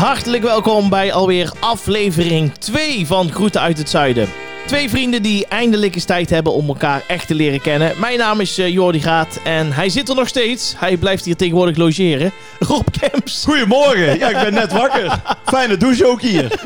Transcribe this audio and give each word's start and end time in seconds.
Hartelijk 0.00 0.42
welkom 0.42 0.88
bij 0.88 1.12
alweer 1.12 1.52
aflevering 1.58 2.54
2 2.54 3.06
van 3.06 3.32
Groeten 3.32 3.60
uit 3.60 3.78
het 3.78 3.90
Zuiden. 3.90 4.28
Twee 4.66 4.90
vrienden 4.90 5.22
die 5.22 5.46
eindelijk 5.46 5.94
eens 5.94 6.04
tijd 6.04 6.30
hebben 6.30 6.52
om 6.52 6.68
elkaar 6.68 7.02
echt 7.06 7.26
te 7.26 7.34
leren 7.34 7.60
kennen. 7.60 7.94
Mijn 7.98 8.18
naam 8.18 8.40
is 8.40 8.58
uh, 8.58 8.68
Jordi 8.68 9.00
Graat 9.00 9.38
en 9.44 9.72
hij 9.72 9.88
zit 9.88 10.08
er 10.08 10.14
nog 10.14 10.28
steeds. 10.28 10.74
Hij 10.76 10.96
blijft 10.96 11.24
hier 11.24 11.36
tegenwoordig 11.36 11.76
logeren. 11.76 12.32
Rob 12.68 12.86
Kemps. 13.00 13.44
Goedemorgen. 13.44 14.18
Ja, 14.18 14.28
ik 14.28 14.44
ben 14.44 14.54
net 14.54 14.72
wakker. 14.72 15.20
Fijne 15.44 15.76
douche 15.76 16.06
ook 16.06 16.20
hier. 16.20 16.48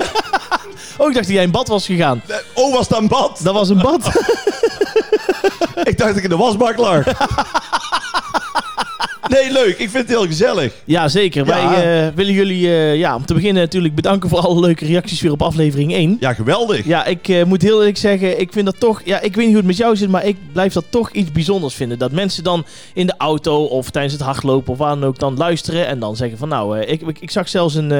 Oh, 0.98 1.08
ik 1.08 1.14
dacht 1.14 1.26
dat 1.26 1.34
jij 1.34 1.44
in 1.44 1.50
bad 1.50 1.68
was 1.68 1.86
gegaan. 1.86 2.22
Oh, 2.54 2.74
was 2.74 2.88
dat 2.88 2.98
een 2.98 3.08
bad? 3.08 3.40
Dat 3.42 3.54
was 3.54 3.68
een 3.68 3.80
bad. 3.80 4.06
ik 5.90 5.98
dacht 5.98 6.08
dat 6.08 6.16
ik 6.16 6.22
in 6.22 6.28
de 6.28 6.36
wasbak 6.36 6.76
lag. 6.76 7.04
Nee, 9.34 9.52
leuk. 9.52 9.78
Ik 9.78 9.90
vind 9.90 9.92
het 9.92 10.08
heel 10.08 10.26
gezellig. 10.26 10.72
Ja, 10.84 11.08
zeker. 11.08 11.44
Wij 11.44 12.06
uh, 12.06 12.14
willen 12.14 12.32
jullie, 12.32 12.66
uh, 12.66 12.96
ja, 12.96 13.14
om 13.14 13.26
te 13.26 13.34
beginnen 13.34 13.62
natuurlijk 13.62 13.94
bedanken 13.94 14.28
voor 14.28 14.38
alle 14.38 14.60
leuke 14.60 14.86
reacties 14.86 15.20
weer 15.20 15.32
op 15.32 15.42
aflevering 15.42 15.92
1. 15.92 16.16
Ja, 16.20 16.32
geweldig. 16.32 16.86
Ja, 16.86 17.04
ik 17.04 17.28
uh, 17.28 17.44
moet 17.44 17.62
heel 17.62 17.78
eerlijk 17.78 17.96
zeggen, 17.96 18.40
ik 18.40 18.52
vind 18.52 18.64
dat 18.64 18.80
toch, 18.80 19.02
ja, 19.04 19.20
ik 19.20 19.34
weet 19.34 19.36
niet 19.36 19.46
hoe 19.46 19.56
het 19.56 19.66
met 19.66 19.76
jou 19.76 19.96
zit, 19.96 20.08
maar 20.08 20.24
ik 20.24 20.36
blijf 20.52 20.72
dat 20.72 20.84
toch 20.90 21.10
iets 21.10 21.32
bijzonders 21.32 21.74
vinden. 21.74 21.98
Dat 21.98 22.12
mensen 22.12 22.44
dan 22.44 22.64
in 22.94 23.06
de 23.06 23.14
auto 23.18 23.64
of 23.64 23.90
tijdens 23.90 24.14
het 24.14 24.22
hardlopen 24.22 24.72
of 24.72 24.78
waar 24.78 24.94
dan 24.94 25.04
ook 25.04 25.18
dan 25.18 25.36
luisteren 25.36 25.86
en 25.86 25.98
dan 25.98 26.16
zeggen 26.16 26.38
van 26.38 26.48
nou, 26.48 26.78
ik, 26.78 27.02
ik, 27.02 27.18
ik, 27.18 27.30
zag 27.30 27.48
zelfs 27.48 27.74
een, 27.74 27.90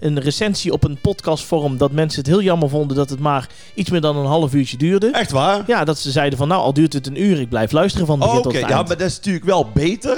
een 0.00 0.20
recensie 0.20 0.72
op 0.72 0.84
een 0.84 0.98
podcastvorm 1.00 1.76
dat 1.76 1.92
mensen 1.92 2.18
het 2.18 2.28
heel 2.28 2.42
jammer 2.42 2.68
vonden 2.68 2.96
dat 2.96 3.10
het 3.10 3.20
maar 3.20 3.48
iets 3.74 3.90
meer 3.90 4.00
dan 4.00 4.16
een 4.16 4.26
half 4.26 4.54
uurtje 4.54 4.76
duurde. 4.76 5.10
Echt 5.10 5.30
waar? 5.30 5.62
Ja, 5.66 5.84
dat 5.84 5.98
ze 5.98 6.10
zeiden 6.10 6.38
van 6.38 6.48
nou, 6.48 6.62
al 6.62 6.72
duurt 6.72 6.92
het 6.92 7.06
een 7.06 7.22
uur, 7.22 7.40
ik 7.40 7.48
blijf 7.48 7.72
luisteren 7.72 8.06
van 8.06 8.18
begin 8.18 8.36
oh, 8.36 8.42
tot 8.42 8.54
eind. 8.54 8.68
Ja, 8.68 8.76
maar 8.76 8.96
dat 8.96 9.00
is 9.08 9.16
natuurlijk 9.16 9.44
wel 9.44 9.70
beter 9.74 10.16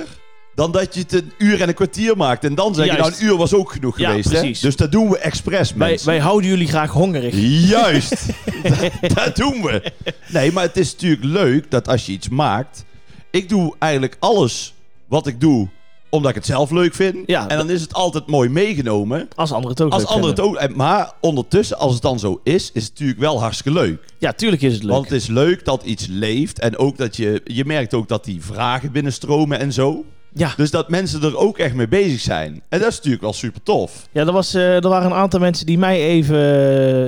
dan 0.59 0.73
dat 0.73 0.95
je 0.95 1.01
het 1.01 1.12
een 1.12 1.33
uur 1.39 1.61
en 1.61 1.69
een 1.69 1.75
kwartier 1.75 2.17
maakt. 2.17 2.45
En 2.45 2.55
dan 2.55 2.75
zeg 2.75 2.87
je, 2.87 2.92
nou, 2.92 3.12
een 3.12 3.25
uur 3.25 3.37
was 3.37 3.55
ook 3.55 3.73
genoeg 3.73 3.98
ja, 3.98 4.09
geweest. 4.09 4.28
Precies. 4.28 4.61
Hè? 4.61 4.67
Dus 4.67 4.77
dat 4.77 4.92
doen 4.92 5.11
we 5.11 5.19
expres, 5.19 5.73
wij, 5.73 5.98
wij, 6.05 6.19
houden 6.19 6.50
jullie 6.50 6.69
graag 6.69 6.91
hongerig. 6.91 7.34
Juist. 7.69 8.11
dat, 8.62 9.15
dat, 9.15 9.37
doen 9.37 9.62
we. 9.62 9.92
Nee, 10.28 10.53
maar 10.53 10.62
het 10.62 10.77
is 10.77 10.92
natuurlijk 10.92 11.25
leuk 11.25 11.70
dat 11.70 11.89
als 11.89 12.06
je 12.06 12.12
iets 12.12 12.28
maakt... 12.28 12.84
Ik 13.31 13.48
doe 13.48 13.75
eigenlijk 13.78 14.17
alles 14.20 14.75
wat 15.09 15.27
ik 15.27 15.41
doe 15.41 15.69
omdat 16.11 16.31
ik 16.31 16.37
het 16.37 16.47
zelf 16.47 16.70
leuk 16.70 16.95
vind. 16.95 17.17
Ja, 17.27 17.48
en 17.48 17.56
dan 17.56 17.70
is 17.70 17.81
het 17.81 17.95
altijd 17.95 18.27
mooi 18.27 18.48
meegenomen. 18.48 19.28
Als 19.34 19.53
anderen 19.53 19.70
het 19.70 19.81
ook 19.81 19.93
Als 19.93 20.03
leuk 20.03 20.11
anderen 20.11 20.34
het 20.34 20.45
ook. 20.45 20.77
Maar 20.77 21.12
ondertussen, 21.20 21.78
als 21.78 21.93
het 21.93 22.03
dan 22.03 22.19
zo 22.19 22.41
is, 22.43 22.70
is 22.72 22.83
het 22.83 22.93
natuurlijk 22.93 23.20
wel 23.20 23.41
hartstikke 23.41 23.78
leuk. 23.78 24.05
Ja, 24.19 24.33
tuurlijk 24.33 24.62
is 24.62 24.72
het 24.72 24.83
leuk. 24.83 24.93
Want 24.93 25.05
het 25.05 25.20
is 25.22 25.27
leuk 25.27 25.65
dat 25.65 25.83
iets 25.83 26.06
leeft. 26.06 26.59
En 26.59 26.78
ook 26.78 26.97
dat 26.97 27.17
je... 27.17 27.41
Je 27.45 27.65
merkt 27.65 27.95
ook 27.95 28.09
dat 28.09 28.25
die 28.25 28.45
vragen 28.45 28.93
binnenstromen 28.93 29.59
en 29.59 29.72
zo. 29.72 30.05
Ja. 30.33 30.53
Dus 30.57 30.71
dat 30.71 30.89
mensen 30.89 31.23
er 31.23 31.37
ook 31.37 31.59
echt 31.59 31.75
mee 31.75 31.89
bezig 31.89 32.21
zijn. 32.21 32.62
En 32.69 32.79
dat 32.79 32.89
is 32.89 32.97
natuurlijk 32.97 33.23
wel 33.23 33.33
super 33.33 33.62
tof. 33.62 33.93
Ja, 34.12 34.27
er, 34.27 34.33
was, 34.33 34.55
uh, 34.55 34.75
er 34.75 34.89
waren 34.89 35.11
een 35.11 35.17
aantal 35.17 35.41
mensen 35.41 35.67
die 35.67 35.79
mij 35.79 36.01
even 36.01 36.37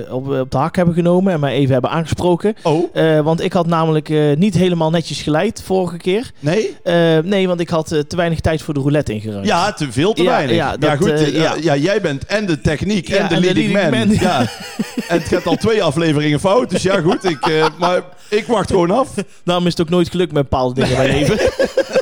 uh, 0.09 0.15
op, 0.15 0.29
op 0.29 0.51
de 0.51 0.57
hak 0.57 0.77
hebben 0.77 0.95
genomen 0.95 1.33
en 1.33 1.41
mij 1.41 1.55
even 1.55 1.73
hebben 1.73 1.91
aangesproken. 1.91 2.55
Oh. 2.63 2.95
Uh, 2.95 3.21
want 3.21 3.41
ik 3.41 3.53
had 3.53 3.67
namelijk 3.67 4.37
niet 4.37 4.55
helemaal 4.55 4.91
netjes 4.91 5.23
geleid 5.23 5.63
vorige 5.65 5.97
keer. 5.97 6.31
Nee? 6.39 6.77
nee, 7.25 7.49
want 7.49 7.61
ik 7.61 7.69
had 7.69 7.89
te 7.89 8.17
weinig 8.17 8.41
tijd 8.41 8.63
voor 8.63 8.75
de 8.75 8.81
roulette 8.81 9.13
ingeruimd. 9.13 9.47
Ja, 9.47 9.73
te 9.73 9.93
veel 9.93 10.13
te 10.13 10.23
ja, 10.23 10.31
weinig. 10.31 10.57
Ja, 10.57 10.77
dat, 10.77 10.91
ja 10.91 10.97
goed. 10.97 11.33
ja. 11.33 11.55
ja. 11.61 11.77
jij 11.77 12.01
bent 12.01 12.27
en 12.27 12.47
de 12.47 12.61
techniek 12.61 13.09
en 13.09 13.29
de 13.29 13.35
en 13.35 13.41
leading, 13.41 13.73
de 13.73 13.89
man. 13.91 13.91
man. 13.91 14.17
Ja. 14.21 14.41
en 15.09 15.19
het 15.19 15.29
gaat 15.29 15.47
al 15.47 15.57
twee 15.57 15.83
afleveringen 15.83 16.41
fout. 16.41 16.71
Dus 16.71 16.83
ja, 16.83 17.01
goed. 17.01 17.25
Ik, 17.25 17.71
maar 17.79 18.03
ik 18.29 18.47
wacht 18.47 18.71
gewoon 18.71 18.91
af. 18.91 19.15
Daarom 19.45 19.67
is 19.67 19.73
het 19.73 19.81
ook 19.81 19.89
nooit 19.89 20.11
gelukt 20.11 20.33
met 20.33 20.43
bepaalde 20.43 20.75
dingen 20.75 20.91
in 20.91 20.97
mijn 20.97 21.19
leven. 21.19 21.39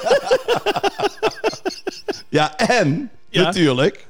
Ja, 2.29 2.57
en 2.57 3.11
Ja. 3.31 3.43
natuurlijk. 3.43 4.06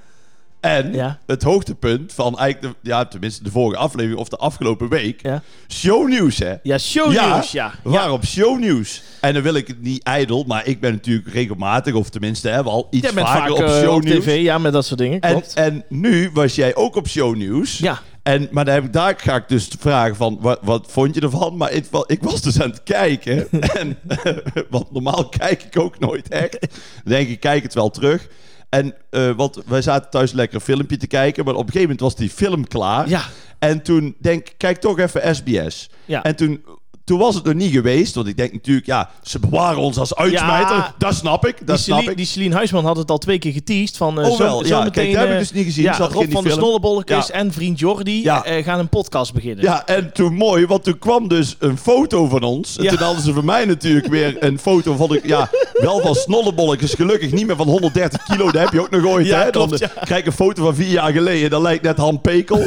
En 0.61 0.93
Ja. 0.93 1.19
het 1.27 1.43
hoogtepunt 1.43 2.13
van 2.13 2.39
eigenlijk, 2.39 2.75
de, 2.83 2.89
ja, 2.89 3.05
tenminste 3.05 3.43
de 3.43 3.51
vorige 3.51 3.81
aflevering 3.81 4.21
of 4.21 4.29
de 4.29 4.37
afgelopen 4.37 4.89
week. 4.89 5.23
Ja. 5.23 5.43
Shownieuws, 5.69 6.39
hè? 6.39 6.55
Ja, 6.63 6.79
shownieuws, 6.79 7.53
ja. 7.53 7.73
We 7.83 7.91
waren 7.91 8.13
op 8.13 8.25
shownieuws. 8.25 9.03
En 9.21 9.35
dan 9.35 9.43
wil 9.43 9.55
ik 9.55 9.67
het 9.67 9.83
niet 9.83 10.03
ijdel, 10.03 10.45
maar 10.47 10.67
ik 10.67 10.81
ben 10.81 10.93
natuurlijk 10.93 11.29
regelmatig, 11.33 11.95
of 11.95 12.09
tenminste 12.09 12.49
hebben 12.49 12.73
al 12.73 12.87
iets 12.91 13.09
vaker 13.09 13.27
vaak 13.27 13.51
op 13.51 13.61
eh, 13.63 13.81
shownieuws. 13.83 14.25
tv, 14.25 14.41
ja, 14.43 14.59
met 14.59 14.73
dat 14.73 14.87
soort 14.87 14.99
dingen. 14.99 15.21
en, 15.21 15.43
en 15.55 15.85
nu 15.89 16.31
was 16.33 16.55
jij 16.55 16.75
ook 16.75 16.97
op 16.97 17.09
shownieuws. 17.09 17.79
Ja. 17.79 17.99
En, 18.29 18.49
maar 18.51 18.65
dan 18.65 18.75
heb 18.75 18.85
ik, 18.85 18.93
daar 18.93 19.15
ga 19.17 19.37
ik 19.37 19.49
dus 19.49 19.71
vragen 19.79 20.17
van, 20.17 20.39
wat, 20.41 20.59
wat 20.63 20.87
vond 20.91 21.15
je 21.15 21.21
ervan? 21.21 21.57
Maar 21.57 21.73
ik, 21.73 21.87
ik 22.07 22.23
was 22.23 22.43
dus 22.43 22.61
aan 22.61 22.71
het 22.71 22.83
kijken. 22.83 23.51
en, 23.81 23.99
want 24.71 24.93
normaal 24.93 25.29
kijk 25.29 25.63
ik 25.63 25.79
ook 25.79 25.99
nooit 25.99 26.29
echt. 26.29 26.61
Dan 26.61 26.71
denk 27.05 27.29
ik, 27.29 27.41
kijk 27.41 27.63
het 27.63 27.75
wel 27.75 27.91
terug. 27.91 28.29
En, 28.69 28.95
eh, 29.11 29.31
want 29.31 29.63
wij 29.67 29.83
zaten 29.83 30.11
thuis 30.11 30.33
lekker 30.33 30.57
een 30.57 30.65
filmpje 30.65 30.97
te 30.97 31.07
kijken. 31.07 31.45
Maar 31.45 31.55
op 31.55 31.61
een 31.61 31.73
gegeven 31.73 31.89
moment 31.89 32.01
was 32.01 32.17
die 32.17 32.31
film 32.31 32.67
klaar. 32.67 33.09
Ja. 33.09 33.23
En 33.59 33.83
toen 33.83 34.17
denk 34.21 34.49
ik, 34.49 34.55
kijk 34.57 34.79
toch 34.79 34.99
even 34.99 35.35
SBS. 35.35 35.91
Ja. 36.05 36.23
En 36.23 36.37
toen, 36.37 36.65
toen 37.09 37.19
was 37.19 37.35
het 37.35 37.45
nog 37.45 37.55
niet 37.55 37.73
geweest. 37.73 38.15
Want 38.15 38.27
ik 38.27 38.37
denk 38.37 38.53
natuurlijk, 38.53 38.87
ja, 38.87 39.11
ze 39.23 39.39
bewaren 39.39 39.79
ons 39.79 39.99
als 39.99 40.15
uitsmijter. 40.15 40.77
Ja. 40.77 40.95
Dat 40.99 41.15
snap 41.15 41.47
ik, 41.47 41.57
Die, 41.57 41.67
dat 41.67 41.79
snap 41.79 41.95
Celine, 41.97 42.11
ik. 42.11 42.17
die 42.17 42.27
Celine 42.27 42.55
Huisman 42.55 42.85
had 42.85 42.97
het 42.97 43.11
al 43.11 43.19
twee 43.19 43.39
keer 43.39 43.53
geteased. 43.53 43.97
Van, 43.97 44.21
eh, 44.21 44.29
Oh 44.31 44.37
zo, 44.37 44.43
wel, 44.43 44.59
zo 44.65 44.67
ja, 44.67 44.83
meteen, 44.85 44.93
kijk, 44.93 45.07
dat 45.13 45.17
heb 45.21 45.29
ik 45.29 45.33
eh, 45.35 45.39
dus 45.39 45.53
niet 45.53 45.65
gezien. 45.65 45.85
Ja, 45.85 45.97
Rob 45.99 46.13
in 46.15 46.19
die 46.21 46.35
van 46.35 46.43
de 46.43 46.49
film. 46.51 46.61
Snollebolletjes 46.61 47.27
Ja. 47.27 47.33
en 47.35 47.53
vriend 47.53 47.79
Jordi 47.79 48.25
eh, 48.25 48.65
gaan 48.65 48.79
een 48.79 48.89
podcast 48.89 49.33
beginnen. 49.33 49.65
Ja, 49.65 49.87
en 49.87 50.13
toen 50.13 50.35
mooi, 50.35 50.67
want 50.67 50.85
toen 50.85 50.99
kwam 50.99 51.29
dus 51.29 51.57
een 51.59 51.79
foto 51.79 52.27
van 52.29 52.43
ons. 52.43 52.77
En 52.79 52.87
toen 52.89 52.99
hadden 52.99 53.23
ze 53.23 53.33
van 53.33 53.45
mij 53.45 53.65
natuurlijk 53.65 54.07
weer 54.07 54.37
een 54.45 54.59
foto 54.59 54.97
van, 54.97 55.09
de, 55.09 55.21
ja, 55.23 55.51
wel 55.73 56.01
van 56.01 56.15
snollebolletjes. 56.15 56.95
Gelukkig 56.95 57.33
niet 57.33 57.47
meer 57.47 57.57
van 57.57 57.69
130 57.69 58.23
kilo, 58.23 58.45
dat 58.51 58.63
heb 58.63 58.73
je 58.73 58.81
ook 58.81 58.91
nog 58.91 59.05
ooit. 59.07 59.27
Ja, 59.27 59.39
hè? 59.43 59.51
klopt, 59.51 59.79
Dan 59.79 59.89
eh, 59.89 60.03
krijg 60.03 60.21
ik 60.21 60.27
een 60.27 60.33
foto 60.33 60.65
van 60.65 60.75
vier 60.75 60.91
jaar 60.91 61.13
geleden, 61.13 61.51
dat 61.51 61.63
lijkt 61.63 61.83
net 61.83 61.97
Han 61.99 62.21
Pekel. 62.21 62.63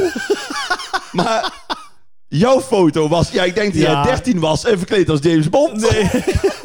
maar 1.12 1.52
jouw 2.38 2.60
foto 2.60 3.08
was, 3.08 3.30
ja, 3.30 3.42
ik 3.44 3.54
denk 3.54 3.72
dat 3.72 3.82
Ja. 3.82 3.92
jij 3.92 4.02
13 4.02 4.40
was 4.40 4.64
en 4.64 4.78
verkleed 4.78 5.08
als 5.08 5.20
James 5.22 5.48
Bond. 5.48 5.90
Nee. 5.90 6.10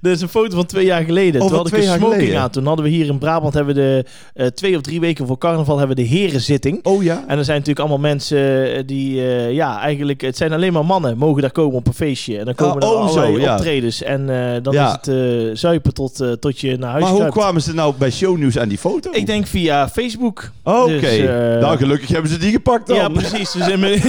Dit 0.00 0.14
is 0.16 0.20
een 0.20 0.28
foto 0.28 0.56
van 0.56 0.66
twee 0.66 0.84
jaar 0.84 1.02
geleden. 1.04 1.40
Oh, 1.40 1.48
Toen 1.48 1.56
had 1.56 1.66
ik 1.66 1.72
een 1.76 1.82
smoking 1.82 2.12
geleden. 2.14 2.40
aan. 2.40 2.50
Toen 2.50 2.66
hadden 2.66 2.84
we 2.84 2.90
hier 2.90 3.06
in 3.06 3.18
Brabant 3.18 3.54
hebben 3.54 3.74
we 3.74 3.80
de 3.80 4.04
eh, 4.34 4.46
twee 4.46 4.76
of 4.76 4.82
drie 4.82 5.00
weken 5.00 5.26
voor 5.26 5.38
carnaval 5.38 5.78
hebben 5.78 5.96
we 5.96 6.02
de 6.02 6.08
herenzitting. 6.08 6.80
Oh 6.84 7.02
ja? 7.02 7.24
En 7.26 7.38
er 7.38 7.44
zijn 7.44 7.58
natuurlijk 7.58 7.78
allemaal 7.78 7.98
mensen 8.10 8.72
eh, 8.74 8.82
die, 8.86 9.20
eh, 9.20 9.52
ja, 9.52 9.80
eigenlijk, 9.80 10.20
het 10.20 10.36
zijn 10.36 10.52
alleen 10.52 10.72
maar 10.72 10.84
mannen, 10.84 11.18
mogen 11.18 11.42
daar 11.42 11.50
komen 11.52 11.76
op 11.76 11.86
een 11.86 11.94
feestje. 11.94 12.38
En 12.38 12.44
dan 12.44 12.54
komen 12.54 12.82
Oh, 12.82 12.88
er 12.88 12.94
oh, 12.96 13.00
allerlei 13.08 13.34
zo, 13.34 13.40
ja. 13.40 13.54
optredens. 13.54 14.02
En 14.02 14.26
dan 14.62 14.72
Ja. 14.72 15.00
is 15.02 15.10
het 15.10 15.58
zuipen 15.58 15.94
tot, 15.94 16.24
tot 16.40 16.60
je 16.60 16.76
naar 16.76 16.90
huis 16.90 17.04
Maar 17.04 17.12
hoe 17.12 17.28
kwamen 17.28 17.62
ze 17.62 17.74
nou 17.74 17.94
bij 17.98 18.10
shownieuws 18.10 18.58
aan 18.58 18.68
die 18.68 18.78
foto? 18.78 19.10
Ik 19.12 19.26
denk 19.26 19.46
via 19.46 19.88
Facebook. 19.88 20.50
Oké, 20.62 21.00
Dus, 21.00 21.18
eh, 21.18 21.26
nou 21.60 21.76
gelukkig 21.76 22.08
hebben 22.08 22.30
ze 22.30 22.38
die 22.38 22.50
gepakt 22.50 22.86
dan. 22.86 22.96
Ja, 22.96 23.08
precies. 23.08 23.52
Dus 23.52 23.68
in 23.68 23.80
mijn- 23.80 24.00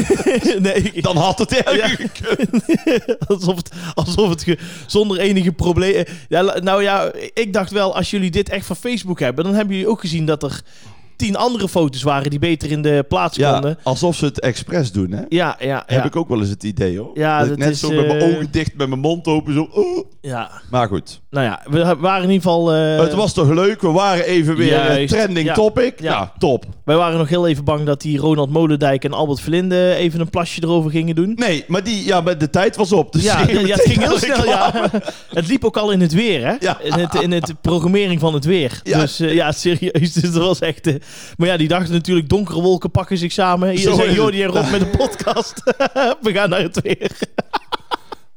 nee, 0.59 0.73
ik- 0.93 1.03
Dan 1.03 1.17
had 1.17 1.39
het 1.39 1.53
erger 1.63 2.09
Ja. 2.85 3.15
alsof 3.27 3.55
het, 3.55 3.69
alsof 3.95 4.29
het 4.29 4.57
zonder 4.87 5.17
enige 5.19 5.51
probleem. 5.51 5.77
La- 6.29 6.59
nou 6.59 6.83
ja, 6.83 7.11
ik 7.33 7.53
dacht 7.53 7.71
wel, 7.71 7.95
als 7.95 8.09
jullie 8.09 8.31
dit 8.31 8.49
echt 8.49 8.65
van 8.65 8.75
Facebook 8.75 9.19
hebben, 9.19 9.43
dan 9.43 9.53
hebben 9.53 9.73
jullie 9.75 9.89
ook 9.89 9.99
gezien 9.99 10.25
dat 10.25 10.43
er 10.43 10.61
tien 11.19 11.35
andere 11.35 11.69
foto's 11.69 12.01
waren 12.03 12.29
die 12.29 12.39
beter 12.39 12.71
in 12.71 12.81
de 12.81 13.05
plaats 13.07 13.37
konden. 13.37 13.69
Ja, 13.69 13.77
alsof 13.83 14.15
ze 14.15 14.25
het 14.25 14.39
expres 14.39 14.91
doen, 14.91 15.11
hè? 15.11 15.21
Ja, 15.29 15.55
ja, 15.59 15.83
Heb 15.85 15.99
ja. 15.99 16.05
ik 16.05 16.15
ook 16.15 16.29
wel 16.29 16.39
eens 16.39 16.49
het 16.49 16.63
idee, 16.63 16.97
hoor. 16.99 17.11
Ja, 17.13 17.37
dat 17.37 17.43
ik 17.43 17.49
dat 17.49 17.59
net 17.59 17.69
is, 17.69 17.79
zo 17.79 17.91
met 17.91 18.07
mijn 18.07 18.19
eh, 18.19 18.27
ogen 18.27 18.47
dicht, 18.51 18.75
met 18.77 18.87
mijn 18.89 18.99
mond 19.01 19.27
open, 19.27 19.53
zo... 19.53 19.67
oh. 19.71 20.05
ja. 20.21 20.51
Maar 20.71 20.87
goed. 20.87 21.21
Nou 21.29 21.45
ja, 21.45 21.61
we 21.69 21.95
waren 21.99 22.23
in 22.23 22.29
ieder 22.29 22.43
geval. 22.43 22.73
eh, 22.73 22.99
het 22.99 23.13
was 23.13 23.33
toch 23.33 23.49
leuk? 23.49 23.81
We 23.81 23.91
waren 23.91 24.25
even 24.25 24.55
weer 24.55 24.73
eh, 24.73 24.85
Juist, 24.87 25.13
trending 25.13 25.47
ja. 25.47 25.53
topic. 25.53 26.01
Ja. 26.01 26.33
Top. 26.37 26.65
Wij 26.85 26.95
waren 26.95 27.17
nog 27.17 27.29
heel 27.29 27.47
even 27.47 27.63
bang 27.63 27.85
dat 27.85 28.01
die 28.01 28.17
Ronald 28.19 28.49
Molendijk 28.49 29.03
en 29.03 29.13
Albert 29.13 29.41
Verlinde 29.41 29.93
even 29.95 30.19
een 30.19 30.29
plasje 30.29 30.63
erover 30.63 30.91
gingen 30.91 31.15
doen. 31.15 31.33
Nee, 31.35 31.63
maar 31.67 31.83
die, 31.83 32.05
ja, 32.05 32.21
maar 32.21 32.37
de 32.37 32.49
tijd 32.49 32.75
was 32.75 32.91
op. 32.93 33.11
Dus 33.13 33.23
Ja, 33.23 33.37
het 33.45 33.81
ging 33.81 34.03
heel 34.03 34.17
snel. 34.17 34.45
Ja. 34.45 34.89
Het 35.39 35.47
liep 35.47 35.65
ook 35.65 35.77
al 35.77 35.91
in 35.91 36.01
het 36.01 36.13
weer, 36.13 36.45
hè? 36.47 36.55
Ja. 36.59 36.79
In, 36.81 36.93
het, 36.93 37.15
in 37.15 37.31
het 37.31 37.53
programmering 37.61 38.19
van 38.19 38.33
het 38.33 38.45
weer. 38.45 38.79
Ja. 38.83 38.99
Dus 38.99 39.17
ja, 39.17 39.51
serieus. 39.51 40.13
Dus 40.19 40.31
dat 40.31 40.43
was 40.43 40.59
echt. 40.59 40.89
Maar 41.37 41.47
ja, 41.47 41.57
die 41.57 41.67
dachten 41.67 41.93
natuurlijk: 41.93 42.29
donkere 42.29 42.61
wolken 42.61 42.91
pakken 42.91 43.17
zich 43.17 43.31
samen. 43.31 43.69
Hier 43.69 43.79
Zo 43.79 43.95
zijn. 43.95 44.13
Jordi 44.13 44.43
en 44.43 44.49
Rob 44.49 44.71
met 44.71 44.81
een 44.81 44.89
podcast. 44.89 45.61
We 46.21 46.31
gaan 46.33 46.49
naar 46.49 46.61
het 46.61 46.81
weer. 46.81 47.11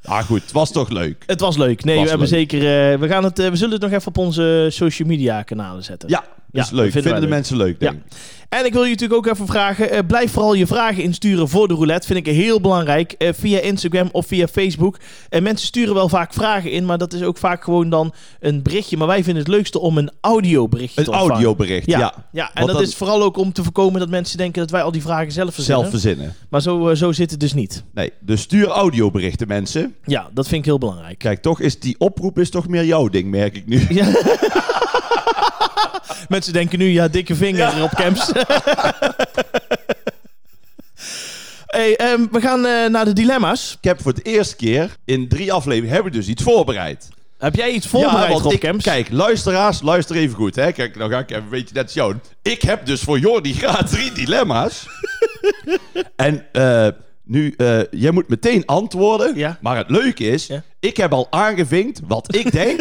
Ah, 0.05 0.23
goed. 0.25 0.43
Het 0.43 0.53
was 0.53 0.73
toch 0.73 0.89
leuk. 0.89 1.23
Het 1.27 1.41
was 1.41 1.57
leuk. 1.57 1.85
Nee, 1.85 1.95
Was 1.95 2.05
we 2.05 2.11
hebben 2.11 2.29
leuk. 2.29 2.39
zeker. 2.51 2.59
eh, 2.93 2.99
we, 2.99 3.09
gaan 3.09 3.25
het, 3.25 3.39
eh, 3.39 3.49
we 3.49 3.57
zullen 3.57 3.73
het 3.73 3.83
nog 3.83 3.91
even 3.93 4.07
op 4.07 4.19
onze 4.19 4.67
social 4.71 5.09
media 5.09 5.43
kanalen 5.43 5.85
zetten. 5.85 6.09
Ja, 6.09 6.25
is 6.53 6.69
Ja, 6.71 6.77
leuk. 6.77 6.93
vinden 6.93 7.15
de 7.15 7.21
leuk. 7.21 7.29
mensen 7.29 7.57
leuk, 7.57 7.77
Ja. 7.79 7.91
denk 7.91 8.03
ik. 8.07 8.13
En 8.49 8.65
ik 8.67 8.73
wil 8.73 8.83
je 8.85 8.91
natuurlijk 8.91 9.27
ook 9.27 9.33
even 9.35 9.47
vragen: 9.47 9.91
eh, 9.91 9.99
blijf 10.07 10.33
vooral 10.33 10.55
je 10.55 10.67
vragen 10.67 11.03
insturen 11.03 11.49
voor 11.49 11.69
de 11.69 11.75
roulette. 11.75 12.07
Vind 12.07 12.27
ik 12.27 12.35
heel 12.35 12.61
belangrijk. 12.61 13.13
eh, 13.13 13.29
via 13.33 13.61
Instagram 13.61 14.09
of 14.13 14.27
via 14.27 14.47
Facebook. 14.47 14.97
En 15.29 15.43
mensen 15.43 15.67
sturen 15.67 15.95
wel 15.95 16.09
vaak 16.09 16.33
vragen 16.35 16.71
in, 16.71 16.85
maar 16.85 16.99
dat 16.99 17.13
is 17.13 17.23
ook 17.23 17.39
vaak 17.39 17.65
gewoon 17.65 17.91
dan 17.91 18.13
een 18.41 18.63
berichtje. 18.63 18.97
Maar 18.97 19.07
wij 19.07 19.25
vinden 19.25 19.43
het 19.43 19.53
leukste 19.53 19.79
om 19.79 19.99
een 19.99 20.11
audioberichtje 20.21 20.99
Een 21.01 21.05
te 21.05 21.11
ontvangen. 21.11 21.35
audiobericht, 21.35 21.87
Ja, 21.87 21.99
ja. 21.99 22.15
ja. 22.33 22.45
en 22.47 22.51
Want 22.55 22.67
dat 22.67 22.77
dan- 22.77 22.87
is 22.87 22.95
vooral 22.95 23.23
ook 23.23 23.37
om 23.37 23.53
te 23.53 23.63
voorkomen 23.63 24.01
dat 24.01 24.09
mensen 24.09 24.39
denken 24.39 24.61
dat 24.61 24.71
wij 24.71 24.83
al 24.83 24.93
die 24.93 25.03
vragen 25.03 25.33
zelf 25.33 25.55
verzinnen. 25.55 25.81
Zelf 25.85 26.01
verzinnen. 26.03 26.35
Maar 26.51 26.61
zo, 26.63 26.89
eh, 26.89 26.97
zo 26.97 27.13
zit 27.13 27.31
het 27.31 27.41
dus 27.41 27.53
niet. 27.55 27.85
Nee, 27.95 28.13
dus 28.21 28.41
stuur 28.41 28.67
audioberichten, 28.67 29.49
mensen. 29.49 29.95
Ja, 30.05 30.29
dat 30.35 30.47
vind 30.49 30.61
ik 30.61 30.65
heel 30.67 30.79
belangrijk. 30.79 31.19
Kijk, 31.19 31.43
toch 31.43 31.61
is 31.61 31.79
die 31.81 31.95
oproep 31.99 32.39
is 32.39 32.51
toch 32.51 32.69
meer 32.69 32.85
jouw 32.85 33.09
ding, 33.09 33.31
merk 33.31 33.57
ik 33.57 33.67
nu. 33.67 33.87
Ja. 33.89 34.07
Mensen 36.29 36.53
denken 36.53 36.79
nu, 36.79 36.85
ja, 36.89 37.09
dikke 37.09 37.35
vinger 37.35 37.83
op 37.83 37.91
camps. 37.91 38.33
hey, 41.67 41.97
ehm, 41.97 42.27
we 42.31 42.41
gaan 42.41 42.67
eh, 42.67 42.89
naar 42.89 43.05
de 43.05 43.13
dilemma's. 43.13 43.77
Ik 43.81 43.89
heb 43.89 44.03
voor 44.03 44.13
het 44.13 44.25
eerste 44.25 44.57
keer 44.57 44.97
in 45.05 45.29
drie 45.29 45.53
afleveringen 45.53 45.95
hebben 45.95 46.13
we 46.13 46.19
dus 46.19 46.29
iets 46.29 46.43
voorbereid. 46.43 47.09
Heb 47.39 47.55
jij 47.55 47.71
iets 47.71 47.87
voorbereid, 47.87 48.29
want 48.29 48.43
Rob 48.43 48.53
ik, 48.53 48.61
Camps? 48.61 48.85
Kijk, 48.85 49.11
luisteraars, 49.11 49.83
luister 49.83 50.17
even 50.17 50.37
goed. 50.37 50.55
Hè. 50.57 50.73
Kijk, 50.73 50.97
nou 50.97 51.11
ga 51.11 51.19
ik 51.19 51.31
even 51.31 51.43
een 51.43 51.49
beetje 51.49 51.75
net 51.75 51.93
jou. 51.93 52.15
Ik 52.43 52.63
heb 52.63 52.87
dus 52.87 53.01
voor 53.01 53.19
Jordi 53.19 53.55
Graat 53.55 53.91
drie 53.91 54.13
dilemma's. 54.13 54.87
en 56.17 56.47
eh, 56.53 56.89
nu, 57.25 57.55
eh, 57.57 57.81
jij 57.91 58.11
moet 58.11 58.29
meteen 58.29 58.67
antwoorden. 58.67 59.37
Ja. 59.37 59.59
Maar 59.61 59.77
het 59.77 59.91
leuke 59.91 60.25
is, 60.25 60.47
Ja. 60.47 60.63
ik 60.81 60.97
heb 60.97 61.13
al 61.13 61.27
aangevinkt 61.31 62.01
wat 62.07 62.35
ik 62.35 62.53
denk 62.53 62.81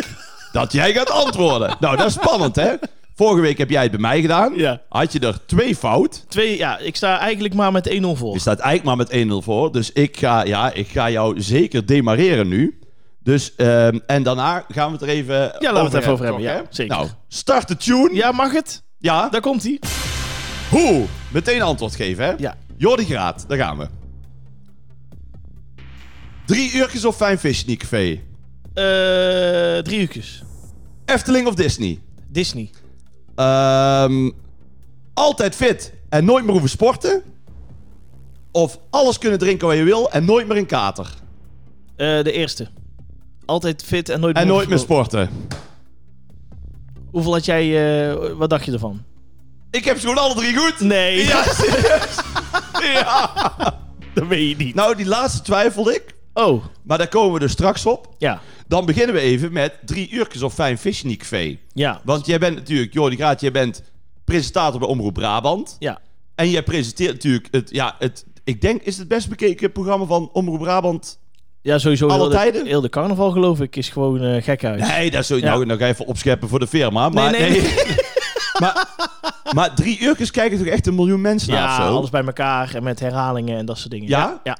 dat 0.51 0.71
jij 0.71 0.93
gaat 0.93 1.09
antwoorden. 1.09 1.75
Nou, 1.79 1.97
dat 1.97 2.07
is 2.07 2.13
spannend, 2.13 2.55
hè? 2.55 2.73
Vorige 3.15 3.41
week 3.41 3.57
heb 3.57 3.69
jij 3.69 3.81
het 3.81 3.91
bij 3.91 3.99
mij 3.99 4.21
gedaan. 4.21 4.53
Ja. 4.55 4.81
Had 4.89 5.13
je 5.13 5.19
er 5.19 5.45
twee 5.45 5.75
fout. 5.75 6.25
Twee, 6.27 6.57
ja, 6.57 6.77
ik 6.77 6.95
sta 6.95 7.19
eigenlijk 7.19 7.53
maar 7.53 7.71
met 7.71 7.89
1-0 7.89 8.05
voor. 8.13 8.33
Je 8.33 8.39
staat 8.39 8.59
eigenlijk 8.59 8.97
maar 8.97 9.07
met 9.07 9.41
1-0 9.41 9.43
voor. 9.43 9.71
Dus 9.71 9.91
ik 9.91 10.17
ga, 10.17 10.43
ja, 10.43 10.73
ik 10.73 10.87
ga 10.87 11.09
jou 11.09 11.41
zeker 11.41 11.85
demareren 11.85 12.47
nu. 12.47 12.79
Dus, 13.23 13.55
ehm, 13.55 13.99
en 14.05 14.23
daarna 14.23 14.65
gaan 14.67 14.85
we 14.87 14.93
het 14.93 15.01
er 15.01 15.07
even 15.07 15.35
Ja, 15.35 15.71
laten 15.71 15.73
we 15.73 15.79
het 15.79 15.93
even 15.93 16.11
over 16.11 16.25
hebben, 16.25 16.43
toch, 16.43 16.53
ja, 16.53 16.63
zeker. 16.69 16.95
Nou, 16.95 17.07
start 17.27 17.67
de 17.67 17.77
tune. 17.77 18.09
Ja, 18.13 18.31
mag 18.31 18.51
het? 18.51 18.83
Ja. 18.97 19.29
Daar 19.29 19.41
komt 19.41 19.63
hij. 19.63 19.79
Hoe? 20.69 21.05
Meteen 21.31 21.61
antwoord 21.61 21.95
geven, 21.95 22.25
hè? 22.25 22.33
Ja. 22.37 22.55
Jordi 22.77 23.05
Graat, 23.05 23.45
daar 23.47 23.57
gaan 23.57 23.77
we. 23.77 23.87
Drie 26.45 26.73
uurtjes 26.73 27.05
of 27.05 27.15
Fijn 27.15 27.39
Fish 27.39 27.63
Café? 27.63 28.21
Eh, 28.73 29.77
drie 29.83 29.99
uurtjes. 29.99 30.43
Efteling 31.05 31.47
of 31.47 31.53
Disney? 31.55 32.01
Disney. 32.27 32.69
Ehm, 33.35 34.29
altijd 35.13 35.55
fit 35.55 35.93
en 36.09 36.25
nooit 36.25 36.43
meer 36.43 36.51
hoeven 36.51 36.69
sporten? 36.69 37.21
Of 38.51 38.79
alles 38.89 39.17
kunnen 39.17 39.39
drinken 39.39 39.67
wat 39.67 39.77
je 39.77 39.83
wil 39.83 40.11
en 40.11 40.25
nooit 40.25 40.47
meer 40.47 40.57
een 40.57 40.65
kater? 40.65 41.07
Eh, 41.95 42.23
de 42.23 42.31
eerste. 42.31 42.67
Altijd 43.45 43.83
fit 43.83 44.09
en 44.09 44.19
nooit 44.19 44.35
En 44.35 44.45
meer... 44.45 44.53
nooit 44.53 44.69
meer 44.69 44.79
sporten. 44.79 45.29
Hoeveel 47.11 47.33
had 47.33 47.45
jij... 47.45 48.09
eh, 48.09 48.15
wat 48.37 48.49
dacht 48.49 48.65
je 48.65 48.71
ervan? 48.71 49.03
Ik 49.71 49.85
heb 49.85 49.95
ze 49.99 50.07
gewoon 50.07 50.23
alle 50.23 50.35
drie 50.35 50.57
goed. 50.57 50.79
Nee, 50.79 51.25
Ja, 51.25 51.43
serieus. 51.53 52.15
ja. 52.93 53.79
dat 54.13 54.27
weet 54.27 54.49
je 54.49 54.55
niet. 54.65 54.75
Nou, 54.75 54.95
die 54.95 55.05
laatste 55.05 55.41
twijfelde 55.41 55.93
ik. 55.95 56.15
Oh, 56.33 56.63
Maar 56.83 56.97
daar 56.97 57.07
komen 57.07 57.33
we 57.33 57.39
dus 57.39 57.51
straks 57.51 57.85
op. 57.85 58.07
ja. 58.17 58.41
Dan 58.67 58.85
beginnen 58.85 59.15
we 59.15 59.21
even 59.21 59.53
met 59.53 59.73
drie 59.85 60.09
uurtjes 60.09 60.41
of 60.41 60.53
Fijn 60.53 60.77
Café. 61.17 61.57
Ja. 61.73 62.01
Want 62.03 62.25
jij 62.25 62.39
bent 62.39 62.55
natuurlijk, 62.55 62.93
Jordi 62.93 63.15
Graat, 63.15 63.41
jij 63.41 63.51
bent 63.51 63.83
presentator 64.25 64.79
bij 64.79 64.89
Omroep 64.89 65.13
Brabant. 65.13 65.75
Ja. 65.79 65.99
En 66.35 66.49
jij 66.49 66.63
presenteert 66.63 67.11
natuurlijk 67.13 67.47
het, 67.51 67.69
ja, 67.71 67.95
het, 67.99 68.25
ik 68.43 68.61
denk, 68.61 68.81
is 68.81 68.97
het 68.97 69.07
best 69.07 69.29
bekeken 69.29 69.71
programma 69.71 70.05
van 70.05 70.29
Omroep 70.33 70.59
Brabant? 70.59 71.19
Ja, 71.61 71.77
sowieso 71.77 72.07
Alle 72.07 72.17
heel 72.19 72.29
de, 72.29 72.35
tijden? 72.35 72.65
heel 72.65 72.81
de 72.81 72.89
carnaval 72.89 73.31
geloof 73.31 73.61
ik 73.61 73.75
is 73.75 73.89
gewoon 73.89 74.21
eh 74.23 74.43
gek 74.43 74.63
uit. 74.65 74.79
Nee, 74.79 75.11
dat 75.11 75.21
is 75.21 75.27
zo, 75.27 75.35
Ja. 75.35 75.41
nou, 75.45 75.65
nou 75.65 75.79
ga 75.79 75.87
even 75.87 76.05
opscheppen 76.05 76.49
voor 76.49 76.59
de 76.59 76.67
firma. 76.67 77.09
Maar, 77.09 77.31
Nee, 77.31 77.49
nee, 77.49 77.61
maar, 78.61 78.87
maar 79.51 79.75
drie 79.75 79.99
uurtjes 79.99 80.31
kijken 80.31 80.57
toch 80.57 80.67
echt 80.67 80.87
een 80.87 80.95
miljoen 80.95 81.21
mensen 81.21 81.51
naar 81.51 81.61
Ja, 81.61 81.77
of 81.79 81.85
zo? 81.85 81.95
alles 81.95 82.09
bij 82.09 82.23
elkaar 82.25 82.75
en 82.75 82.83
met 82.83 82.99
herhalingen 82.99 83.57
en 83.57 83.65
dat 83.65 83.77
soort 83.77 83.91
dingen. 83.91 84.07
Ja? 84.07 84.39
Ja. 84.43 84.57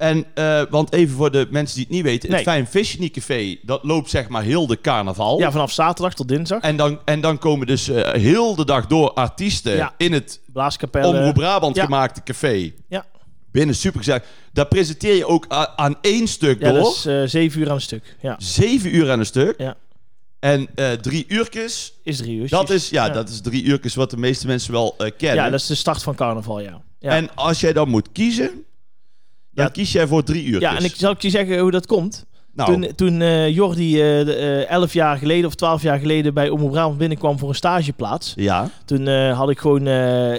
En, 0.00 0.24
eh, 0.34 0.62
want 0.70 0.92
even 0.92 1.16
voor 1.16 1.30
de 1.30 1.46
mensen 1.50 1.76
die 1.76 1.84
het 1.84 1.94
niet 1.94 2.02
weten. 2.02 2.28
Nee. 2.28 2.38
Het 2.38 2.48
Fijn 2.48 2.66
Fish 2.66 2.96
Café, 3.10 3.56
dat 3.62 3.84
loopt 3.84 4.10
zeg 4.10 4.28
maar 4.28 4.42
heel 4.42 4.66
de 4.66 4.80
carnaval. 4.80 5.38
Ja, 5.38 5.50
vanaf 5.52 5.72
zaterdag 5.72 6.14
tot 6.14 6.28
dinsdag. 6.28 6.62
En 6.62 6.76
dan, 6.76 6.98
en 7.04 7.20
dan 7.20 7.38
komen 7.38 7.66
dus 7.66 7.88
eh, 7.88 8.12
heel 8.12 8.54
de 8.54 8.64
dag 8.64 8.86
door 8.86 9.12
artiesten 9.12 9.76
Ja. 9.76 9.94
in 9.96 10.12
het 10.12 10.40
Blaaskapellen. 10.52 11.18
Omroep 11.18 11.34
Brabant 11.34 11.76
ja. 11.76 11.84
gemaakte 11.84 12.22
café. 12.22 12.72
Ja. 12.88 13.04
Binnen 13.52 13.74
supergezellig. 13.74 14.22
Daar 14.52 14.66
presenteer 14.66 15.14
je 15.16 15.26
ook 15.26 15.46
aan 15.76 15.94
één 16.00 16.26
stuk 16.28 16.60
Ja, 16.60 16.72
door. 16.72 16.78
dat 16.82 16.94
is 16.94 17.06
eh, 17.06 17.22
zeven 17.24 17.60
uur 17.60 17.68
aan 17.68 17.74
een 17.74 17.80
stuk. 17.80 18.16
Ja, 18.20 18.34
Zeven 18.38 18.94
uur 18.96 19.10
aan 19.10 19.18
een 19.18 19.26
stuk. 19.26 19.54
Ja. 19.58 19.76
En 20.38 20.68
drie 21.00 21.24
uurtjes. 21.28 21.92
is 22.02 22.16
drie 22.16 22.36
uur. 22.36 22.48
Dat 22.48 22.70
is, 22.70 22.88
ja, 22.90 23.08
dat 23.08 23.28
is 23.28 23.40
drie 23.40 23.62
uurtjes 23.62 23.94
wat 23.94 24.10
de 24.10 24.16
meeste 24.16 24.46
mensen 24.46 24.72
wel 24.72 24.94
kennen. 25.16 25.44
Ja, 25.44 25.50
dat 25.50 25.60
is 25.60 25.66
de 25.66 25.74
start 25.74 26.02
van 26.02 26.14
carnaval, 26.14 26.60
ja. 26.60 26.80
Ja, 26.98 27.10
En 27.10 27.34
als 27.34 27.60
jij 27.60 27.72
dan 27.72 27.88
moet 27.88 28.08
kiezen, 28.12 28.64
dan 29.54 29.64
Ja. 29.64 29.70
kies 29.70 29.92
jij 29.92 30.06
voor 30.06 30.22
drie 30.22 30.44
uurtjes. 30.44 30.70
ja, 30.72 30.76
en 30.78 30.84
ik 30.84 30.94
zal 30.96 31.10
ik 31.12 31.22
je 31.22 31.30
zeggen 31.30 31.58
hoe 31.58 31.70
dat 31.70 31.86
komt. 31.86 32.26
nou, 32.54 32.72
Toen, 32.72 32.94
toen 32.94 33.20
eh, 33.20 33.48
Jordi 33.54 34.00
eh, 34.02 34.70
elf 34.70 34.92
jaar 34.92 35.16
geleden 35.18 35.46
of 35.46 35.54
twaalf 35.54 35.82
jaar 35.82 35.98
geleden 35.98 36.34
bij 36.34 36.48
Omroep 36.48 36.70
Brabant 36.70 36.98
binnenkwam 36.98 37.38
voor 37.38 37.48
een 37.48 37.54
stageplaats. 37.54 38.32
ja. 38.36 38.70
Toen 38.84 39.06
had 39.30 39.50
ik 39.50 39.58
gewoon, 39.58 39.86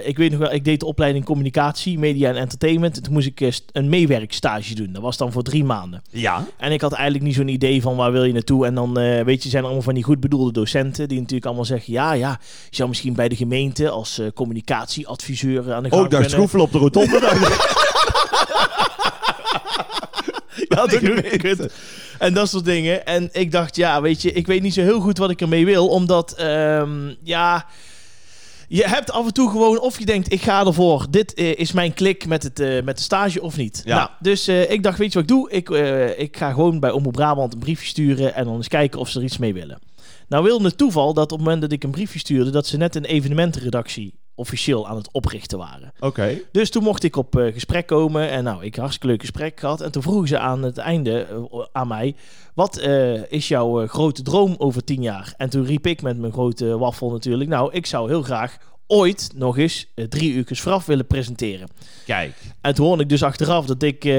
ik 0.04 0.16
weet 0.16 0.30
nog 0.30 0.38
wel, 0.40 0.52
ik 0.52 0.64
deed 0.64 0.80
de 0.80 0.86
opleiding 0.86 1.24
communicatie, 1.24 1.98
media 1.98 2.28
en 2.28 2.36
entertainment. 2.36 2.96
En 2.96 3.02
toen 3.02 3.12
moest 3.12 3.26
ik 3.26 3.60
een 3.72 3.88
meewerkstage 3.88 4.74
doen. 4.74 4.92
Dat 4.92 5.02
was 5.02 5.16
dan 5.16 5.32
voor 5.32 5.42
drie 5.42 5.64
maanden. 5.64 6.02
Ja. 6.10 6.46
En 6.56 6.72
ik 6.72 6.80
had 6.80 6.92
eigenlijk 6.92 7.24
niet 7.24 7.34
zo'n 7.34 7.48
idee 7.48 7.82
van 7.82 7.96
waar 7.96 8.12
wil 8.12 8.24
je 8.24 8.32
naartoe. 8.32 8.66
En 8.66 8.74
dan, 8.74 8.94
weet 9.24 9.42
je, 9.42 9.48
zijn 9.48 9.60
er 9.62 9.68
allemaal 9.68 9.84
van 9.84 9.94
die 9.94 10.04
goed 10.04 10.20
bedoelde 10.20 10.52
docenten 10.52 11.08
die 11.08 11.18
natuurlijk 11.18 11.46
allemaal 11.46 11.64
zeggen, 11.64 11.92
ja, 11.92 12.12
ja, 12.12 12.38
je 12.70 12.76
zou 12.76 12.88
misschien 12.88 13.14
bij 13.14 13.28
de 13.28 13.36
gemeente 13.36 13.90
als 13.90 14.20
communicatieadviseur 14.34 15.72
aan 15.72 15.82
de 15.82 15.88
gang 15.88 16.02
Ook 16.02 16.10
daar 16.10 16.20
kunnen. 16.20 16.30
schroefelen 16.30 16.64
op 16.64 16.72
de 16.72 16.78
rotonde. 16.78 17.20
Ja, 20.68 20.86
dat 20.86 21.00
doe 21.00 21.22
ik. 21.22 21.70
En 22.18 22.34
dat 22.34 22.48
soort 22.48 22.64
dingen. 22.64 23.06
En 23.06 23.28
ik 23.32 23.52
dacht, 23.52 23.76
ja, 23.76 24.00
weet 24.00 24.22
je, 24.22 24.32
ik 24.32 24.46
weet 24.46 24.62
niet 24.62 24.74
zo 24.74 24.82
heel 24.82 25.00
goed 25.00 25.18
wat 25.18 25.30
ik 25.30 25.40
ermee 25.40 25.64
wil. 25.64 25.88
Omdat, 25.88 26.32
ehm, 26.32 27.14
ja, 27.22 27.66
je 28.68 28.88
hebt 28.88 29.10
af 29.10 29.26
en 29.26 29.32
toe 29.32 29.50
gewoon, 29.50 29.80
of 29.80 29.98
je 29.98 30.04
denkt, 30.04 30.32
ik 30.32 30.42
ga 30.42 30.66
ervoor. 30.66 31.06
Dit 31.10 31.34
eh, 31.34 31.54
is 31.54 31.72
mijn 31.72 31.94
klik 31.94 32.26
met, 32.26 32.42
het, 32.42 32.60
eh, 32.60 32.82
met 32.82 32.96
de 32.96 33.02
stage 33.02 33.42
of 33.42 33.56
niet. 33.56 33.82
Ja. 33.84 33.96
Nou, 33.96 34.08
dus 34.20 34.46
eh, 34.46 34.70
ik 34.70 34.82
dacht, 34.82 34.98
weet 34.98 35.12
je 35.12 35.18
wat 35.20 35.30
ik 35.30 35.36
doe? 35.36 35.50
Ik, 35.50 35.68
ik 36.18 36.36
ga 36.36 36.52
gewoon 36.52 36.80
bij 36.80 36.90
Omroep 36.90 37.12
Brabant 37.12 37.52
een 37.52 37.58
briefje 37.58 37.86
sturen 37.86 38.34
en 38.34 38.44
dan 38.44 38.54
eens 38.54 38.68
kijken 38.68 39.00
of 39.00 39.08
ze 39.08 39.18
er 39.18 39.24
iets 39.24 39.38
mee 39.38 39.54
willen. 39.54 39.78
Nou 40.28 40.44
wilde 40.44 40.64
het 40.64 40.78
toeval 40.78 41.14
dat 41.14 41.32
op 41.32 41.38
het 41.38 41.46
moment 41.46 41.62
dat 41.62 41.72
ik 41.72 41.84
een 41.84 41.90
briefje 41.90 42.18
stuurde, 42.18 42.50
dat 42.50 42.66
ze 42.66 42.76
net 42.76 42.94
een 42.94 43.04
evenementenredactie 43.04 44.14
officieel 44.34 44.88
aan 44.88 44.96
het 44.96 45.12
oprichten 45.12 45.58
waren. 45.58 45.92
Oké. 46.00 46.38
Dus 46.52 46.70
toen 46.70 46.82
mocht 46.82 47.02
ik 47.02 47.16
op 47.16 47.36
eh, 47.36 47.52
gesprek 47.52 47.86
komen. 47.86 48.30
En 48.30 48.44
nou, 48.44 48.64
ik 48.64 48.76
hartstikke 48.76 49.06
leuk 49.06 49.20
gesprek 49.20 49.60
gehad. 49.60 49.80
En 49.80 49.92
toen 49.92 50.02
vroegen 50.02 50.28
ze 50.28 50.38
aan 50.38 50.62
het 50.62 50.78
einde 50.78 51.26
eh, 51.26 51.64
aan 51.72 51.88
mij... 51.88 52.14
Wat 52.54 52.76
eh, 52.76 53.32
is 53.32 53.48
jouw 53.48 53.86
grote 53.86 54.22
droom 54.22 54.54
over 54.58 54.84
tien 54.84 55.02
jaar? 55.02 55.34
En 55.36 55.50
toen 55.50 55.64
riep 55.64 55.86
ik 55.86 56.02
met 56.02 56.18
mijn 56.18 56.32
grote 56.32 56.78
waffel 56.78 57.10
natuurlijk... 57.10 57.50
Nou, 57.50 57.72
ik 57.72 57.86
zou 57.86 58.08
heel 58.08 58.22
graag 58.22 58.58
ooit 58.92 59.30
nog 59.34 59.58
eens 59.58 59.86
eh, 59.94 60.04
drie 60.04 60.32
uur 60.32 60.44
vooraf 60.48 60.86
willen 60.86 61.06
presenteren. 61.06 61.68
Kijk. 62.06 62.32
En 62.60 62.74
toen 62.74 62.86
hoorde 62.86 63.02
ik 63.02 63.08
dus 63.08 63.22
achteraf 63.22 63.66
dat 63.66 63.82
ik 63.82 64.04
eh, 64.04 64.10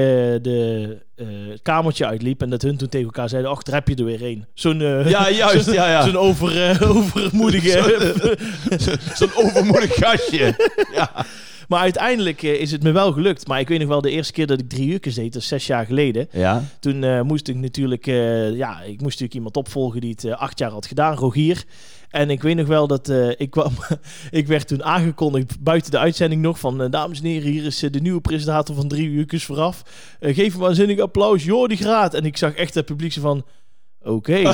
de, 0.42 0.98
het 1.16 1.62
kamertje 1.62 2.06
uitliep... 2.06 2.42
en 2.42 2.50
dat 2.50 2.62
hun 2.62 2.76
toen 2.76 2.88
tegen 2.88 3.06
elkaar 3.06 3.28
zeiden... 3.28 3.50
Och, 3.50 3.62
daar 3.62 3.74
heb 3.74 3.88
je 3.88 3.94
er 3.94 4.04
weer 4.04 4.22
een. 4.22 4.44
Zo'n 4.54 4.78
Ja, 5.08 5.28
juist. 5.42 5.64
zo'n- 5.64 5.74
Ja, 5.74 5.90
ja. 5.90 6.02
zo'n 6.04 6.16
over, 6.16 6.78
overmoedige... 6.96 7.82
Zo'n 9.14 9.30
overmoedig 9.34 9.94
gastje. 9.94 10.54
ja. 10.94 11.26
Maar 11.68 11.80
uiteindelijk 11.80 12.42
eh, 12.42 12.60
is 12.60 12.72
het 12.72 12.82
me 12.82 12.92
wel 12.92 13.12
gelukt. 13.12 13.46
Maar 13.46 13.60
ik 13.60 13.68
weet 13.68 13.78
nog 13.78 13.88
wel 13.88 14.00
de 14.00 14.10
eerste 14.10 14.32
keer 14.32 14.46
dat 14.46 14.60
ik 14.60 14.68
drie 14.68 14.88
uur 14.88 15.00
deed, 15.00 15.32
dat 15.32 15.42
is 15.42 15.48
zes 15.48 15.66
jaar 15.66 15.86
geleden. 15.86 16.28
Ja. 16.32 16.62
Toen 16.80 17.04
eh, 17.04 17.20
moest 17.20 17.48
ik 17.48 17.56
natuurlijk, 17.56 18.06
eh, 18.06 18.56
ja, 18.56 18.80
ik 18.80 19.00
moest 19.00 19.02
natuurlijk 19.02 19.34
iemand 19.34 19.56
opvolgen 19.56 20.00
die 20.00 20.16
het 20.20 20.30
acht 20.30 20.58
jaar 20.58 20.70
had 20.70 20.86
gedaan, 20.86 21.16
Rogier. 21.16 21.64
En 22.10 22.30
ik 22.30 22.42
weet 22.42 22.56
nog 22.56 22.66
wel 22.66 22.86
dat 22.86 23.12
ik 23.36 23.50
kwam, 23.50 23.72
ik 24.30 24.46
werd 24.46 24.68
toen 24.68 24.84
aangekondigd 24.84 25.60
buiten 25.60 25.90
de 25.90 25.98
uitzending 25.98 26.42
nog 26.42 26.58
van, 26.58 26.90
dames 26.90 27.20
en 27.20 27.26
heren, 27.26 27.50
hier 27.50 27.64
is 27.64 27.78
de 27.78 28.00
nieuwe 28.00 28.20
presentator 28.20 28.74
van 28.74 28.88
drie 28.88 29.08
uurtjes 29.08 29.44
vooraf. 29.44 29.82
Geef 30.20 30.52
hem 30.52 30.62
een 30.62 30.74
zinnig 30.74 30.98
applaus, 30.98 31.44
Jordi 31.44 31.76
Graat. 31.76 32.14
En 32.14 32.24
ik 32.24 32.36
zag 32.36 32.54
echt 32.54 32.74
het 32.74 32.84
publiek 32.84 33.12
van, 33.12 33.44
oké. 34.02 34.42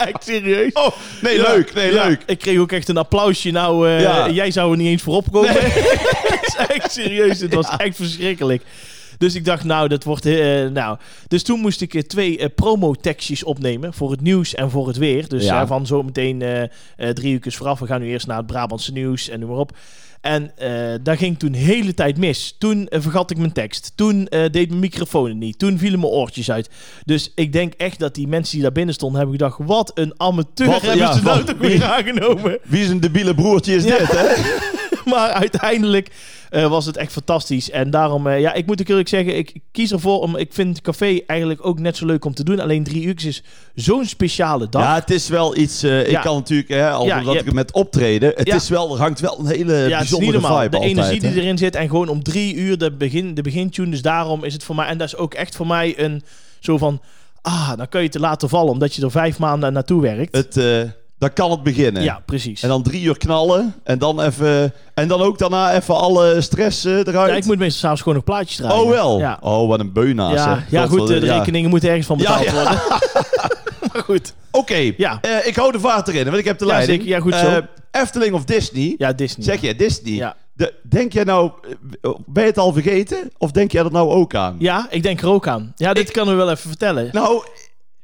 echt 0.08 0.24
serieus. 0.24 0.72
Oh, 0.72 0.88
nee, 1.22 1.36
Ja. 1.36 1.52
leuk. 1.52 1.74
Nee, 1.74 1.92
Ja, 1.92 2.06
leuk. 2.06 2.22
Ik 2.26 2.38
kreeg 2.38 2.58
ook 2.58 2.72
echt 2.72 2.88
een 2.88 2.96
applausje. 2.96 3.50
Nou, 3.50 3.88
eh, 3.88 4.00
Ja. 4.00 4.30
jij 4.30 4.50
zou 4.50 4.70
er 4.70 4.76
niet 4.76 4.86
eens 4.88 5.02
voor 5.02 5.14
opkomen. 5.16 5.52
Het 5.62 6.46
is 6.46 6.56
echt 6.76 6.92
serieus. 6.92 7.40
Het 7.40 7.54
was 7.54 7.68
echt 7.76 7.96
verschrikkelijk. 7.96 8.62
Dus 9.18 9.34
ik 9.34 9.44
dacht, 9.44 9.64
nou, 9.64 9.88
dat 9.88 10.04
wordt... 10.04 10.26
eh, 10.26 10.66
nou. 10.66 10.98
Dus 11.28 11.42
toen 11.42 11.60
moest 11.60 11.80
ik 11.80 11.94
eh, 11.94 12.02
twee 12.02 12.38
eh, 12.38 12.46
promotekstjes 12.54 13.44
opnemen. 13.44 13.94
Voor 13.94 14.10
het 14.10 14.20
nieuws 14.20 14.54
en 14.54 14.70
voor 14.70 14.86
het 14.86 14.96
weer. 14.96 15.28
Dus 15.28 15.44
Ja. 15.44 15.66
van 15.66 15.86
zometeen 15.86 16.68
drie 17.14 17.32
uur 17.32 17.52
vooraf. 17.52 17.78
We 17.78 17.86
gaan 17.86 18.00
nu 18.00 18.08
eerst 18.08 18.26
naar 18.26 18.36
het 18.36 18.46
Brabantse 18.46 18.92
nieuws 18.92 19.28
en 19.28 19.40
noem 19.40 19.48
maar 19.50 19.58
op. 19.58 19.72
En 20.22 20.52
eh 20.56 20.94
daar 21.02 21.16
ging 21.16 21.38
toen 21.38 21.52
de 21.52 21.58
hele 21.58 21.94
tijd 21.94 22.18
mis. 22.18 22.54
Toen 22.58 22.88
eh, 22.88 23.00
vergat 23.00 23.30
ik 23.30 23.36
mijn 23.38 23.52
tekst. 23.52 23.92
Toen 23.94 24.26
eh, 24.28 24.50
deed 24.50 24.68
mijn 24.68 24.80
microfoon 24.80 25.28
het 25.28 25.36
niet. 25.36 25.58
Toen 25.58 25.78
vielen 25.78 26.00
mijn 26.00 26.12
oortjes 26.12 26.50
uit. 26.50 26.70
Dus 27.04 27.32
ik 27.34 27.52
denk 27.52 27.72
echt 27.74 27.98
dat 27.98 28.14
die 28.14 28.28
mensen 28.28 28.52
die 28.52 28.62
daar 28.62 28.72
binnen 28.72 28.94
stonden... 28.94 29.20
hebben 29.20 29.38
gedacht, 29.38 29.58
wat 29.62 29.90
een 29.94 30.14
amateur 30.16 30.66
Wat- 30.66 30.80
hebben 30.82 30.98
ja, 30.98 31.12
ze 31.12 31.22
nou 31.22 31.44
toch 31.44 31.58
weer 31.58 31.84
aangenomen. 31.84 32.58
Wie 32.64 32.84
zijn 32.84 33.00
debiele 33.00 33.34
broertje 33.34 33.74
is 33.74 33.84
Ja. 33.84 33.98
dit, 33.98 34.10
hè? 34.10 34.26
maar 35.12 35.28
uiteindelijk 35.30 36.08
eh, 36.50 36.66
was 36.68 36.86
het 36.86 36.96
echt 36.96 37.12
fantastisch. 37.12 37.70
En 37.70 37.90
daarom, 37.90 38.26
eh, 38.26 38.40
ja, 38.40 38.52
ik 38.52 38.66
moet 38.66 38.80
ook 38.80 38.88
eerlijk 38.88 39.08
zeggen, 39.08 39.36
ik 39.36 39.54
kies 39.72 39.92
ervoor 39.92 40.20
om. 40.20 40.36
Ik 40.36 40.52
vind 40.52 40.80
café 40.80 41.18
eigenlijk 41.26 41.66
ook 41.66 41.78
net 41.78 41.96
zo 41.96 42.06
leuk 42.06 42.24
om 42.24 42.34
te 42.34 42.44
doen. 42.44 42.60
Alleen 42.60 42.84
drie 42.84 43.02
uur 43.02 43.26
is 43.26 43.42
zo'n 43.74 44.04
speciale 44.04 44.68
dag. 44.68 44.82
Ja, 44.82 44.94
het 44.94 45.10
is 45.10 45.28
wel 45.28 45.56
iets. 45.56 45.82
eh, 45.82 46.00
ik 46.00 46.10
Ja. 46.10 46.20
kan 46.20 46.34
natuurlijk, 46.36 46.68
hè, 46.68 46.90
al 46.90 47.06
Ja, 47.06 47.18
omdat 47.18 47.34
ik 47.34 47.44
het 47.44 47.54
met 47.54 47.72
optreden. 47.72 48.32
Het 48.36 48.46
Ja. 48.46 48.54
is 48.54 48.68
wel, 48.68 48.92
er 48.94 49.00
hangt 49.00 49.20
wel 49.20 49.38
een 49.38 49.46
hele 49.46 49.72
ja, 49.74 49.78
het 49.98 50.04
is 50.04 50.10
niet 50.10 50.20
bijzondere 50.20 50.38
vibe 50.58 50.68
De 50.70 50.76
altijd. 50.76 50.96
energie 50.96 51.20
hè. 51.20 51.32
die 51.32 51.42
erin 51.42 51.58
zit. 51.58 51.74
En 51.74 51.88
gewoon 51.88 52.08
om 52.08 52.22
drie 52.22 52.54
uur 52.54 52.78
de, 52.78 52.90
begin, 52.92 53.34
de 53.34 53.42
begintune. 53.42 53.90
Dus 53.90 54.02
daarom 54.02 54.44
is 54.44 54.52
het 54.52 54.64
voor 54.64 54.74
mij. 54.74 54.86
En 54.86 54.98
dat 54.98 55.06
is 55.06 55.16
ook 55.16 55.34
echt 55.34 55.56
voor 55.56 55.66
mij 55.66 55.98
een 55.98 56.22
zo 56.60 56.78
van. 56.78 57.00
Ah, 57.42 57.72
dan 57.76 57.88
kun 57.88 58.02
je 58.02 58.08
te 58.08 58.20
laten 58.20 58.48
vallen. 58.48 58.72
Omdat 58.72 58.94
je 58.94 59.02
er 59.02 59.10
vijf 59.10 59.38
maanden 59.38 59.72
naartoe 59.72 60.02
werkt. 60.02 60.36
Het, 60.36 60.56
dan 61.22 61.32
kan 61.32 61.50
het 61.50 61.62
beginnen. 61.62 62.02
ja, 62.02 62.22
precies. 62.26 62.62
En 62.62 62.68
dan 62.68 62.82
drie 62.82 63.02
uur 63.02 63.18
knallen. 63.18 63.74
En 63.84 63.98
dan 63.98 64.20
even. 64.20 64.72
En 64.94 65.08
dan 65.08 65.20
ook 65.20 65.38
daarna 65.38 65.74
even 65.74 65.96
alle 65.96 66.40
stress 66.40 66.84
eh, 66.84 66.92
eruit. 66.98 67.30
ja, 67.30 67.36
ik 67.36 67.44
moet 67.44 67.58
meestal 67.58 67.78
s'avonds 67.80 68.00
gewoon 68.02 68.14
nog 68.16 68.24
plaatjes 68.24 68.56
draaien. 68.56 68.82
Oh 68.82 68.88
wel. 68.88 69.18
Ja, 69.18 69.38
Oh, 69.40 69.68
wat 69.68 69.80
een 69.80 69.92
beunaas. 69.92 70.32
ja, 70.34 70.58
hè. 70.58 70.64
ja 70.78 70.86
goed, 70.86 71.10
eh, 71.10 71.20
de 71.20 71.26
rekeningen 71.38 71.70
moeten 71.70 71.88
ergens 71.88 72.06
van 72.06 72.16
betaald 72.16 72.44
ja. 72.44 72.52
worden. 72.52 72.72
maar 73.92 74.02
goed. 74.04 74.34
Oké, 74.50 74.92
Ja. 74.96 75.18
eh, 75.20 75.46
ik 75.46 75.56
hou 75.56 75.72
de 75.72 75.80
vaart 75.80 76.08
erin, 76.08 76.24
want 76.24 76.36
ik 76.36 76.44
heb 76.44 76.58
de 76.58 76.66
Ja, 76.66 76.70
leiding. 76.72 77.02
zeker. 77.02 77.16
Ja, 77.16 77.20
goed 77.22 77.34
zo. 77.34 77.60
Efteling 77.90 78.34
of 78.34 78.44
Disney? 78.44 78.94
Ja, 78.98 79.12
Disney. 79.12 79.44
Zeg 79.46 79.60
je 79.60 79.74
Disney? 79.76 80.12
Ja. 80.14 80.36
De, 80.54 80.74
denk 80.82 81.12
jij 81.12 81.24
nou, 81.24 81.50
ben 82.26 82.42
je 82.42 82.48
het 82.48 82.58
al 82.58 82.72
vergeten? 82.72 83.30
Of 83.38 83.50
denk 83.50 83.72
jij 83.72 83.84
er 83.84 83.92
nou 83.92 84.10
ook 84.10 84.34
aan? 84.34 84.56
Ja, 84.58 84.86
ik 84.90 85.02
denk 85.02 85.20
er 85.20 85.28
ook 85.28 85.46
aan. 85.46 85.72
Ja, 85.76 85.92
dit 85.92 86.08
Ik- 86.08 86.12
kan 86.14 86.26
we 86.26 86.32
wel 86.34 86.50
even 86.50 86.68
vertellen. 86.68 87.08
Nou, 87.12 87.42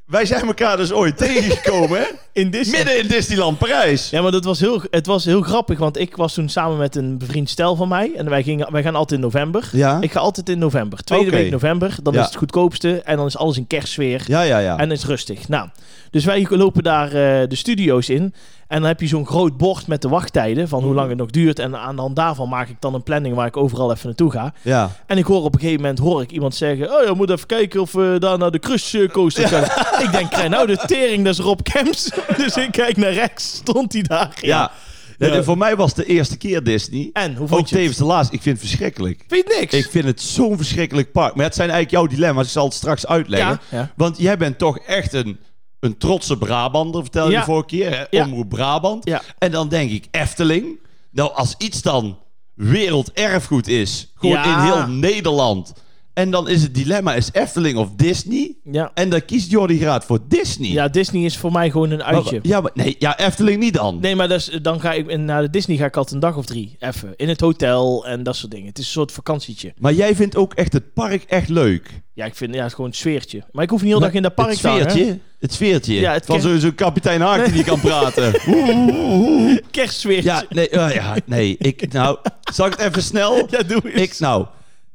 wij 0.09 0.27
zijn 0.27 0.47
elkaar 0.47 0.77
dus 0.77 0.93
ooit 0.93 1.17
tegengekomen, 1.27 2.07
in 2.33 2.51
Disney. 2.51 2.77
Midden 2.79 2.99
in 3.03 3.09
Disneyland 3.09 3.59
Parijs. 3.59 4.11
Ja, 4.11 4.23
maar 4.23 4.31
dat 4.31 4.45
was 4.45 4.61
heel, 4.61 4.83
het 4.91 5.07
was 5.07 5.25
heel 5.25 5.41
grappig, 5.43 5.79
want 5.79 5.99
ik 5.99 6.17
was 6.17 6.35
toen 6.35 6.49
samen 6.49 6.77
met 6.79 6.97
een 6.97 7.19
bevriend 7.19 7.51
stel 7.51 7.77
van 7.77 7.89
mij. 7.89 8.13
En 8.17 8.29
wij, 8.31 8.43
gingen, 8.43 8.73
wij 8.73 8.83
gaan 8.83 8.95
altijd 8.95 9.21
in 9.21 9.25
november. 9.27 9.69
Ja? 9.73 9.99
Ik 10.01 10.13
ga 10.13 10.21
altijd 10.21 10.49
in 10.49 10.59
november. 10.59 11.05
Tweede 11.05 11.31
week 11.31 11.51
november. 11.51 11.95
Dan 12.03 12.13
Ja. 12.13 12.21
is 12.21 12.27
het 12.27 12.37
goedkoopste. 12.37 13.01
En 13.03 13.17
dan 13.17 13.27
is 13.27 13.37
alles 13.37 13.57
in 13.57 13.67
kerstsfeer. 13.67 14.23
Ja, 14.27 14.43
ja, 14.43 14.59
ja. 14.59 14.79
En 14.79 14.91
is 14.91 15.05
rustig. 15.05 15.49
Nou, 15.49 15.69
dus 16.11 16.25
wij 16.25 16.47
lopen 16.51 16.83
daar 16.83 17.07
eh, 17.07 17.49
de 17.49 17.57
studio's 17.57 18.09
in. 18.09 18.35
En 18.69 18.81
dan 18.81 18.89
heb 18.89 19.01
je 19.01 19.07
zo'n 19.07 19.27
groot 19.27 19.57
bord 19.57 19.87
met 19.87 20.03
de 20.03 20.09
wachttijden. 20.09 20.69
Van 20.69 20.83
hoe 20.83 20.95
lang 20.95 21.09
het 21.09 21.19
nog 21.19 21.31
duurt. 21.31 21.59
En 21.59 21.77
aan 21.77 21.95
de 21.97 22.01
hand 22.01 22.17
daarvan 22.17 22.49
maak 22.49 22.69
ik 22.69 22.77
dan 22.81 22.95
een 22.95 23.03
planning 23.03 23.35
waar 23.35 23.47
ik 23.47 23.57
overal 23.57 23.93
even 23.93 24.07
naartoe 24.07 24.31
ga. 24.31 24.53
ja. 24.63 24.91
En 25.07 25.19
ik 25.19 25.25
hoor 25.25 25.43
op 25.43 25.55
een 25.55 25.61
gegeven 25.61 25.81
moment 25.81 25.99
hoor 25.99 26.23
ik 26.23 26.31
iemand 26.31 26.55
zeggen: 26.55 26.93
Oh 26.93 27.05
ja, 27.05 27.15
moet 27.15 27.31
even 27.31 27.47
kijken 27.47 27.81
of 27.81 27.93
we 27.93 28.17
daar 28.19 28.39
naar 28.39 28.51
de 28.51 28.59
Crush 28.59 28.95
Coaster 29.13 29.49
kunnen. 29.49 29.71
ik 30.05 30.13
denk, 30.13 30.49
nou 30.49 30.67
de 30.67 30.77
tering, 30.87 31.25
dat 31.25 31.33
is 31.33 31.41
Rob 31.41 31.61
Kemps. 31.63 32.11
dus 32.37 32.57
ik 32.57 32.73
kijk 32.73 32.97
naar 32.97 33.13
rechts, 33.13 33.55
stond 33.57 33.93
hij 33.93 34.03
daar. 34.03 34.39
Ja. 34.41 34.71
Voor 35.19 35.59
mij 35.59 35.77
was 35.77 35.95
het 35.97 36.07
de 36.07 36.13
eerste 36.13 36.37
keer 36.37 36.63
Disney. 36.63 37.11
En, 37.13 37.35
hoe 37.35 37.43
Ook 37.43 37.49
vond 37.49 37.69
je 37.69 37.75
het? 37.75 37.85
tevens 37.85 37.97
de 37.99 38.05
laatste. 38.05 38.35
Ik 38.35 38.43
vind 38.43 38.59
het 38.61 38.67
verschrikkelijk. 38.67 39.25
Vind 39.29 39.45
je 39.49 39.57
niks? 39.61 39.75
Ik 39.75 39.91
vind 39.91 40.05
het 40.05 40.21
zo'n 40.21 40.57
verschrikkelijk 40.57 41.13
park. 41.13 41.35
Maar 41.35 41.45
het 41.45 41.55
zijn 41.55 41.71
eigenlijk 41.71 42.03
jouw 42.03 42.17
dilemma's. 42.17 42.45
Ik 42.45 42.51
zal 42.53 42.65
het 42.65 42.75
straks 42.75 43.07
uitleggen. 43.07 43.61
ja, 43.71 43.79
ja. 43.79 43.91
Want 43.97 44.19
jij 44.19 44.37
bent 44.37 44.59
toch 44.59 44.79
echt 44.79 45.13
een, 45.13 45.39
een 45.81 45.99
trotse 45.99 46.37
Brabander, 46.39 47.03
vertel 47.03 47.27
je 47.27 47.33
Ja. 47.33 47.39
de 47.39 47.45
vorige 47.45 47.67
keer. 47.67 48.07
Hè? 48.11 48.23
Omroep 48.23 48.49
Brabant. 48.49 49.11
En 49.39 49.51
dan 49.51 49.69
denk 49.69 49.91
ik 49.91 50.09
Efteling. 50.11 50.79
Nou, 51.11 51.33
als 51.35 51.55
iets 51.59 51.83
dan 51.83 52.19
werelderfgoed 52.55 53.69
is. 53.69 54.13
Gewoon 54.15 54.45
in 54.45 54.59
heel 54.59 54.87
Nederland. 54.87 55.73
En 56.19 56.31
dan 56.31 56.49
is 56.49 56.63
het 56.63 56.75
dilemma, 56.75 57.15
is 57.15 57.29
Efteling 57.33 57.79
of 57.79 57.89
Disney? 57.97 58.55
Ja. 58.65 58.91
En 58.95 59.09
dan 59.11 59.25
kiest 59.25 59.51
Jordi 59.51 59.79
Graat 59.79 60.05
voor 60.05 60.19
Disney. 60.29 60.71
ja, 60.71 60.89
Disney 60.89 61.23
is 61.25 61.37
voor 61.37 61.53
mij 61.53 61.71
gewoon 61.71 61.91
een 61.91 61.99
Maar- 61.99 62.07
uitje. 62.07 62.39
ja, 62.43 62.61
maar 62.61 62.71
nee, 62.75 62.97
ja, 62.99 63.19
Efteling 63.19 63.61
niet 63.61 63.75
dan. 63.75 63.99
Nee, 64.01 64.17
maar 64.17 64.47
dan 64.63 64.81
ga 64.81 64.93
ik 64.93 65.17
naar 65.19 65.43
de 65.43 65.51
Disney 65.51 65.77
ga 65.77 65.85
ik 65.85 65.97
altijd 65.97 66.15
een 66.15 66.21
dag 66.21 66.37
of 66.37 66.47
drie. 66.47 66.77
Even. 66.79 67.13
In 67.17 67.29
het 67.29 67.41
hotel 67.41 68.07
en 68.07 68.23
dat 68.23 68.37
soort 68.37 68.51
dingen. 68.51 68.67
Het 68.67 68.79
is 68.79 68.85
een 68.85 68.91
soort 68.91 69.13
vakantietje. 69.13 69.73
Maar 69.79 69.93
jij 69.93 70.15
vindt 70.15 70.37
ook 70.37 70.55
echt 70.55 70.73
het 70.73 70.93
park 70.95 71.23
echt 71.23 71.49
leuk. 71.49 71.91
Ja, 72.15 72.25
ik 72.25 72.35
vind 72.35 72.55
ja, 72.55 72.63
het 72.63 72.75
gewoon 72.75 72.91
een 72.91 72.97
sfeertje. 72.97 73.43
Maar 73.53 73.65
ik 73.65 73.71
hoef 73.71 73.81
niet 73.81 73.91
heel 73.91 74.01
dag 74.01 74.13
in 74.13 74.23
dat 74.23 74.35
park 74.35 74.51
het 74.51 74.61
te 74.61 74.69
hangen. 74.69 74.91
sfeertje, 74.91 75.19
het 75.39 75.53
sfeertje. 75.53 75.95
Ja, 75.95 76.13
het 76.13 76.27
van 76.27 76.41
zo'n 76.41 76.59
zo 76.59 76.71
kapitein 76.75 77.21
Haak 77.21 77.45
die 77.45 77.55
niet 77.55 77.65
kan 77.65 77.81
praten. 77.81 78.33
Kerstsfeertje. 79.71 80.31
Ja, 80.31 80.45
nee, 80.49 80.69
eh, 80.69 80.95
ja, 80.95 81.17
nee. 81.25 81.57
Ik, 81.59 81.93
nou, 81.93 82.19
zal 82.53 82.67
ik 82.67 82.73
het 82.77 82.81
even 82.91 83.03
snel? 83.03 83.37
Ja, 83.51 83.63
doe 83.63 83.93
eens. 83.93 84.03
Ik, 84.03 84.19
nou, 84.19 84.47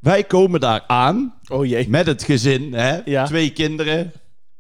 wij 0.03 0.24
komen 0.24 0.60
daar 0.60 0.83
aan 0.88 1.33
Oh 1.48 1.65
jee. 1.65 1.89
met 1.89 2.05
het 2.05 2.24
gezin, 2.24 2.74
hè? 2.74 3.00
Ja. 3.05 3.25
Twee 3.25 3.50
kinderen, 3.51 4.12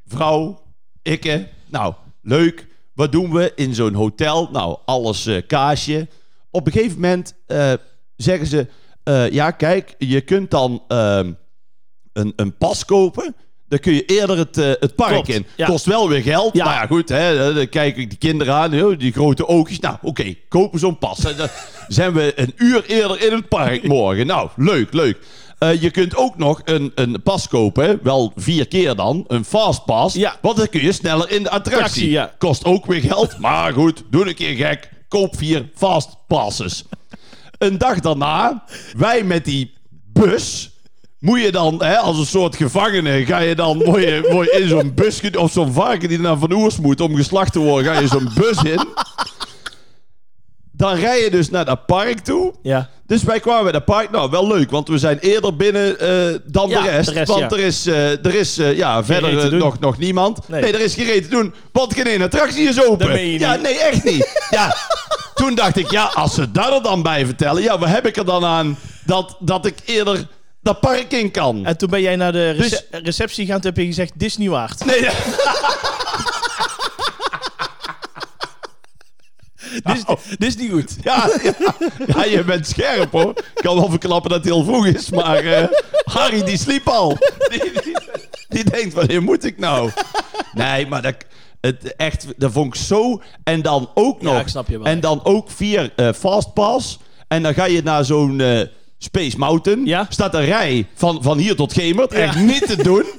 vrouw, 0.05 0.61
ikke. 1.01 1.47
Nou, 1.69 1.93
leuk. 2.21 2.67
Wat 2.93 3.11
doen 3.11 3.31
we 3.33 3.51
in 3.55 3.73
zo'n 3.73 3.93
hotel? 3.93 4.49
Nou, 4.51 4.77
alles 4.85 5.25
eh, 5.25 5.41
kaasje. 5.47 6.07
Op 6.51 6.65
een 6.65 6.71
gegeven 6.71 6.99
moment 6.99 7.33
eh, 7.45 7.73
zeggen 8.15 8.47
ze: 8.47 8.67
eh, 9.03 9.29
Ja, 9.29 9.51
kijk, 9.51 9.95
je 9.97 10.21
kunt 10.21 10.51
dan 10.51 10.83
ehm, 10.87 11.33
een, 12.13 12.33
een 12.35 12.57
pas 12.57 12.85
kopen. 12.85 13.35
Dan 13.67 13.79
kun 13.79 13.93
je 13.93 14.05
eerder 14.05 14.37
het, 14.37 14.57
eh, 14.57 14.71
het 14.79 14.95
park 14.95 15.11
Klopt, 15.11 15.29
in. 15.29 15.45
ja. 15.55 15.65
Kost 15.65 15.85
wel 15.85 16.09
weer 16.09 16.21
geld. 16.21 16.55
Ja. 16.55 16.63
Nou 16.63 16.75
ja, 16.75 16.85
goed. 16.85 17.09
Hè, 17.09 17.53
dan 17.53 17.69
kijk 17.69 17.97
ik 17.97 18.09
die 18.09 18.19
kinderen 18.19 18.53
aan. 18.53 18.95
Die 18.97 19.11
grote 19.11 19.47
oogjes. 19.47 19.79
Nou, 19.79 19.95
oké. 20.01 20.35
kopen 20.49 20.79
zo'n 20.79 20.97
pas. 20.97 21.17
Dan 21.17 21.47
zijn 21.87 22.13
we 22.13 22.33
een 22.35 22.53
uur 22.57 22.83
eerder 22.85 23.21
in 23.25 23.33
het 23.33 23.47
park 23.47 23.87
morgen. 23.87 24.27
Nou, 24.27 24.49
leuk, 24.55 24.93
leuk. 24.93 25.17
Eh, 25.59 25.81
je 25.81 25.91
kunt 25.91 26.15
ook 26.15 26.37
nog 26.37 26.61
een, 26.65 26.91
een 26.95 27.21
pas 27.23 27.47
kopen. 27.47 27.99
Wel 28.03 28.31
vier 28.35 28.67
keer 28.67 28.95
dan. 28.95 29.23
Een 29.27 29.45
fastpass. 29.45 30.15
Ja. 30.15 30.35
Want 30.41 30.57
dan 30.57 30.69
kun 30.69 30.81
je 30.83 30.91
sneller 30.91 31.31
in 31.31 31.43
de 31.43 31.49
attractie. 31.49 31.75
Attractie, 31.83 32.09
ja. 32.09 32.33
Kost 32.37 32.65
ook 32.65 32.85
weer 32.85 33.01
geld. 33.01 33.37
Maar 33.39 33.73
goed, 33.73 34.03
doe 34.09 34.27
een 34.27 34.35
keer 34.35 34.55
gek. 34.55 34.89
Koop 35.07 35.37
vier 35.37 35.69
fastpasses. 35.75 36.83
Een 37.57 37.77
dag 37.77 37.99
daarna, 37.99 38.63
wij 38.97 39.23
met 39.23 39.45
die 39.45 39.73
bus. 40.13 40.71
Moet 41.23 41.41
je 41.41 41.51
dan, 41.51 41.83
hè, 41.83 41.97
als 41.97 42.19
een 42.19 42.25
soort 42.25 42.55
gevangene, 42.55 43.25
ga 43.25 43.37
je 43.37 43.55
dan 43.55 43.77
mooi, 43.77 44.23
mooi 44.29 44.49
in 44.49 44.67
zo'n 44.67 44.93
bus, 44.93 45.21
of 45.37 45.51
zo'n 45.51 45.73
varken 45.73 46.09
die 46.09 46.19
naar 46.19 46.37
Van 46.37 46.51
Oers 46.51 46.77
moet 46.77 47.01
om 47.01 47.15
geslacht 47.15 47.51
te 47.51 47.59
worden, 47.59 47.93
ga 47.93 47.99
je 47.99 48.07
zo'n 48.07 48.29
bus 48.35 48.63
in. 48.63 48.87
Dan 50.71 50.95
rij 50.95 51.23
je 51.23 51.29
dus 51.29 51.49
naar 51.49 51.65
dat 51.65 51.85
park 51.85 52.19
toe. 52.19 52.53
Ja. 52.61 52.89
Dus 53.05 53.23
wij 53.23 53.39
kwamen 53.39 53.63
bij 53.63 53.71
dat 53.71 53.85
park. 53.85 54.11
Nou, 54.11 54.29
wel 54.29 54.47
leuk, 54.47 54.71
want 54.71 54.87
we 54.87 54.97
zijn 54.97 55.19
eerder 55.19 55.55
binnen 55.55 55.99
eh, 55.99 56.39
dan 56.45 56.69
Ja, 56.69 56.81
de 56.81 56.89
rest. 56.89 57.07
de 57.07 57.13
rest, 57.13 57.27
want 57.27 57.39
ja. 57.39 57.49
er 57.49 57.59
is, 57.59 57.85
eh, 57.85 58.25
er 58.25 58.35
is 58.35 58.57
eh, 58.57 58.77
ja, 58.77 59.03
verder 59.03 59.53
nog, 59.55 59.79
nog 59.79 59.97
niemand. 59.97 60.47
Nee. 60.47 60.61
Nee. 60.61 60.73
er 60.73 60.81
is 60.81 60.93
geen 60.93 61.05
reet 61.05 61.23
te 61.23 61.29
doen, 61.29 61.53
want 61.71 61.93
geen 61.93 62.07
ene 62.07 62.23
attractie 62.23 62.67
is 62.67 62.85
open. 62.85 63.25
Je 63.29 63.39
ja, 63.39 63.55
nee, 63.55 63.79
echt 63.79 64.03
niet. 64.03 64.41
ja, 64.49 64.75
toen 65.35 65.55
dacht 65.55 65.77
ik, 65.77 65.91
ja, 65.91 66.03
als 66.03 66.33
ze 66.33 66.51
dat 66.51 66.73
er 66.73 66.81
dan 66.83 67.01
bij 67.03 67.25
vertellen, 67.25 67.61
ja, 67.61 67.79
wat 67.79 67.89
heb 67.89 68.07
ik 68.07 68.17
er 68.17 68.25
dan 68.25 68.45
aan 68.45 68.77
dat, 69.05 69.37
dat 69.39 69.65
ik 69.65 69.75
eerder 69.85 70.27
dat 70.63 70.79
park 70.79 71.11
in 71.11 71.31
kan? 71.31 71.65
En 71.65 71.77
toen 71.77 71.89
ben 71.89 72.01
jij 72.01 72.15
naar 72.15 72.31
de 72.31 72.49
rece- 72.49 72.85
Dus- 72.91 73.01
receptie 73.03 73.45
gaan. 73.45 73.55
Toen 73.61 73.69
heb 73.69 73.77
je 73.79 73.85
gezegd, 73.85 74.11
Disney 74.15 74.49
waard. 74.49 74.85
Nee, 74.85 75.01
ja. 75.01 75.11
Dit, 79.83 79.97
is, 79.97 80.03
dit 80.37 80.47
is 80.49 80.55
niet 80.55 80.71
goed. 80.71 80.95
Ja, 81.01 81.29
ja, 81.43 81.53
ja, 82.07 82.23
je 82.25 82.43
bent 82.43 82.67
scherp 82.67 83.11
hoor. 83.11 83.29
Ik 83.29 83.61
kan 83.61 83.75
wel 83.75 83.89
verklappen 83.89 84.29
dat 84.29 84.39
het 84.39 84.47
heel 84.53 84.63
vroeg 84.63 84.85
is, 84.85 85.09
maar 85.09 85.37
eh, 85.45 85.67
Harry 86.03 86.43
die 86.43 86.57
sliep 86.57 86.87
al. 86.87 87.17
Die, 87.49 87.71
die, 87.83 87.97
die 88.49 88.63
denkt, 88.69 88.93
wanneer 88.93 89.23
moet 89.23 89.43
ik 89.45 89.57
nou? 89.59 89.91
Nee, 90.53 90.87
maar 90.87 91.01
dat, 91.01 91.15
het, 91.61 91.95
echt, 91.95 92.25
dat 92.37 92.51
vond 92.51 92.75
ik 92.75 92.81
zo. 92.81 93.21
En 93.43 93.61
dan 93.61 93.89
ook 93.93 94.21
nog. 94.21 94.39
ik 94.39 94.47
snap 94.47 94.67
je 94.67 94.77
wel. 94.77 94.87
En 94.87 94.99
dan 94.99 95.19
ook 95.23 95.51
via 95.51 95.89
eh, 95.95 96.09
Fastpass. 96.13 96.99
En 97.27 97.43
dan 97.43 97.53
ga 97.53 97.65
je 97.65 97.83
naar 97.83 98.05
zo'n 98.05 98.39
eh, 98.41 98.61
Space 99.03 99.37
Mountain. 99.37 99.85
Ja. 99.85 100.05
Staat 100.09 100.33
een 100.33 100.45
rij 100.45 100.87
van, 100.95 101.23
van 101.23 101.37
hier 101.37 101.55
tot 101.55 101.73
Gemert. 101.73 102.13
Echt 102.13 102.35
niet 102.39 102.67
te 102.67 102.83
doen. 102.83 103.03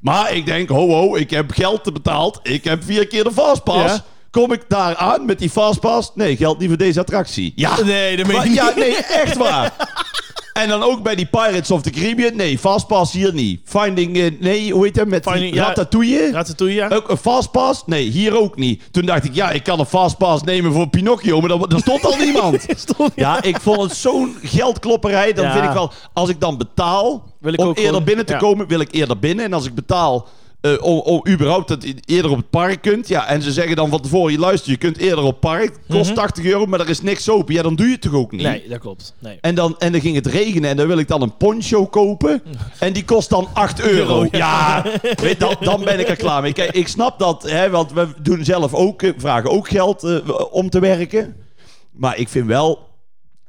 Maar 0.00 0.34
ik 0.34 0.46
denk, 0.46 0.68
ho 0.68 0.88
ho, 0.88 1.16
ik 1.16 1.30
heb 1.30 1.50
geld 1.50 1.92
betaald. 1.92 2.40
Ik 2.42 2.64
heb 2.64 2.84
vier 2.84 3.06
keer 3.06 3.24
de 3.24 3.32
Fastpass. 3.32 3.94
Ja. 3.94 4.04
Kom 4.30 4.52
ik 4.52 4.62
daar 4.68 4.96
aan 4.96 5.24
met 5.24 5.38
die 5.38 5.50
Fastpass? 5.50 6.10
Nee, 6.14 6.36
geldt 6.36 6.58
niet 6.60 6.68
voor 6.68 6.78
deze 6.78 7.00
attractie. 7.00 7.52
Ja, 7.56 7.80
Nee, 7.82 8.16
dat 8.16 8.26
meen 8.26 8.36
maar, 8.36 8.46
je 8.46 8.52
ja, 8.54 8.66
niet. 8.66 8.76
nee, 8.76 8.96
echt 8.96 9.36
waar. 9.36 9.72
En 10.62 10.68
dan 10.68 10.82
ook 10.82 11.02
bij 11.02 11.14
die 11.14 11.26
Pirates 11.26 11.70
of 11.70 11.82
the 11.82 11.90
Caribbean. 11.90 12.36
Nee, 12.36 12.58
Fastpass 12.58 13.12
hier 13.12 13.34
niet. 13.34 13.60
Finding, 13.64 14.36
nee, 14.40 14.72
hoe 14.72 14.84
heet 14.84 14.94
dat? 14.94 15.06
Met 15.06 15.22
Finding- 15.24 15.52
die 15.52 15.60
ja. 15.60 15.66
Ratatouille? 15.66 16.30
Ratatouille, 16.32 16.76
ja. 16.76 16.88
Ook 16.88 17.08
een 17.08 17.16
Fastpass? 17.16 17.82
Nee, 17.86 18.08
hier 18.10 18.36
ook 18.40 18.56
niet. 18.56 18.82
Toen 18.90 19.06
dacht 19.06 19.24
ik, 19.24 19.34
ja, 19.34 19.50
ik 19.50 19.62
kan 19.62 19.78
een 19.78 19.86
Fastpass 19.86 20.42
nemen 20.42 20.72
voor 20.72 20.88
Pinocchio, 20.88 21.40
maar 21.40 21.48
daar, 21.48 21.68
daar 21.68 21.80
stond 21.80 22.04
al 22.04 22.16
niemand. 22.24 22.66
Stond- 22.76 23.12
Ja, 23.16 23.42
ik 23.42 23.60
vond 23.60 23.82
het 23.82 23.94
zo'n 23.96 24.36
geldklopperij. 24.42 25.32
Dan 25.32 25.44
Ja. 25.44 25.52
vind 25.52 25.64
ik 25.64 25.72
wel, 25.72 25.92
als 26.12 26.28
ik 26.28 26.40
dan 26.40 26.58
betaal 26.58 27.24
Wil 27.40 27.52
ik 27.52 27.60
om 27.60 27.66
ook 27.66 27.76
eerder 27.76 27.90
gewoon- 27.90 28.04
binnen 28.04 28.26
te 28.26 28.32
ja. 28.32 28.38
komen, 28.38 28.66
wil 28.68 28.80
ik 28.80 28.92
eerder 28.94 29.18
binnen. 29.18 29.44
En 29.44 29.52
als 29.52 29.66
ik 29.66 29.74
betaal 29.74 30.28
eh, 30.60 30.72
om, 30.80 30.98
om 30.98 31.22
überhaupt 31.28 31.68
dat 31.68 31.82
je 31.82 31.94
eerder 32.04 32.30
op 32.30 32.36
het 32.36 32.50
park 32.50 32.82
kunt. 32.82 33.08
Ja, 33.08 33.26
en 33.26 33.42
ze 33.42 33.52
zeggen 33.52 33.76
dan 33.76 33.88
van 33.90 34.00
tevoren, 34.00 34.32
je 34.32 34.38
luister, 34.38 34.70
je 34.70 34.76
kunt 34.76 34.96
eerder 34.98 35.24
op 35.24 35.30
het 35.30 35.40
park. 35.40 35.72
Kost 35.88 36.14
80 36.14 36.44
euro, 36.44 36.66
maar 36.66 36.80
er 36.80 36.88
is 36.88 37.02
niks 37.02 37.30
open. 37.30 37.54
Ja, 37.54 37.62
dan 37.62 37.74
doe 37.74 37.86
je 37.86 37.92
het 37.92 38.00
toch 38.00 38.12
ook 38.14 38.32
niet? 38.32 38.40
Mhm. 38.40 38.50
Nee, 38.50 38.68
dat 38.68 38.78
klopt. 38.78 39.14
Nee. 39.18 39.38
En 39.40 39.54
dan, 39.54 39.78
en 39.78 39.92
dan 39.92 40.00
ging 40.00 40.14
het 40.14 40.26
regenen 40.26 40.70
en 40.70 40.76
dan 40.76 40.86
wil 40.86 40.98
ik 40.98 41.08
dan 41.08 41.22
een 41.22 41.36
poncho 41.36 41.86
kopen. 41.86 42.42
En 42.78 42.92
die 42.92 43.04
kost 43.04 43.30
dan 43.30 43.48
8 43.52 43.80
euro. 43.80 43.88
Euro, 43.90 44.28
Ja, 44.30 44.84
weet, 45.16 45.40
dan, 45.40 45.56
dan 45.60 45.84
ben 45.84 46.00
ik 46.00 46.08
er 46.08 46.16
klaar 46.16 46.42
mee. 46.42 46.52
Kijk, 46.52 46.70
ik 46.70 46.88
snap 46.88 47.18
dat, 47.18 47.42
hè, 47.42 47.70
want 47.70 47.92
we 47.92 48.08
doen 48.22 48.44
zelf 48.44 48.74
ook, 48.74 49.02
eh, 49.02 49.12
vragen 49.16 49.50
ook 49.50 49.68
geld 49.68 50.02
eh, 50.04 50.18
om 50.50 50.70
te 50.70 50.80
werken. 50.80 51.36
Maar 51.90 52.18
ik 52.18 52.28
vind 52.28 52.46
wel, 52.46 52.88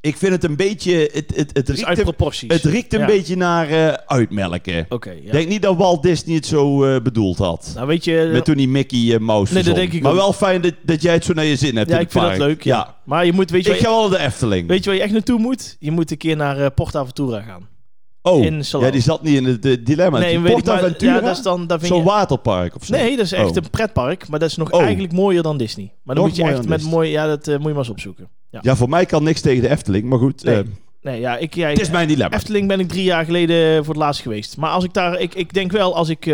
Ik 0.02 0.18
vind 0.18 0.32
het 0.32 0.44
een 0.44 0.56
beetje... 0.56 1.10
Het, 1.14 1.32
het, 1.36 1.50
het, 1.54 1.70
is 1.70 1.76
riekt, 1.76 1.88
uit 1.88 1.98
een, 1.98 2.04
proporties. 2.04 2.54
het 2.54 2.64
riekt 2.64 2.94
een 2.94 3.00
Ja. 3.00 3.06
beetje 3.06 3.36
naar 3.36 3.70
eh, 3.70 3.94
uitmelken. 4.06 4.86
Oké, 4.90 5.10
ja. 5.10 5.16
Ik 5.26 5.32
denk 5.32 5.48
niet 5.48 5.62
dat 5.62 5.76
Walt 5.78 6.04
Disney 6.04 6.36
het 6.36 6.46
zo 6.46 6.84
eh, 6.86 7.02
bedoeld 7.02 7.38
had. 7.38 7.72
Nou, 7.76 7.88
weet 7.88 8.04
je... 8.06 8.30
Met 8.34 8.46
toen 8.46 8.56
die 8.58 8.68
Mickey 8.68 9.14
eh, 9.14 9.20
Mouse 9.20 9.54
Nee, 9.54 9.64
dat 9.64 9.76
denk 9.76 9.94
ik 9.94 10.02
Maar 10.02 10.12
ook. 10.12 10.18
wel 10.18 10.34
fijn 10.34 10.62
dat, 10.62 10.74
dat 10.82 11.02
jij 11.02 11.14
het 11.14 11.26
zo 11.26 11.34
naar 11.34 11.46
je 11.46 11.56
zin 11.56 11.76
hebt 11.76 11.90
ja, 11.90 11.96
in 11.96 12.02
ik 12.02 12.12
vind 12.12 12.24
park. 12.24 12.38
dat 12.38 12.48
leuk. 12.48 12.64
Ja. 12.64 12.76
Ja. 12.78 12.96
Maar 13.04 13.26
je 13.26 13.34
moet, 13.34 13.50
weet 13.52 13.66
je, 13.66 13.72
Ik 13.74 13.80
ga 13.80 13.90
wel 13.90 14.10
naar 14.10 14.20
de 14.20 14.26
Efteling. 14.26 14.68
weet 14.68 14.84
je 14.84 14.90
waar 14.90 14.96
je 15.00 15.04
echt 15.04 15.14
naartoe 15.14 15.40
moet? 15.40 15.76
Je 15.80 15.92
moet 15.92 16.12
een 16.12 16.18
keer 16.18 16.36
naar 16.36 16.72
Porta 16.72 17.00
Aventura 17.00 17.42
gaan. 17.42 17.68
Oh, 18.22 18.44
in 18.44 18.66
Salou. 18.66 18.86
ja, 18.86 18.92
die 18.92 19.02
zat 19.02 19.24
niet 19.24 19.36
in 19.36 19.46
het 19.46 19.66
eh, 19.66 19.78
dilemma. 19.84 20.20
nee, 20.20 20.30
Die 20.30 20.40
weet 20.40 20.48
ik, 20.50 20.54
Porta 20.56 20.74
maar, 20.74 20.84
Ventura? 20.84 21.14
ja, 21.16 21.20
dat 21.22 21.38
is 21.38 21.44
dan... 21.44 21.68
Dat 21.68 21.80
vind 21.80 21.92
Zo'n 21.94 22.02
je, 22.04 22.08
waterpark 22.10 22.76
of 22.76 22.86
zo? 22.86 22.94
nee, 22.96 23.16
dat 23.16 23.26
is 23.26 23.32
echt 23.32 23.50
Oh. 23.50 23.56
een 23.56 23.70
pretpark. 23.70 24.28
Maar 24.28 24.40
dat 24.40 24.50
is 24.50 24.56
nog 24.58 24.72
Oh. 24.72 24.82
eigenlijk 24.82 25.14
mooier 25.14 25.44
dan 25.44 25.58
Disney. 25.58 25.86
Maar 26.04 26.16
dan 26.16 26.24
Nog 26.26 26.34
moet 26.38 26.46
je 26.46 26.52
echt 26.52 26.68
met 26.68 26.78
Disney. 26.78 26.94
mooi... 26.94 27.10
Ja, 27.10 27.28
dat 27.28 27.48
eh, 27.48 27.54
moet 27.54 27.64
je 27.64 27.70
maar 27.70 27.78
eens 27.78 27.90
opzoeken. 27.90 28.30
Ja. 28.50 28.60
Ja, 28.62 28.76
voor 28.76 28.90
mij 28.90 29.06
kan 29.06 29.24
niks 29.24 29.42
tegen 29.42 29.62
de 29.62 29.70
Efteling, 29.70 30.04
maar 30.06 30.20
goed. 30.20 30.44
Nee. 30.44 30.56
eh, 30.56 30.62
Nee, 31.02 31.20
ja, 31.20 31.38
ik... 31.38 31.56
Ja, 31.56 31.68
het 31.70 31.80
is 31.82 31.90
mijn 31.90 32.08
dilemma. 32.08 32.36
Efteling 32.36 32.68
ben 32.68 32.80
ik 32.80 32.88
drie 32.88 33.04
jaar 33.04 33.26
geleden 33.26 33.86
voor 33.86 33.94
het 33.94 34.04
laatst 34.04 34.22
geweest. 34.22 34.58
Maar 34.58 34.70
als 34.70 34.84
ik 34.84 34.94
daar... 34.94 35.20
Ik, 35.20 35.36
ik 35.36 35.54
denk 35.54 35.72
wel, 35.72 35.96
als 35.96 36.10
ik 36.10 36.26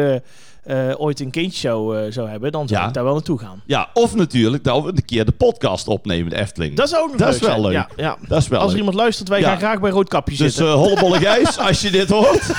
eh, 0.67 0.93
ooit 0.97 1.19
een 1.19 1.31
kindje 1.31 1.59
zou, 1.59 1.97
eh, 2.05 2.11
zou 2.11 2.29
hebben... 2.29 2.51
dan 2.51 2.67
zou 2.67 2.81
Ja. 2.81 2.87
ik 2.87 2.93
daar 2.93 3.03
wel 3.03 3.13
naartoe 3.13 3.39
gaan. 3.39 3.61
Ja, 3.65 3.89
of 3.93 4.15
natuurlijk 4.15 4.63
dat 4.63 4.83
we 4.83 4.89
een 4.89 5.05
keer 5.05 5.25
de 5.25 5.31
podcast 5.31 5.87
opnemen, 5.87 6.29
de 6.29 6.37
Efteling. 6.37 6.75
Dat 6.75 6.87
is 6.87 6.95
ook 6.95 7.07
nog 7.07 7.15
Dat 7.17 7.27
leuk 7.27 7.35
is 7.35 7.39
wel 7.41 7.49
zijn. 7.49 7.61
leuk. 7.61 7.71
Ja, 7.73 7.89
ja. 7.95 8.17
Dat 8.27 8.41
is 8.41 8.47
wel 8.47 8.59
Als 8.59 8.67
er 8.67 8.77
leuk. 8.77 8.85
iemand 8.85 8.95
luistert, 9.03 9.29
wij 9.29 9.43
gaan 9.43 9.57
graag 9.57 9.79
bij 9.79 9.91
Roodkapje 9.91 10.37
Dus 10.37 10.55
zitten. 10.55 10.73
eh 10.73 10.79
Hollebolle 10.79 11.17
Gijs, 11.25 11.57
als 11.59 11.81
je 11.81 11.91
dit 11.91 12.09
hoort. 12.09 12.51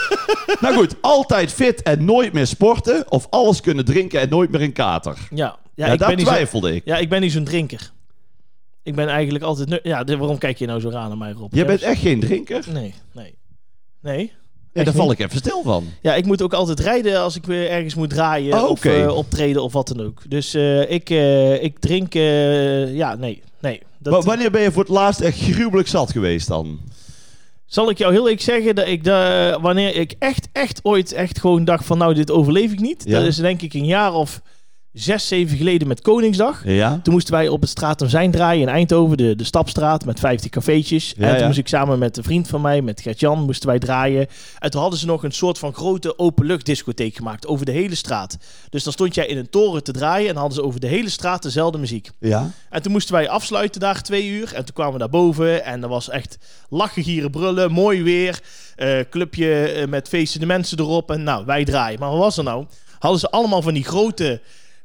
nou 0.60 0.74
goed, 0.74 0.94
altijd 1.00 1.52
fit 1.52 1.82
en 1.82 2.04
nooit 2.04 2.32
meer 2.32 2.46
sporten. 2.46 3.10
Of 3.10 3.26
alles 3.30 3.60
kunnen 3.60 3.84
drinken 3.84 4.20
en 4.20 4.28
nooit 4.28 4.50
meer 4.50 4.62
een 4.62 4.72
kater. 4.72 5.16
ja, 5.30 5.56
ja, 5.74 5.86
ik 5.86 5.98
daar 5.98 6.08
ben 6.08 6.16
niet 6.16 6.26
zo, 6.26 6.32
twijfelde 6.32 6.74
ik. 6.74 6.82
ja, 6.84 6.96
ik 6.96 7.08
ben 7.08 7.20
niet 7.20 7.32
zo'n 7.32 7.44
drinker. 7.44 7.90
Ik 8.82 8.94
ben 8.94 9.08
eigenlijk 9.08 9.44
altijd... 9.44 9.80
Ja, 9.82 10.04
waarom 10.04 10.38
kijk 10.38 10.58
je 10.58 10.66
nou 10.66 10.80
zo 10.80 10.88
raar 10.90 11.08
naar 11.08 11.16
mij, 11.18 11.32
Rob? 11.32 11.52
Jij 11.52 11.62
Ja, 11.62 11.66
bent 11.68 11.82
echt 11.82 12.00
geen 12.00 12.20
drinker? 12.20 12.64
Nee, 12.72 12.94
nee. 13.12 13.34
Nee? 14.02 14.32
Ja, 14.72 14.84
daar 14.84 14.94
val 14.94 15.10
ik 15.10 15.18
even 15.18 15.36
stil 15.38 15.62
van. 15.62 15.84
Ja, 16.02 16.14
ik 16.14 16.24
moet 16.26 16.42
ook 16.42 16.52
altijd 16.54 16.80
rijden 16.80 17.20
als 17.20 17.36
ik 17.36 17.44
weer 17.46 17.70
ergens 17.70 17.94
moet 17.94 18.10
draaien 18.10 18.54
Oh, 18.62 18.68
of 18.70 18.84
eh, 18.84 19.16
optreden 19.16 19.62
of 19.62 19.72
wat 19.72 19.88
dan 19.88 20.00
ook. 20.06 20.22
Dus 20.28 20.54
eh, 20.54 20.90
ik, 20.90 21.10
eh, 21.10 21.62
ik 21.62 21.78
drink... 21.78 22.12
ja, 22.92 23.14
nee, 23.14 23.42
nee. 23.60 23.82
Dat, 23.98 24.12
Wa- 24.12 24.20
wanneer 24.30 24.50
ben 24.50 24.62
je 24.62 24.72
voor 24.72 24.82
het 24.82 24.92
laatst 24.92 25.20
echt 25.20 25.38
gruwelijk 25.40 25.88
zat 25.88 26.12
geweest 26.12 26.48
dan? 26.48 26.78
Zal 27.66 27.90
ik 27.90 27.98
jou 27.98 28.12
heel 28.12 28.22
eerlijk 28.22 28.40
zeggen 28.42 28.74
dat 28.74 28.86
ik 28.86 29.04
de, 29.04 29.58
wanneer 29.60 29.96
ik 29.96 30.14
echt, 30.18 30.48
echt 30.52 30.80
ooit 30.82 31.12
echt 31.12 31.38
gewoon 31.40 31.64
dacht 31.64 31.84
van 31.84 31.98
nou 31.98 32.14
dit 32.14 32.30
overleef 32.30 32.72
ik 32.72 32.80
niet. 32.80 33.02
Ja. 33.06 33.18
Dat 33.18 33.26
is 33.28 33.36
denk 33.36 33.62
ik 33.62 33.74
een 33.74 33.84
jaar 33.86 34.14
of 34.14 34.40
zes, 34.92 35.28
zeven 35.28 35.56
geleden 35.56 35.88
met 35.88 36.00
Koningsdag. 36.00 36.62
Ja? 36.64 37.00
Toen 37.02 37.12
moesten 37.12 37.34
wij 37.34 37.48
op 37.48 37.60
het 37.60 37.70
Straat 37.70 38.02
om 38.02 38.08
Zijn 38.08 38.30
draaien 38.30 38.62
in 38.62 38.68
Eindhoven, 38.68 39.16
de, 39.16 39.36
de 39.36 39.44
Stapstraat 39.44 40.04
met 40.04 40.20
50 40.20 40.50
cafeetjes. 40.50 41.14
Ja, 41.16 41.24
en 41.24 41.30
toen 41.30 41.38
ja. 41.40 41.46
moest 41.46 41.58
ik 41.58 41.68
samen 41.68 41.98
met 41.98 42.16
een 42.16 42.22
vriend 42.22 42.48
van 42.48 42.60
mij, 42.60 42.82
met 42.82 43.00
Gert-Jan, 43.00 43.42
moesten 43.42 43.68
wij 43.68 43.78
draaien. 43.78 44.26
En 44.58 44.70
toen 44.70 44.80
hadden 44.80 44.98
ze 44.98 45.06
nog 45.06 45.22
een 45.22 45.32
soort 45.32 45.58
van 45.58 45.74
grote 45.74 46.18
openluchtdiscotheek 46.18 47.16
gemaakt 47.16 47.46
over 47.46 47.66
de 47.66 47.72
hele 47.72 47.94
straat. 47.94 48.36
Dus 48.68 48.84
dan 48.84 48.92
stond 48.92 49.14
jij 49.14 49.26
in 49.26 49.38
een 49.38 49.50
toren 49.50 49.82
te 49.82 49.92
draaien 49.92 50.28
en 50.28 50.36
hadden 50.36 50.54
ze 50.54 50.62
over 50.62 50.80
de 50.80 50.86
hele 50.86 51.10
straat 51.10 51.42
dezelfde 51.42 51.78
muziek. 51.78 52.10
Ja? 52.20 52.50
En 52.70 52.82
toen 52.82 52.92
moesten 52.92 53.14
wij 53.14 53.28
afsluiten 53.28 53.80
daar 53.80 54.02
twee 54.02 54.28
uur. 54.28 54.54
En 54.54 54.64
toen 54.64 54.74
kwamen 54.74 54.92
we 54.92 54.98
daar 54.98 55.08
boven. 55.08 55.64
En 55.64 55.80
dat 55.80 55.90
was 55.90 56.08
echt 56.08 56.38
lachen, 56.68 57.02
gieren, 57.02 57.30
brullen. 57.30 57.72
Mooi 57.72 58.02
weer. 58.02 58.40
eh, 58.76 58.98
clubje 59.10 59.62
eh, 59.62 59.88
met 59.88 60.08
feestende 60.08 60.46
mensen 60.46 60.78
erop. 60.78 61.10
En 61.10 61.22
nou, 61.22 61.44
wij 61.46 61.64
draaien. 61.64 61.98
Maar 61.98 62.10
wat 62.10 62.18
was 62.18 62.36
er 62.36 62.44
nou? 62.44 62.66
Hadden 62.98 63.20
ze 63.20 63.30
allemaal 63.30 63.62
van 63.62 63.74
die 63.74 63.84
grote 63.84 64.40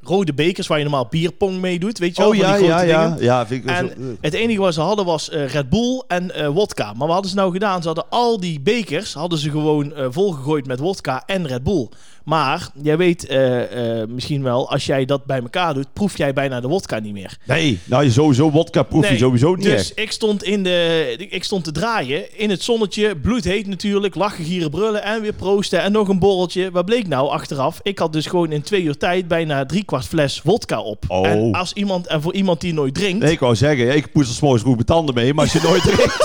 rode 0.07 0.33
bekers 0.33 0.67
waar 0.67 0.77
je 0.77 0.83
normaal 0.83 1.07
bierpong 1.09 1.59
mee 1.59 1.79
doet. 1.79 1.97
Weet 1.99 2.15
je 2.15 2.21
wel? 2.21 2.31
Oh 2.31 2.37
ja, 2.37 2.57
die 2.57 2.65
ja, 2.65 2.81
ja. 2.81 3.15
ja 3.19 3.47
vind 3.47 3.63
ik 3.63 3.69
En 3.69 3.87
zo- 3.97 4.15
het 4.21 4.33
enige 4.33 4.59
wat 4.59 4.73
ze 4.73 4.81
hadden 4.81 5.05
was 5.05 5.29
eh, 5.29 5.47
Red 5.47 5.69
Bull 5.69 6.03
en 6.07 6.35
eh 6.35 6.47
wodka. 6.47 6.85
Maar 6.85 6.97
wat 7.07 7.09
hadden 7.11 7.29
ze 7.29 7.35
nou 7.37 7.51
gedaan? 7.51 7.81
Ze 7.81 7.87
hadden 7.87 8.05
al 8.09 8.39
die 8.39 8.59
bekers 8.59 9.13
hadden 9.13 9.39
ze 9.39 9.49
gewoon 9.49 9.93
eh, 9.93 10.05
volgegooid 10.09 10.67
met 10.67 10.79
wodka 10.79 11.23
en 11.25 11.47
Red 11.47 11.63
Bull. 11.63 11.89
Maar 12.25 12.69
jij 12.81 12.97
weet 12.97 13.27
eh, 13.27 14.01
eh, 14.01 14.07
misschien 14.07 14.43
wel, 14.43 14.69
als 14.69 14.85
jij 14.85 15.05
dat 15.05 15.25
bij 15.25 15.41
elkaar 15.41 15.73
doet, 15.73 15.93
proef 15.93 16.17
jij 16.17 16.33
bijna 16.33 16.59
de 16.59 16.67
wodka 16.67 16.99
niet 16.99 17.13
meer. 17.13 17.37
Nee, 17.45 17.79
nou 17.83 18.03
je 18.03 18.11
sowieso 18.11 18.51
wodka 18.51 18.83
proef 18.83 19.09
je 19.09 19.17
sowieso 19.17 19.55
niet 19.55 19.65
Dus 19.65 19.73
echt. 19.73 19.99
ik 19.99 20.11
stond, 20.11 20.43
in 20.43 20.63
de, 20.63 21.15
ik 21.29 21.43
stond 21.43 21.63
te 21.63 21.71
draaien 21.71 22.37
in 22.37 22.49
het 22.49 22.63
zonnetje, 22.63 23.15
bloedheet 23.15 23.67
natuurlijk, 23.67 24.15
lachen, 24.15 24.45
gieren, 24.45 24.69
brullen 24.69 25.03
en 25.03 25.21
weer 25.21 25.33
proosten 25.33 25.81
en 25.81 25.91
nog 25.91 26.07
een 26.07 26.19
borreltje. 26.19 26.71
Wat 26.71 26.85
bleek 26.85 27.07
nou 27.07 27.29
achteraf? 27.29 27.79
Ik 27.83 27.99
had 27.99 28.13
dus 28.13 28.25
gewoon 28.25 28.51
in 28.51 28.61
twee 28.61 28.83
uur 28.83 28.97
tijd 28.97 29.27
bijna 29.27 29.65
drie 29.65 29.83
kwart 29.83 30.05
fles 30.05 30.41
wodka 30.43 30.81
op. 30.81 31.03
Oh. 31.07 31.27
En, 31.27 31.51
als 31.51 31.73
iemand, 31.73 32.07
en 32.07 32.21
voor 32.21 32.33
iemand 32.33 32.61
die 32.61 32.73
nooit 32.73 32.93
drinkt, 32.93 33.23
Nee, 33.23 33.31
ik 33.31 33.39
wou 33.39 33.55
zeggen, 33.55 33.95
ik 33.95 34.11
poes 34.11 34.27
er 34.27 34.33
s'morgens 34.33 34.63
goed 34.63 34.73
mijn 34.73 34.85
tanden 34.85 35.15
mee, 35.15 35.33
maar 35.33 35.43
als 35.43 35.53
je 35.53 35.59
nooit 35.63 35.81
drinkt, 35.93 36.15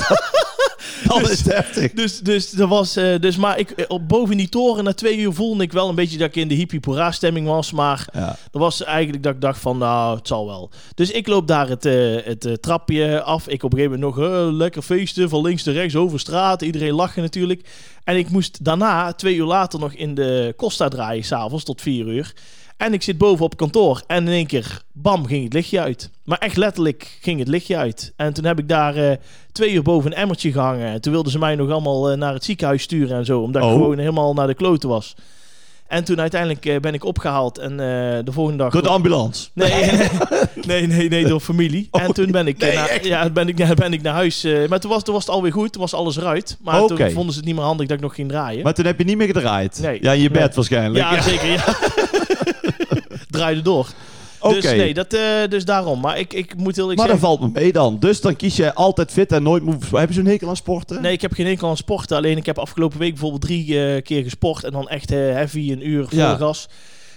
dan 1.09 1.23
is 1.31 1.39
het 1.39 1.53
heftig. 1.53 1.93
Dus, 1.93 2.19
dus, 2.19 2.53
er 2.53 2.67
was, 2.67 2.97
eh, 2.97 3.19
dus 3.21 3.37
maar 3.37 3.59
ik, 3.59 3.71
eh, 3.71 3.85
op 3.89 4.09
boven 4.09 4.37
die 4.37 4.49
toren 4.49 4.85
na 4.85 4.93
twee 4.95 5.19
uur 5.19 5.33
voelde 5.33 5.63
ik 5.63 5.73
wel 5.73 5.89
een 5.89 5.95
beetje 5.95 6.19
dat 6.19 6.29
ik 6.29 6.37
in 6.37 6.49
de 6.49 6.55
hippie 6.55 6.81
stemming 7.11 7.47
was. 7.47 7.73
Maar 7.73 8.09
Ja. 8.13 8.37
er 8.53 8.59
was 8.59 8.83
eigenlijk 8.83 9.23
dat 9.23 9.35
ik 9.35 9.41
dacht 9.41 9.61
van, 9.61 9.79
nou, 9.79 10.17
het 10.17 10.27
zal 10.27 10.47
wel. 10.47 10.71
Dus 10.95 11.11
ik 11.11 11.27
loop 11.27 11.47
daar 11.47 11.69
het, 11.69 11.85
eh, 11.85 12.17
het 12.25 12.63
trapje 12.63 13.23
af. 13.23 13.49
Ik 13.49 13.63
op 13.63 13.73
een 13.73 13.79
gegeven 13.79 14.01
moment 14.01 14.17
nog 14.17 14.53
lekker 14.53 14.83
feesten 14.83 15.29
van 15.29 15.43
links 15.43 15.65
naar 15.65 15.75
rechts 15.75 15.97
over 15.97 16.21
straat. 16.21 16.63
Iedereen 16.63 16.93
lachen 16.93 17.23
natuurlijk. 17.23 17.69
En 18.05 18.17
ik 18.17 18.31
moest 18.31 18.65
daarna, 18.65 19.13
twee 19.13 19.35
uur 19.37 19.45
later, 19.45 19.81
nog 19.81 19.93
in 19.93 20.15
de 20.15 20.55
Costa 20.57 20.89
draaien, 20.89 21.25
s'avonds 21.25 21.65
tot 21.65 21.81
vier 21.81 22.07
uur. 22.07 22.33
En 22.81 22.93
ik 22.93 23.03
zit 23.03 23.19
boven 23.19 23.45
op 23.45 23.57
kantoor 23.57 24.03
en 24.07 24.27
in 24.27 24.33
één 24.33 24.47
keer, 24.47 24.83
bam, 24.93 25.27
ging 25.27 25.45
het 25.45 25.53
lichtje 25.53 25.81
uit. 25.81 26.11
Maar 26.25 26.39
echt 26.39 26.57
letterlijk 26.57 27.19
ging 27.21 27.39
het 27.39 27.49
lichtje 27.49 27.77
uit. 27.77 28.13
En 28.17 28.33
toen 28.33 28.45
heb 28.45 28.59
ik 28.59 28.69
daar 28.69 28.97
eh, 28.97 29.17
twee 29.53 29.73
uur 29.73 29.83
boven 29.83 30.11
een 30.13 30.17
emmertje 30.17 30.53
gehangen. 30.53 30.87
En 30.87 31.01
toen 31.01 31.13
wilden 31.13 31.33
ze 31.33 31.39
mij 31.39 31.55
nog 31.55 31.71
allemaal 31.71 32.11
eh, 32.11 32.17
naar 32.19 32.33
het 32.35 32.45
ziekenhuis 32.45 32.83
sturen 32.83 33.17
en 33.17 33.25
zo. 33.25 33.41
Omdat 33.41 33.63
Oh. 33.63 33.69
ik 33.69 33.75
gewoon 33.75 33.99
helemaal 33.99 34.35
naar 34.35 34.47
de 34.47 34.55
kloten 34.55 34.89
was. 34.89 35.15
En 35.87 36.05
toen 36.05 36.21
uiteindelijk 36.21 36.67
eh, 36.67 36.77
ben 36.81 36.95
ik 36.95 37.05
opgehaald 37.05 37.59
en 37.59 37.77
de 38.25 38.33
volgende 38.33 38.63
dag... 38.63 38.73
Door 38.73 38.83
de 38.83 38.89
ambulance. 38.89 39.49
Nee, 39.55 39.91
nee, 40.67 40.87
nee, 40.87 41.09
nee, 41.09 41.27
door 41.27 41.41
familie. 41.41 41.89
Oh, 41.91 42.03
en 42.03 42.13
toen 42.13 42.31
ben 42.31 42.47
ik, 42.47 42.59
nee, 42.59 42.75
naar, 42.75 43.07
ja, 43.07 43.31
ben 43.31 43.49
ik, 43.49 43.59
ja, 43.67 43.75
ben 43.75 43.93
ik 43.93 44.03
naar 44.03 44.15
huis. 44.15 44.47
maar 44.69 44.81
toen 44.81 44.91
was, 44.91 45.03
toen 45.03 45.15
was 45.15 45.27
het 45.27 45.35
alweer 45.35 45.53
goed. 45.53 45.73
Toen 45.73 45.81
was 45.81 45.95
alles 45.95 46.17
eruit. 46.17 46.57
Maar 46.63 46.87
toen 46.87 47.11
vonden 47.11 47.33
ze 47.33 47.39
het 47.39 47.45
niet 47.47 47.55
meer 47.57 47.65
handig 47.65 47.87
dat 47.87 47.97
ik 47.97 48.03
nog 48.03 48.15
ging 48.15 48.29
draaien. 48.29 48.63
Maar 48.63 48.75
toen 48.75 48.85
heb 48.85 48.99
je 48.99 49.05
niet 49.05 49.17
meer 49.17 49.27
gedraaid. 49.27 49.79
Nee. 49.83 49.99
Ja, 50.03 50.13
in 50.13 50.21
je 50.21 50.31
bed 50.31 50.55
waarschijnlijk. 50.55 51.05
ja, 51.11 51.23
zeker. 51.23 51.47
Ja. 51.51 51.65
Draaide 53.31 53.63
door. 53.63 53.89
Oké. 54.43 54.55
Dus 54.55 54.65
nee, 54.65 54.95
dat, 54.95 55.13
eh, 55.13 55.21
dus 55.49 55.65
daarom. 55.65 56.01
Maar 56.01 56.19
ik, 56.19 56.33
ik 56.33 56.57
moet 56.57 56.77
heel 56.77 56.91
eerlijk 56.91 56.99
Maar 57.09 57.09
dat 57.09 57.19
zeggen... 57.21 57.39
valt 57.39 57.55
me 57.55 57.61
mee 57.61 57.73
dan. 57.73 57.97
Dus 57.99 58.21
dan 58.21 58.37
kies 58.37 58.57
jij 58.57 58.73
altijd 58.75 59.11
fit 59.11 59.33
en 59.33 59.43
nooit 59.43 59.63
moe. 59.63 59.77
Heb 59.93 60.09
je 60.09 60.15
zo'n 60.15 60.25
hekel 60.27 60.49
aan 60.49 60.57
sporten? 60.57 61.03
Nee, 61.03 61.13
ik 61.13 61.21
heb 61.21 61.33
geen 61.33 61.47
enkel 61.47 61.69
aan 61.69 61.77
sporten. 61.77 62.17
Alleen 62.17 62.37
ik 62.37 62.47
heb 62.47 62.59
afgelopen 62.59 62.99
week 62.99 63.11
bijvoorbeeld 63.11 63.43
drie 63.43 63.85
eh, 63.85 64.03
keer 64.03 64.23
gesport. 64.23 64.65
En 64.65 64.73
dan 64.73 64.89
echt 64.89 65.11
eh, 65.11 65.19
heavy, 65.19 65.73
een 65.73 65.89
uur 65.89 66.07
vol 66.09 66.19
Ja. 66.19 66.37
gas. 66.37 66.69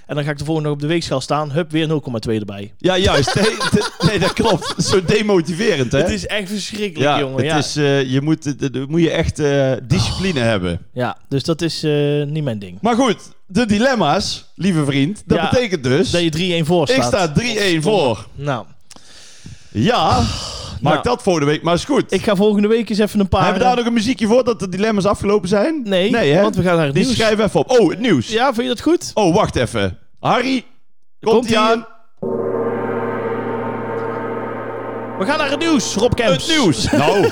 En 0.06 0.16
dan 0.16 0.24
ga 0.24 0.32
ik 0.32 0.38
de 0.38 0.46
volgende 0.46 0.70
op 0.70 0.80
de 0.80 0.88
weegschaal 0.88 1.22
staan. 1.22 1.52
Hup, 1.52 1.72
weer 1.72 1.88
0,2 2.28 2.34
erbij. 2.40 2.74
Ja, 2.78 2.98
juist. 2.98 3.36
Nee, 4.08 4.20
dat 4.20 4.34
klopt. 4.34 4.74
Zo 4.90 5.04
demotiverend, 5.06 5.92
hè? 5.92 5.98
Het 5.98 6.10
is 6.10 6.26
echt 6.28 6.50
verschrikkelijk, 6.50 7.10
ja, 7.12 7.20
jongen. 7.20 7.38
het 7.38 7.46
ja. 7.46 7.58
Is, 7.58 7.76
eh, 7.76 8.12
je 8.12 8.22
moet, 8.22 8.42
d- 8.42 8.74
d- 8.74 8.88
moet 8.90 9.02
je 9.02 9.12
echt 9.12 9.40
eh, 9.40 9.72
discipline 9.84 10.40
hebben. 10.40 10.80
ja, 10.94 11.18
dus 11.30 11.44
dat 11.44 11.62
is 11.62 11.84
eh, 11.84 12.24
niet 12.24 12.44
mijn 12.44 12.60
ding. 12.60 12.78
Maar 12.82 12.96
goed, 12.96 13.18
de 13.48 13.66
dilemma's, 13.66 14.46
lieve 14.56 14.86
vriend. 14.86 15.24
Dat 15.26 15.38
Ja, 15.38 15.50
betekent 15.50 15.84
dus... 15.84 16.10
Dat 16.12 16.22
je 16.38 16.62
3-1 16.64 16.66
voor 16.68 16.90
ik 16.90 17.04
staat. 17.04 17.32
sta 17.36 17.42
3-1 17.78 17.80
voor. 17.82 18.28
Nou, 18.36 18.66
Ja, 19.72 20.24
maak 20.84 20.94
Nou. 20.94 21.04
dat 21.16 21.24
volgende 21.24 21.48
week 21.48 21.64
maar 21.64 21.74
eens 21.74 21.86
goed. 21.86 22.12
ik 22.12 22.24
ga 22.24 22.36
volgende 22.36 22.68
week 22.68 22.90
eens 22.90 23.00
even 23.00 23.20
een 23.20 23.28
paar... 23.30 23.42
Hebben 23.44 23.60
we 23.62 23.68
daar 23.68 23.76
nog 23.78 23.86
een 23.86 23.94
muziekje 23.94 24.28
voor 24.28 24.44
dat 24.44 24.60
de 24.60 24.70
dilemma's 24.70 25.06
afgelopen 25.06 25.50
zijn? 25.50 25.82
Nee, 25.84 26.12
nee 26.12 26.32
hè? 26.32 26.42
want 26.42 26.56
we 26.56 26.62
gaan 26.62 26.76
naar 26.76 26.86
het 26.86 26.96
Die 26.96 27.04
nieuws. 27.04 27.16
schrijf 27.16 27.40
even 27.40 27.60
op. 27.60 27.70
Oh, 27.80 27.90
het 27.90 28.00
nieuws. 28.00 28.28
Ja, 28.30 28.46
vind 28.46 28.62
je 28.68 28.68
dat 28.68 28.82
goed? 28.82 29.12
Oh, 29.14 29.36
wacht 29.36 29.56
even. 29.56 29.98
Harry, 30.20 30.64
komt 31.20 31.36
Komt-ie. 31.36 31.52
ie 31.54 31.60
aan. 31.60 31.86
We 35.20 35.26
gaan 35.26 35.38
naar 35.38 35.50
het 35.50 35.60
nieuws, 35.60 35.96
Rob 35.96 36.14
Kemps. 36.14 36.48
Het 36.48 36.58
nieuws. 36.58 36.90
Nou, 36.92 37.30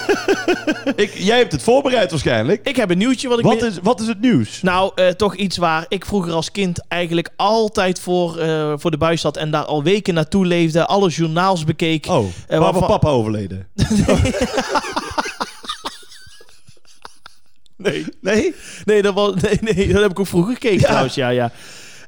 ik, 0.95 1.13
jij 1.17 1.37
hebt 1.37 1.51
het 1.51 1.63
voorbereid 1.63 2.09
waarschijnlijk. 2.11 2.67
Ik 2.67 2.75
heb 2.75 2.89
een 2.89 2.97
nieuwtje 2.97 3.27
wat 3.27 3.39
ik... 3.39 3.45
Wat 3.45 3.61
is, 3.63 3.73
wat 3.83 3.99
is 4.01 4.07
het 4.07 4.21
nieuws? 4.21 4.61
Nou, 4.61 4.91
eh, 4.95 5.07
toch 5.07 5.35
iets 5.35 5.57
waar 5.57 5.85
ik 5.87 6.05
vroeger 6.05 6.33
als 6.33 6.51
kind 6.51 6.79
eigenlijk 6.87 7.29
altijd 7.35 7.99
voor, 7.99 8.37
eh, 8.37 8.73
voor 8.75 8.91
de 8.91 8.97
buis 8.97 9.21
zat 9.21 9.37
en 9.37 9.51
daar 9.51 9.63
al 9.65 9.83
weken 9.83 10.13
naartoe 10.13 10.45
leefde. 10.45 10.85
Alle 10.85 11.09
journaals 11.09 11.63
bekeek. 11.63 12.05
Oh, 12.05 12.25
waar 12.47 12.59
waarvan- 12.59 12.81
was 12.81 12.89
papa 12.89 13.09
overleden? 13.09 13.67
Nee. 17.77 18.05
Nee? 18.21 18.55
Nee, 18.85 19.01
dat, 19.01 19.13
was, 19.13 19.33
nee, 19.41 19.57
nee, 19.75 19.93
dat 19.93 20.01
heb 20.01 20.11
ik 20.11 20.19
ook 20.19 20.27
vroeger 20.27 20.53
gekeken 20.53 20.79
Ja. 20.79 20.85
trouwens, 20.85 21.15
ja, 21.15 21.29
ja. 21.29 21.51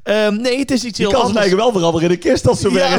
Ehm, 0.02 0.36
nee, 0.40 0.58
het 0.58 0.70
is 0.70 0.84
iets 0.84 0.98
Je 0.98 1.02
heel 1.02 1.12
kan 1.12 1.20
zijn 1.26 1.36
anders. 1.36 1.38
eigen 1.46 1.56
wel 1.56 1.72
veranderen 1.72 2.08
in 2.08 2.14
een 2.14 2.20
kist 2.20 2.48
als 2.48 2.60
zo 2.60 2.70
Ja. 2.70 2.98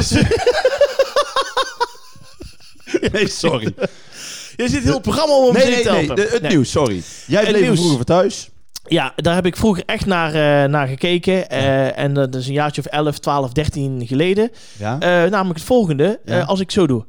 Nee, 3.12 3.28
sorry. 3.28 3.72
Je 4.56 4.68
zit 4.68 4.82
heel 4.82 4.92
het 4.92 5.02
programma 5.02 5.34
om 5.34 5.52
Nee, 5.54 5.64
nee, 5.70 5.82
te 5.82 5.90
nee. 5.90 6.26
het 6.28 6.48
nieuws, 6.48 6.70
sorry. 6.70 7.02
Jij 7.26 7.40
Het 7.40 7.48
bleef 7.48 7.62
nieuws. 7.62 7.74
vroeger 7.76 7.96
voor 7.96 8.04
thuis. 8.06 8.48
Ja, 8.88 9.12
daar 9.16 9.34
heb 9.34 9.46
ik 9.46 9.56
vroeger 9.56 9.82
echt 9.86 10.06
naar, 10.06 10.28
eh, 10.64 10.68
naar 10.70 10.86
gekeken. 10.88 11.48
Eh, 11.48 11.98
en 11.98 12.14
dat 12.14 12.34
is 12.34 12.46
een 12.46 12.52
jaartje 12.52 12.80
of 12.80 12.86
11, 12.86 13.18
12, 13.18 13.52
13 13.52 14.06
geleden. 14.06 14.50
Ja. 14.78 14.98
Eh, 15.00 15.30
namelijk 15.30 15.58
het 15.58 15.66
volgende. 15.68 16.20
Ja. 16.24 16.38
Eh, 16.40 16.48
als 16.48 16.60
ik 16.60 16.70
zo 16.70 16.86
doe. 16.86 17.04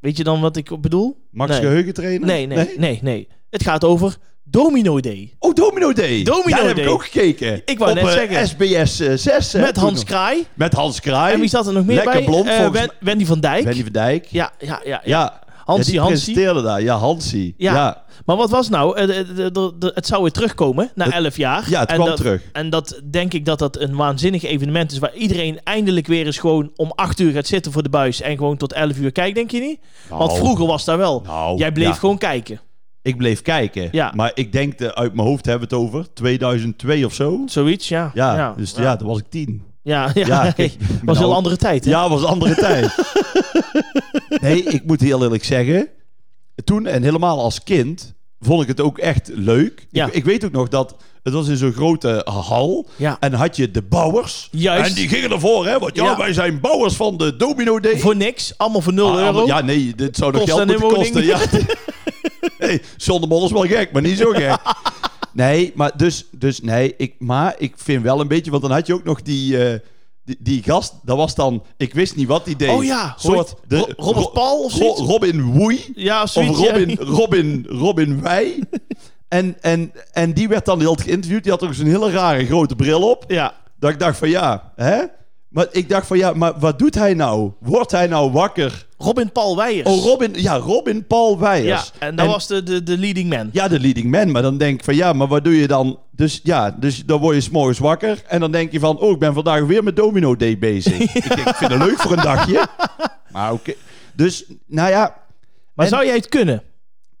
Weet 0.00 0.16
je 0.16 0.24
dan 0.24 0.40
wat 0.40 0.56
ik 0.56 0.80
bedoel? 0.80 1.16
Max 1.30 1.50
Nee. 1.50 1.60
geheugentrainer? 1.60 2.26
Nee, 2.26 2.46
nee, 2.46 2.74
nee, 2.78 2.98
nee, 3.02 3.28
Het 3.50 3.62
gaat 3.62 3.84
over 3.84 4.16
Domino 4.44 5.00
Day. 5.00 5.34
Oh, 5.38 5.54
Domino 5.54 5.92
Day. 5.92 6.22
Domino 6.22 6.48
ja, 6.48 6.56
daar 6.56 6.66
heb 6.66 6.78
ik 6.78 6.88
ook 6.88 7.04
gekeken. 7.04 7.62
Ik 7.64 7.78
wou 7.78 7.90
Op, 7.90 7.96
net 7.96 8.06
eh, 8.06 8.12
zeggen. 8.12 8.46
SBS 8.48 9.00
eh, 9.00 9.12
6. 9.16 9.52
hè, 9.52 9.60
Met 9.60 9.76
Hans 9.76 9.94
nog. 9.94 10.04
Kraai. 10.04 10.46
Met 10.54 10.72
Hans 10.72 11.00
Kraai. 11.00 11.34
En 11.34 11.40
wie 11.40 11.48
zat 11.48 11.66
er 11.66 11.72
nog 11.72 11.84
meer 11.84 11.94
Lekker 11.96 12.12
bij? 12.14 12.24
blond, 12.24 12.46
Eh, 12.48 12.54
volgens 12.56 12.78
Wen- 12.78 12.90
Wendy 13.00 13.24
van 13.24 13.40
Dijk. 13.40 13.64
Wendy 13.64 13.82
van 13.82 13.92
Dijk. 13.92 14.26
Ja, 14.26 14.50
ja, 14.58 14.80
ja. 14.84 15.00
ja. 15.04 15.40
Hansie, 15.64 15.94
ja, 15.94 16.06
presenteerde 16.06 16.62
daar. 16.62 16.82
Ja, 16.82 16.96
Hansie. 16.96 17.54
Ja. 17.56 17.74
Ja. 17.74 18.02
Maar 18.26 18.36
wat 18.36 18.50
was 18.50 18.68
nou? 18.68 18.96
Eh, 18.96 19.16
het 19.94 20.06
zou 20.06 20.22
weer 20.22 20.30
terugkomen 20.30 20.90
na 20.94 21.10
11 21.12 21.36
jaar. 21.36 21.70
Ja, 21.70 21.80
het 21.80 21.88
En 21.88 21.94
kwam 21.94 22.06
dat- 22.08 22.16
terug. 22.16 22.42
En 22.52 22.70
dat 22.70 23.00
denk 23.10 23.32
ik 23.32 23.44
dat 23.44 23.58
dat 23.58 23.78
een 23.80 23.96
waanzinnig 23.96 24.42
evenement 24.42 24.92
is. 24.92 24.98
Waar 24.98 25.14
iedereen 25.14 25.60
eindelijk 25.64 26.06
weer 26.06 26.26
eens 26.26 26.38
gewoon 26.38 26.70
om 26.76 26.92
8 26.94 27.20
uur 27.20 27.32
gaat 27.32 27.46
zitten 27.46 27.72
voor 27.72 27.82
de 27.82 27.88
buis. 27.88 28.20
En 28.20 28.36
gewoon 28.36 28.56
tot 28.56 28.72
11 28.72 28.98
uur 28.98 29.12
kijkt, 29.12 29.34
denk 29.34 29.50
je 29.50 29.60
niet? 29.60 29.78
Want 30.08 30.30
Nou, 30.30 30.38
vroeger 30.38 30.66
was 30.66 30.84
dat 30.84 30.96
wel. 30.96 31.22
nou, 31.26 31.58
Jij 31.58 31.72
bleef 31.72 31.86
ja. 31.86 31.92
gewoon 31.92 32.18
kijken. 32.18 32.60
Ik 33.02 33.16
bleef 33.16 33.42
kijken. 33.42 33.88
Ja. 33.92 34.12
Maar 34.14 34.30
ik 34.34 34.52
denk, 34.52 34.78
de, 34.78 34.94
uit 34.94 35.14
mijn 35.14 35.26
hoofd 35.28 35.46
hebben 35.46 35.68
we 35.68 35.74
het 35.74 35.84
over 35.84 36.06
2002 36.14 37.06
of 37.06 37.14
zo. 37.14 37.42
Zoiets, 37.46 37.88
ja. 37.88 38.10
Ja, 38.14 38.54
dus 38.56 38.74
ja, 38.76 38.96
toen 38.96 39.08
was 39.08 39.18
ik 39.18 39.24
tien. 39.28 39.62
Ja, 39.82 40.10
ja, 40.14 40.26
Ja, 40.26 40.50
kijk, 40.52 40.72
was 40.78 40.88
een 41.00 41.06
heel 41.06 41.14
nou- 41.14 41.32
andere 41.34 41.56
tijd, 41.56 41.84
hè? 41.84 41.90
Ja, 41.90 42.08
was 42.08 42.20
een 42.20 42.26
andere 42.28 42.54
tijd. 42.54 42.94
Nee, 44.40 44.62
ik 44.62 44.84
moet 44.84 45.00
heel 45.00 45.22
eerlijk 45.22 45.44
zeggen. 45.44 45.88
Toen 46.64 46.86
en 46.86 47.02
helemaal 47.02 47.40
als 47.40 47.62
kind 47.62 48.14
vond 48.40 48.62
ik 48.62 48.68
het 48.68 48.80
ook 48.80 48.98
echt 48.98 49.30
leuk. 49.34 49.86
Ja. 49.90 50.06
Ik, 50.06 50.12
ik 50.12 50.24
weet 50.24 50.44
ook 50.44 50.52
nog 50.52 50.68
dat 50.68 50.96
het 51.22 51.32
was 51.32 51.48
in 51.48 51.56
zo'n 51.56 51.72
grote 51.72 52.22
hal. 52.24 52.88
Ja. 52.96 53.16
En 53.20 53.32
had 53.32 53.56
je 53.56 53.70
de 53.70 53.82
bouwers. 53.82 54.48
Juist. 54.50 54.88
En 54.88 54.94
die 54.94 55.08
gingen 55.08 55.30
ervoor, 55.30 55.66
hè? 55.66 55.78
Want 55.78 55.96
ja, 55.96 56.04
Ja. 56.04 56.16
wij 56.16 56.32
zijn 56.32 56.60
bouwers 56.60 56.94
van 56.94 57.16
de 57.16 57.36
Domino 57.36 57.80
Day. 57.80 57.98
Voor 57.98 58.16
niks, 58.16 58.54
allemaal 58.56 58.80
voor 58.80 58.92
0 58.92 59.10
Ah, 59.10 59.18
euro. 59.18 59.46
Ja, 59.46 59.60
nee, 59.60 59.94
dit 59.94 60.16
zou 60.16 60.32
nog 60.32 60.44
geld 60.44 60.66
moeten 60.66 60.88
kosten. 60.88 61.24
Ja. 61.24 61.38
de 63.20 63.26
Mol 63.28 63.44
is 63.44 63.50
wel 63.52 63.62
gek, 63.66 63.92
maar 63.92 64.02
niet 64.02 64.18
zo 64.18 64.30
gek. 64.30 64.58
Nee, 65.34 65.72
maar 65.74 65.96
dus, 65.96 66.26
dus 66.30 66.60
nee, 66.60 66.94
ik, 66.96 67.14
maar 67.18 67.54
ik 67.58 67.72
vind 67.76 68.02
wel 68.02 68.20
een 68.20 68.28
beetje, 68.28 68.50
want 68.50 68.62
dan 68.62 68.72
had 68.72 68.86
je 68.86 68.94
ook 68.94 69.04
nog 69.04 69.22
die, 69.22 69.64
eh, 69.68 69.78
die, 70.24 70.36
die 70.40 70.62
gast, 70.62 70.94
dat 71.02 71.16
was 71.16 71.34
dan, 71.34 71.62
ik 71.76 71.94
wist 71.94 72.16
niet 72.16 72.26
wat 72.28 72.44
die 72.44 72.56
deed. 72.56 72.68
Oh 72.68 72.84
ja, 72.84 73.14
soort 73.18 73.54
Ro- 73.68 73.86
Robert 73.96 74.24
Ro- 74.24 74.30
Paul 74.30 74.62
of 74.64 74.74
Ro-? 74.78 74.94
Robin 75.04 75.42
Woei. 75.42 75.92
Ja, 75.94 76.22
Of 76.22 76.30
zoiets. 76.30 76.58
Robin, 76.58 76.88
ja. 76.88 76.96
Robin, 76.98 77.66
Robin 77.68 78.20
Wij. 78.22 78.58
En, 79.28 79.56
en, 79.60 79.92
en 80.12 80.32
die 80.34 80.48
werd 80.48 80.64
dan 80.64 80.80
heel 80.80 80.94
geïnterviewd. 80.94 81.42
Die 81.42 81.52
had 81.52 81.62
ook 81.62 81.74
zo'n 81.74 81.86
hele 81.86 82.10
rare 82.10 82.46
grote 82.46 82.76
bril 82.76 83.10
op. 83.10 83.24
Ja. 83.28 83.54
Dat 83.78 83.90
ik 83.90 83.98
dacht 83.98 84.18
van 84.18 84.28
ja, 84.28 84.72
hè? 84.76 85.02
Maar 85.48 85.66
ik 85.70 85.88
dacht 85.88 86.06
van 86.06 86.18
ja, 86.18 86.32
maar 86.32 86.58
wat 86.58 86.78
doet 86.78 86.94
hij 86.94 87.14
nou? 87.14 87.50
Wordt 87.60 87.90
hij 87.90 88.06
nou 88.06 88.30
wakker? 88.32 88.86
Robin 89.02 89.32
Paul 89.32 89.56
Weijers. 89.56 89.88
Oh, 89.88 90.04
Robin, 90.04 90.30
ja, 90.36 90.56
Robin 90.56 91.06
Paul 91.06 91.30
Ja, 91.32 91.38
Weijers. 91.38 91.92
en 91.98 92.16
dat 92.16 92.26
was 92.26 92.46
de, 92.46 92.62
de, 92.62 92.82
de 92.82 92.98
leading 92.98 93.28
man. 93.30 93.48
Ja, 93.52 93.68
de 93.68 93.80
leading 93.80 94.10
man. 94.10 94.30
Maar 94.30 94.42
dan 94.42 94.58
denk 94.58 94.78
ik 94.78 94.84
van 94.84 94.94
ja, 94.94 95.12
maar 95.12 95.26
wat 95.28 95.44
doe 95.44 95.56
je 95.56 95.66
dan? 95.66 95.98
Dus 96.10 96.40
ja, 96.42 96.70
dus 96.80 97.04
dan 97.06 97.20
word 97.20 97.34
je 97.34 97.40
s'morgens 97.40 97.78
wakker. 97.78 98.22
En 98.28 98.40
dan 98.40 98.52
denk 98.52 98.72
je 98.72 98.80
van, 98.80 98.98
oh, 98.98 99.10
ik 99.10 99.18
ben 99.18 99.34
vandaag 99.34 99.64
weer 99.64 99.82
met 99.84 99.96
Domino 99.96 100.36
Day 100.36 100.58
bezig. 100.58 100.98
ik, 101.14 101.28
denk, 101.36 101.48
ik 101.48 101.54
vind 101.54 101.70
het 101.72 101.82
leuk 101.82 101.98
voor 101.98 102.12
een 102.12 102.22
dagje. 102.22 102.66
Maar 103.32 103.52
oké. 103.52 103.72
Dus, 104.16 104.44
nou 104.66 104.90
ja. 104.90 105.16
Maar 105.74 105.84
En- 105.86 105.92
zou 105.92 106.04
jij 106.06 106.14
het 106.16 106.28
kunnen? 106.28 106.62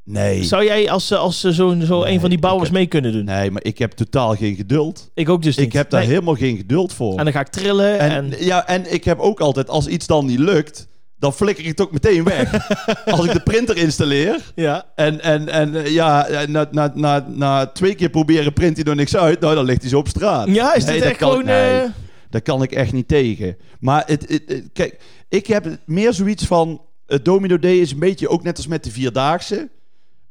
Nee. 0.04 0.44
Zou 0.44 0.64
jij 0.64 0.90
als, 0.90 1.12
als 1.12 1.40
zo, 1.40 1.50
zo 1.52 1.74
Nee, 1.74 2.12
een 2.14 2.20
van 2.20 2.30
die 2.30 2.38
bouwers 2.38 2.68
heb- 2.68 2.76
mee 2.78 2.86
kunnen 2.86 3.12
doen? 3.12 3.24
Nee, 3.24 3.50
maar 3.50 3.64
ik 3.64 3.78
heb 3.78 3.92
totaal 3.92 4.34
geen 4.36 4.54
geduld. 4.54 5.10
Ik 5.14 5.28
ook 5.28 5.42
dus 5.42 5.56
niet. 5.56 5.66
Ik 5.66 5.72
heb 5.72 5.90
daar 5.90 6.00
Nee. 6.00 6.08
helemaal 6.08 6.34
geen 6.34 6.56
geduld 6.56 6.92
voor. 6.92 7.18
En 7.18 7.24
dan 7.24 7.32
ga 7.32 7.40
ik 7.40 7.48
trillen 7.48 7.98
en... 7.98 8.10
En, 8.10 8.44
ja, 8.44 8.66
en 8.66 8.92
ik 8.92 9.04
heb 9.04 9.18
ook 9.18 9.40
altijd, 9.40 9.68
als 9.68 9.86
iets 9.86 10.06
dan 10.06 10.26
niet 10.26 10.38
lukt, 10.38 10.86
dan 11.22 11.32
flikker 11.32 11.62
ik 11.64 11.70
het 11.70 11.80
ook 11.80 11.92
meteen 11.92 12.24
weg. 12.24 12.68
als 13.12 13.24
ik 13.24 13.32
de 13.32 13.40
printer 13.40 13.76
installeer 13.76 14.40
ja. 14.54 14.84
en, 14.94 15.20
en, 15.20 15.48
en 15.48 15.74
eh, 15.74 15.86
ja, 15.92 16.26
eh, 16.26 16.48
na, 16.48 16.68
na, 16.70 16.92
na, 16.94 17.26
na 17.28 17.66
twee 17.66 17.94
keer 17.94 18.08
proberen 18.10 18.52
print 18.52 18.76
hij 18.76 18.84
er 18.86 18.94
niks 18.96 19.16
uit, 19.16 19.40
nou 19.40 19.54
dan 19.54 19.64
ligt 19.64 19.80
hij 19.80 19.90
zo 19.90 19.98
op 19.98 20.08
straat. 20.08 20.48
Ja, 20.48 20.74
is 20.74 20.84
Nee, 20.84 20.92
dit 20.92 21.02
dat 21.02 21.10
echt 21.10 21.20
kan 21.20 21.28
ik- 21.28 21.34
gewoon... 21.34 21.54
nee. 21.60 21.80
eh, 21.80 21.88
Daar 22.30 22.40
kan 22.42 22.62
ik 22.62 22.72
echt 22.72 22.92
niet 22.92 23.08
tegen. 23.08 23.56
Maar 23.80 24.02
het, 24.06 24.24
het, 24.28 24.42
het- 24.46 24.68
kijk, 24.72 25.00
ik 25.28 25.46
heb 25.46 25.66
meer 25.86 26.12
zoiets 26.12 26.44
van, 26.46 26.80
het 27.06 27.24
Domino 27.24 27.58
Day 27.58 27.76
is 27.76 27.92
een 27.92 27.98
beetje 27.98 28.28
ook 28.28 28.42
net 28.42 28.56
als 28.56 28.66
met 28.66 28.84
de 28.84 28.90
Vierdaagse. 28.90 29.70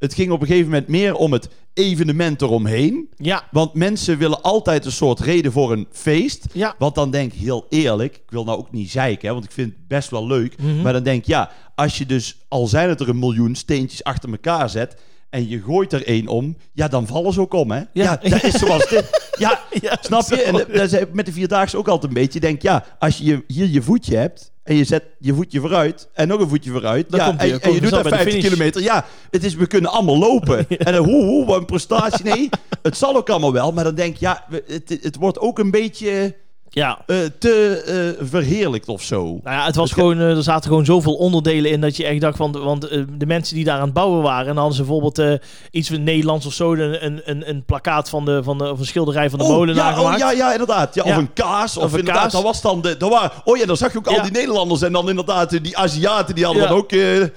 Het 0.02 0.14
ging 0.14 0.32
op 0.32 0.42
een 0.42 0.48
gegeven 0.48 0.70
moment 0.70 0.88
meer 0.88 1.16
om 1.16 1.32
het 1.34 1.50
evenement 1.74 2.42
eromheen. 2.42 3.10
ja, 3.18 3.44
Want 3.52 3.74
mensen 3.74 4.18
willen 4.18 4.42
altijd 4.42 4.86
een 4.86 4.92
soort 4.92 5.20
reden 5.20 5.52
voor 5.52 5.72
een 5.72 5.88
feest. 5.92 6.46
ja. 6.54 6.76
Want 6.78 6.96
dan 6.96 7.12
denk 7.12 7.34
ik 7.34 7.40
heel 7.40 7.66
eerlijk, 7.70 8.16
ik 8.16 8.32
wil 8.32 8.44
nou 8.44 8.58
ook 8.58 8.72
niet 8.72 8.92
zeiken, 8.92 9.28
hè, 9.28 9.34
want 9.34 9.46
ik 9.46 9.52
vind 9.52 9.70
het 9.74 9.88
best 9.88 10.10
wel 10.10 10.28
leuk. 10.28 10.58
Mhm. 10.58 10.82
Maar 10.82 10.94
dan 10.94 11.04
denk 11.04 11.20
ik, 11.22 11.28
ja, 11.28 11.52
als 11.76 11.98
je 11.98 12.06
dus, 12.06 12.38
al 12.48 12.68
zijn 12.68 12.90
het 12.90 13.00
er 13.00 13.10
een 13.10 13.20
miljoen 13.20 13.56
steentjes 13.56 14.04
achter 14.04 14.30
elkaar 14.32 14.70
zet 14.70 14.96
en 15.30 15.48
je 15.50 15.62
gooit 15.62 15.94
er 15.94 16.06
één 16.08 16.28
om, 16.28 16.58
ja, 16.74 16.88
dan 16.88 17.08
vallen 17.08 17.34
ze 17.34 17.40
ook 17.42 17.54
om, 17.54 17.72
hè? 17.72 17.82
Ja, 17.94 18.20
dat 18.24 18.44
is 18.44 18.54
zoals 18.54 18.90
dit. 18.90 19.30
Ja, 19.38 19.60
Ja, 19.82 19.98
snap 20.02 20.24
je? 20.30 20.42
En 20.42 20.54
dat- 20.54 20.92
is 20.92 21.00
met 21.14 21.26
de 21.26 21.32
Vierdaagse 21.32 21.78
ook 21.78 21.88
altijd 21.88 22.12
een 22.12 22.22
beetje. 22.22 22.40
Je 22.40 22.46
denkt, 22.46 22.62
ja, 22.64 22.86
als 23.00 23.18
je 23.18 23.24
je- 23.26 23.44
hier 23.48 23.68
je 23.68 23.82
voetje 23.82 24.16
hebt 24.18 24.51
en 24.64 24.76
je 24.76 24.84
zet 24.84 25.04
je 25.20 25.34
voetje 25.34 25.60
vooruit 25.60 26.10
en 26.14 26.28
nog 26.28 26.40
een 26.40 26.50
voetje 26.50 26.72
vooruit, 26.72 27.10
Dan 27.10 27.20
ja, 27.20 27.26
komt 27.26 27.40
en, 27.40 27.60
komt 27.60 27.76
je 27.76 27.82
doet 27.82 27.90
de 27.90 28.02
50 28.02 28.22
finish. 28.22 28.44
kilometer. 28.44 28.82
Ja, 28.82 29.06
het 29.32 29.44
is, 29.44 29.56
we 29.56 29.68
kunnen 29.68 29.92
allemaal 29.92 30.18
lopen. 30.18 30.68
En 30.78 30.94
dan, 30.94 31.06
hoe, 31.06 31.24
hoe, 31.24 31.46
wat 31.46 31.58
een 31.58 31.66
prestatie. 31.66 32.26
Nee, 32.26 32.50
het 32.82 32.98
zal 32.98 33.16
ook 33.16 33.30
allemaal 33.30 33.54
wel. 33.54 33.72
Maar 33.72 33.84
dan 33.84 33.96
denk 33.96 34.14
ik, 34.14 34.20
ja, 34.20 34.46
het, 34.66 34.98
het 35.02 35.16
wordt 35.16 35.40
ook 35.40 35.60
een 35.60 35.72
beetje 35.72 36.36
Ja. 36.74 37.00
eh, 37.06 37.18
te 37.40 37.84
eh, 38.20 38.26
verheerlijkt 38.28 38.88
of 38.88 39.02
zo. 39.02 39.24
Nou 39.24 39.56
ja, 39.56 39.66
het 39.66 39.76
was 39.76 39.92
gewoon, 39.92 40.18
eh, 40.18 40.36
er 40.36 40.44
zaten 40.44 40.70
gewoon 40.70 40.86
zoveel 40.86 41.14
onderdelen 41.14 41.72
in 41.72 41.82
dat 41.82 41.98
je 41.98 42.06
echt 42.06 42.22
dacht 42.22 42.38
van, 42.38 42.52
want 42.52 42.82
de 43.18 43.26
mensen 43.26 43.56
die 43.56 43.64
daar 43.64 43.78
aan 43.78 43.86
het 43.86 43.94
bouwen 43.94 44.22
waren, 44.22 44.48
en 44.48 44.56
dan 44.56 44.58
hadden 44.58 44.76
ze 44.76 44.84
bijvoorbeeld 44.84 45.40
iets 45.72 45.90
van 45.90 46.04
Nederlands 46.04 46.46
of 46.46 46.54
zo, 46.54 46.74
een, 46.74 47.22
een, 47.26 47.50
een, 47.50 47.64
plakkaat 47.66 48.10
van 48.10 48.26
de, 48.26 48.44
van 48.44 48.58
de, 48.58 48.72
of 48.72 48.80
een 48.80 48.86
schilderij 48.86 49.30
van 49.30 49.40
de 49.40 49.46
molenaar 49.46 49.94
ja, 49.94 50.02
oh, 50.02 50.18
ja, 50.18 50.32
ja, 50.32 50.52
inderdaad. 50.52 50.96
Ja, 50.96 51.04
Ja. 51.06 51.12
Of 51.12 51.18
een 51.18 51.34
kaas. 51.34 51.78
Of, 51.78 51.84
Of 51.84 51.94
een 51.94 52.04
kaas. 52.04 52.32
dat 52.32 52.44
was 52.44 52.62
dan 52.62 52.82
de... 52.82 52.98
Dat 52.98 53.10
waren, 53.10 53.32
oh 53.44 53.58
ja, 53.58 53.66
dan 53.66 53.78
zag 53.78 53.92
je 53.92 53.98
ook 53.98 54.08
al 54.08 54.22
die 54.22 54.32
Nederlanders. 54.32 54.82
En 54.82 54.92
dan 54.92 55.10
inderdaad 55.10 55.64
die 55.64 55.78
Aziaten, 55.78 56.36
die 56.36 56.46
hadden 56.46 56.68
dan 56.68 56.78
ook... 56.78 56.92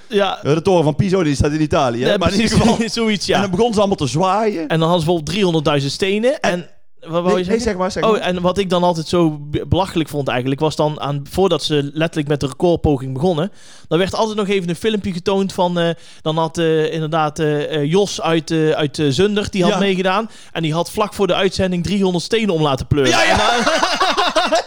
Ja, 0.09 0.39
de 0.43 0.63
toren 0.63 0.85
van 0.85 0.97
Pisa, 0.97 1.23
die 1.23 1.35
staat 1.35 1.53
in 1.53 1.63
Italië. 1.63 2.15
maar 2.19 2.33
in 2.33 2.41
ieder 2.41 2.59
geval... 2.59 2.77
zoiets, 2.89 3.29
En 3.29 3.41
dan 3.41 3.51
begon 3.51 3.73
ze 3.73 3.79
allemaal 3.79 3.97
te 3.97 4.07
zwaaien. 4.07 4.69
En 4.69 4.79
dan 4.79 4.89
hadden 4.89 5.07
ze 5.07 5.23
bijvoorbeeld 5.25 5.81
300.000 5.81 5.87
stenen. 5.87 6.41
En, 6.41 6.69
wat 7.09 7.23
wou 7.23 7.25
je 7.25 7.29
Nee, 7.29 7.35
nee, 7.35 7.45
zeggen? 7.45 7.61
zeg 7.61 7.77
maar, 7.77 7.91
zeg 7.91 8.03
maar. 8.03 8.13
Oh, 8.13 8.27
en 8.27 8.41
wat 8.41 8.59
ik 8.59 8.71
dan 8.71 8.83
altijd 8.83 9.07
zo 9.09 9.39
be- 9.41 9.67
belachelijk 9.69 10.09
vond 10.09 10.29
eigenlijk, 10.29 10.61
was 10.61 10.77
dan 10.77 11.01
aan, 11.01 11.23
voordat 11.31 11.63
ze 11.63 11.91
letterlijk 11.93 12.29
met 12.29 12.41
de 12.41 12.47
recordpoging 12.47 13.13
begonnen, 13.15 13.53
dan 13.89 13.99
werd 13.99 14.15
altijd 14.15 14.37
nog 14.37 14.49
even 14.49 14.69
een 14.69 14.77
filmpje 14.77 15.13
getoond 15.13 15.53
van, 15.53 15.79
eh, 15.79 15.89
dan 16.23 16.37
had 16.39 16.59
eh, 16.59 16.93
inderdaad 16.93 17.39
eh, 17.39 17.85
Jos 17.85 18.21
uit, 18.21 18.51
uit 18.75 18.99
eh, 18.99 19.07
Zunder, 19.09 19.51
die 19.51 19.63
had 19.63 19.73
Ja. 19.73 19.79
meegedaan. 19.79 20.31
En 20.53 20.63
die 20.63 20.73
had 20.75 20.91
vlak 20.91 21.15
voor 21.15 21.27
de 21.27 21.35
uitzending 21.35 21.85
300 21.85 22.25
stenen 22.25 22.55
om 22.55 22.63
laten 22.63 22.87
pleuren. 22.87 23.13
Ja, 23.13 23.23
ja. 23.23 23.33
En, 23.35 23.63
dan, 23.63 23.73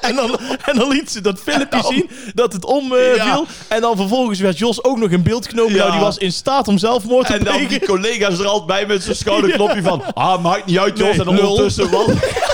en, 0.10 0.16
dan, 0.16 0.40
en 0.66 0.76
dan 0.78 0.88
liet 0.90 1.12
ze 1.12 1.22
dat 1.22 1.40
filmpje 1.40 1.84
zien, 1.90 2.10
dat 2.34 2.54
het 2.54 2.66
omviel. 2.66 3.46
En 3.68 3.82
dan 3.82 3.96
vervolgens 3.96 4.40
werd 4.40 4.58
Jos 4.58 4.84
ook 4.84 4.98
nog 4.98 5.10
in 5.10 5.24
beeld 5.24 5.48
genomen. 5.48 5.76
Nou, 5.78 5.92
die 5.92 6.00
was 6.00 6.18
in 6.18 6.32
staat 6.32 6.68
om 6.68 6.78
zelfmoord 6.78 7.28
te 7.28 7.34
En 7.34 7.44
dan 7.44 7.54
plegen. 7.54 7.70
die 7.80 7.88
collega's 7.88 8.40
er 8.40 8.46
altijd 8.48 8.66
bij 8.68 8.86
met 8.86 9.04
zijn 9.04 9.16
schouderklopje 9.26 9.82
van... 9.82 10.04
Ah, 10.14 10.44
maakt 10.44 10.66
niet 10.66 10.80
uit, 10.80 10.98
Jos. 10.98 11.08
Nee, 11.18 11.20
en 11.20 11.28
ondertussen... 11.28 11.90
Wat, 11.90 12.06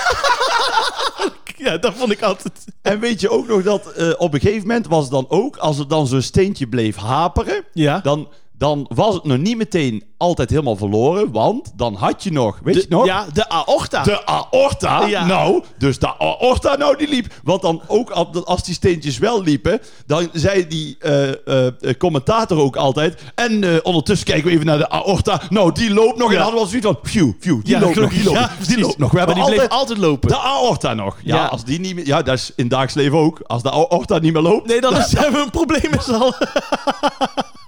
Ja, 1.58 1.78
dat 1.78 1.94
vond 1.96 2.12
ik 2.12 2.22
altijd... 2.22 2.66
En 2.82 3.00
weet 3.00 3.22
je 3.22 3.30
ook 3.30 3.48
nog 3.48 3.64
dat 3.64 3.88
eh, 3.92 4.10
op 4.18 4.34
een 4.34 4.40
gegeven 4.40 4.68
moment 4.68 4.88
was 4.88 5.02
het 5.02 5.12
dan 5.12 5.26
ook, 5.30 5.58
als 5.58 5.80
er 5.80 5.88
dan 5.88 6.08
zo'n 6.08 6.22
steentje 6.22 6.68
bleef 6.68 6.96
haperen, 6.96 7.64
Ja. 7.74 8.00
dan, 8.00 8.28
dan 8.64 8.86
was 8.96 9.14
het 9.14 9.24
nog 9.24 9.38
niet 9.38 9.58
meteen 9.58 10.04
altijd 10.18 10.50
helemaal 10.50 10.76
verloren, 10.76 11.32
want 11.32 11.72
dan 11.76 11.96
had 11.96 12.24
je 12.24 12.32
nog, 12.32 12.60
weet 12.64 12.76
je 12.76 12.86
nog? 12.90 13.06
Ja, 13.06 13.26
de 13.34 13.50
aorta. 13.50 14.04
De 14.04 14.26
aorta, 14.26 15.06
Ja. 15.06 15.26
nou, 15.26 15.64
dus 15.78 16.00
de 16.00 16.18
aorta 16.20 16.76
nou 16.76 16.98
die 16.98 17.08
liep. 17.10 17.34
Want 17.44 17.62
dan 17.62 17.82
ook 17.88 18.10
al- 18.10 18.46
als 18.46 18.64
die 18.64 18.74
steentjes 18.74 19.18
wel 19.18 19.42
liepen, 19.44 19.80
dan 20.06 20.30
zei 20.34 20.68
die 20.68 20.96
eh, 21.00 21.30
eh, 21.30 21.36
eh, 21.80 21.98
commentator 21.98 22.58
ook 22.60 22.76
altijd. 22.76 23.22
En 23.36 23.84
ondertussen 23.86 24.28
kijken 24.28 24.46
we 24.46 24.52
even 24.52 24.66
naar 24.66 24.78
de 24.78 24.90
aorta. 24.90 25.42
Nou, 25.50 25.72
die 25.72 25.94
loopt 25.94 26.18
nog. 26.18 26.28
En 26.28 26.34
Ja. 26.34 26.44
dan 26.44 26.52
hadden 26.54 26.62
we 26.64 26.68
zoiets 26.80 26.88
van, 26.88 26.98
phew, 27.12 27.32
phew, 27.40 27.64
die 27.64 27.74
Ja, 27.76 27.80
loopt 27.80 27.96
nog, 27.96 28.10
die 28.14 28.24
loopt, 28.24 28.38
Ja, 28.38 28.52
die 28.68 28.80
loopt 28.80 28.98
nog. 28.98 29.12
We 29.12 29.18
maar 29.18 29.26
hebben 29.28 29.46
die 29.46 29.54
bleef 29.56 29.70
altijd 29.70 29.80
altijd 29.80 29.98
lopen. 29.98 30.30
de 30.30 30.38
aorta 30.38 30.94
nog. 30.94 31.18
Ja, 31.24 31.46
als 31.46 31.64
die 31.64 31.80
niet 31.80 31.96
meer, 31.96 32.06
ja, 32.06 32.22
dat 32.22 32.36
is 32.38 32.52
in 32.56 32.68
dagelijks 32.68 32.96
leven 32.96 33.18
ook. 33.18 33.40
Als 33.48 33.62
de 33.64 33.72
aorta 33.72 34.18
niet 34.20 34.34
meer 34.34 34.42
loopt, 34.42 34.68
Nee, 34.68 34.82
dan 34.82 34.94
hebben 34.96 35.32
we 35.34 35.40
een 35.46 35.50
probleem 35.50 35.92
met 35.92 36.04
z'n 36.04 36.14
allen. 36.14 36.36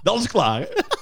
dan 0.02 0.14
is 0.16 0.22
het 0.22 0.30
klaar. 0.32 0.66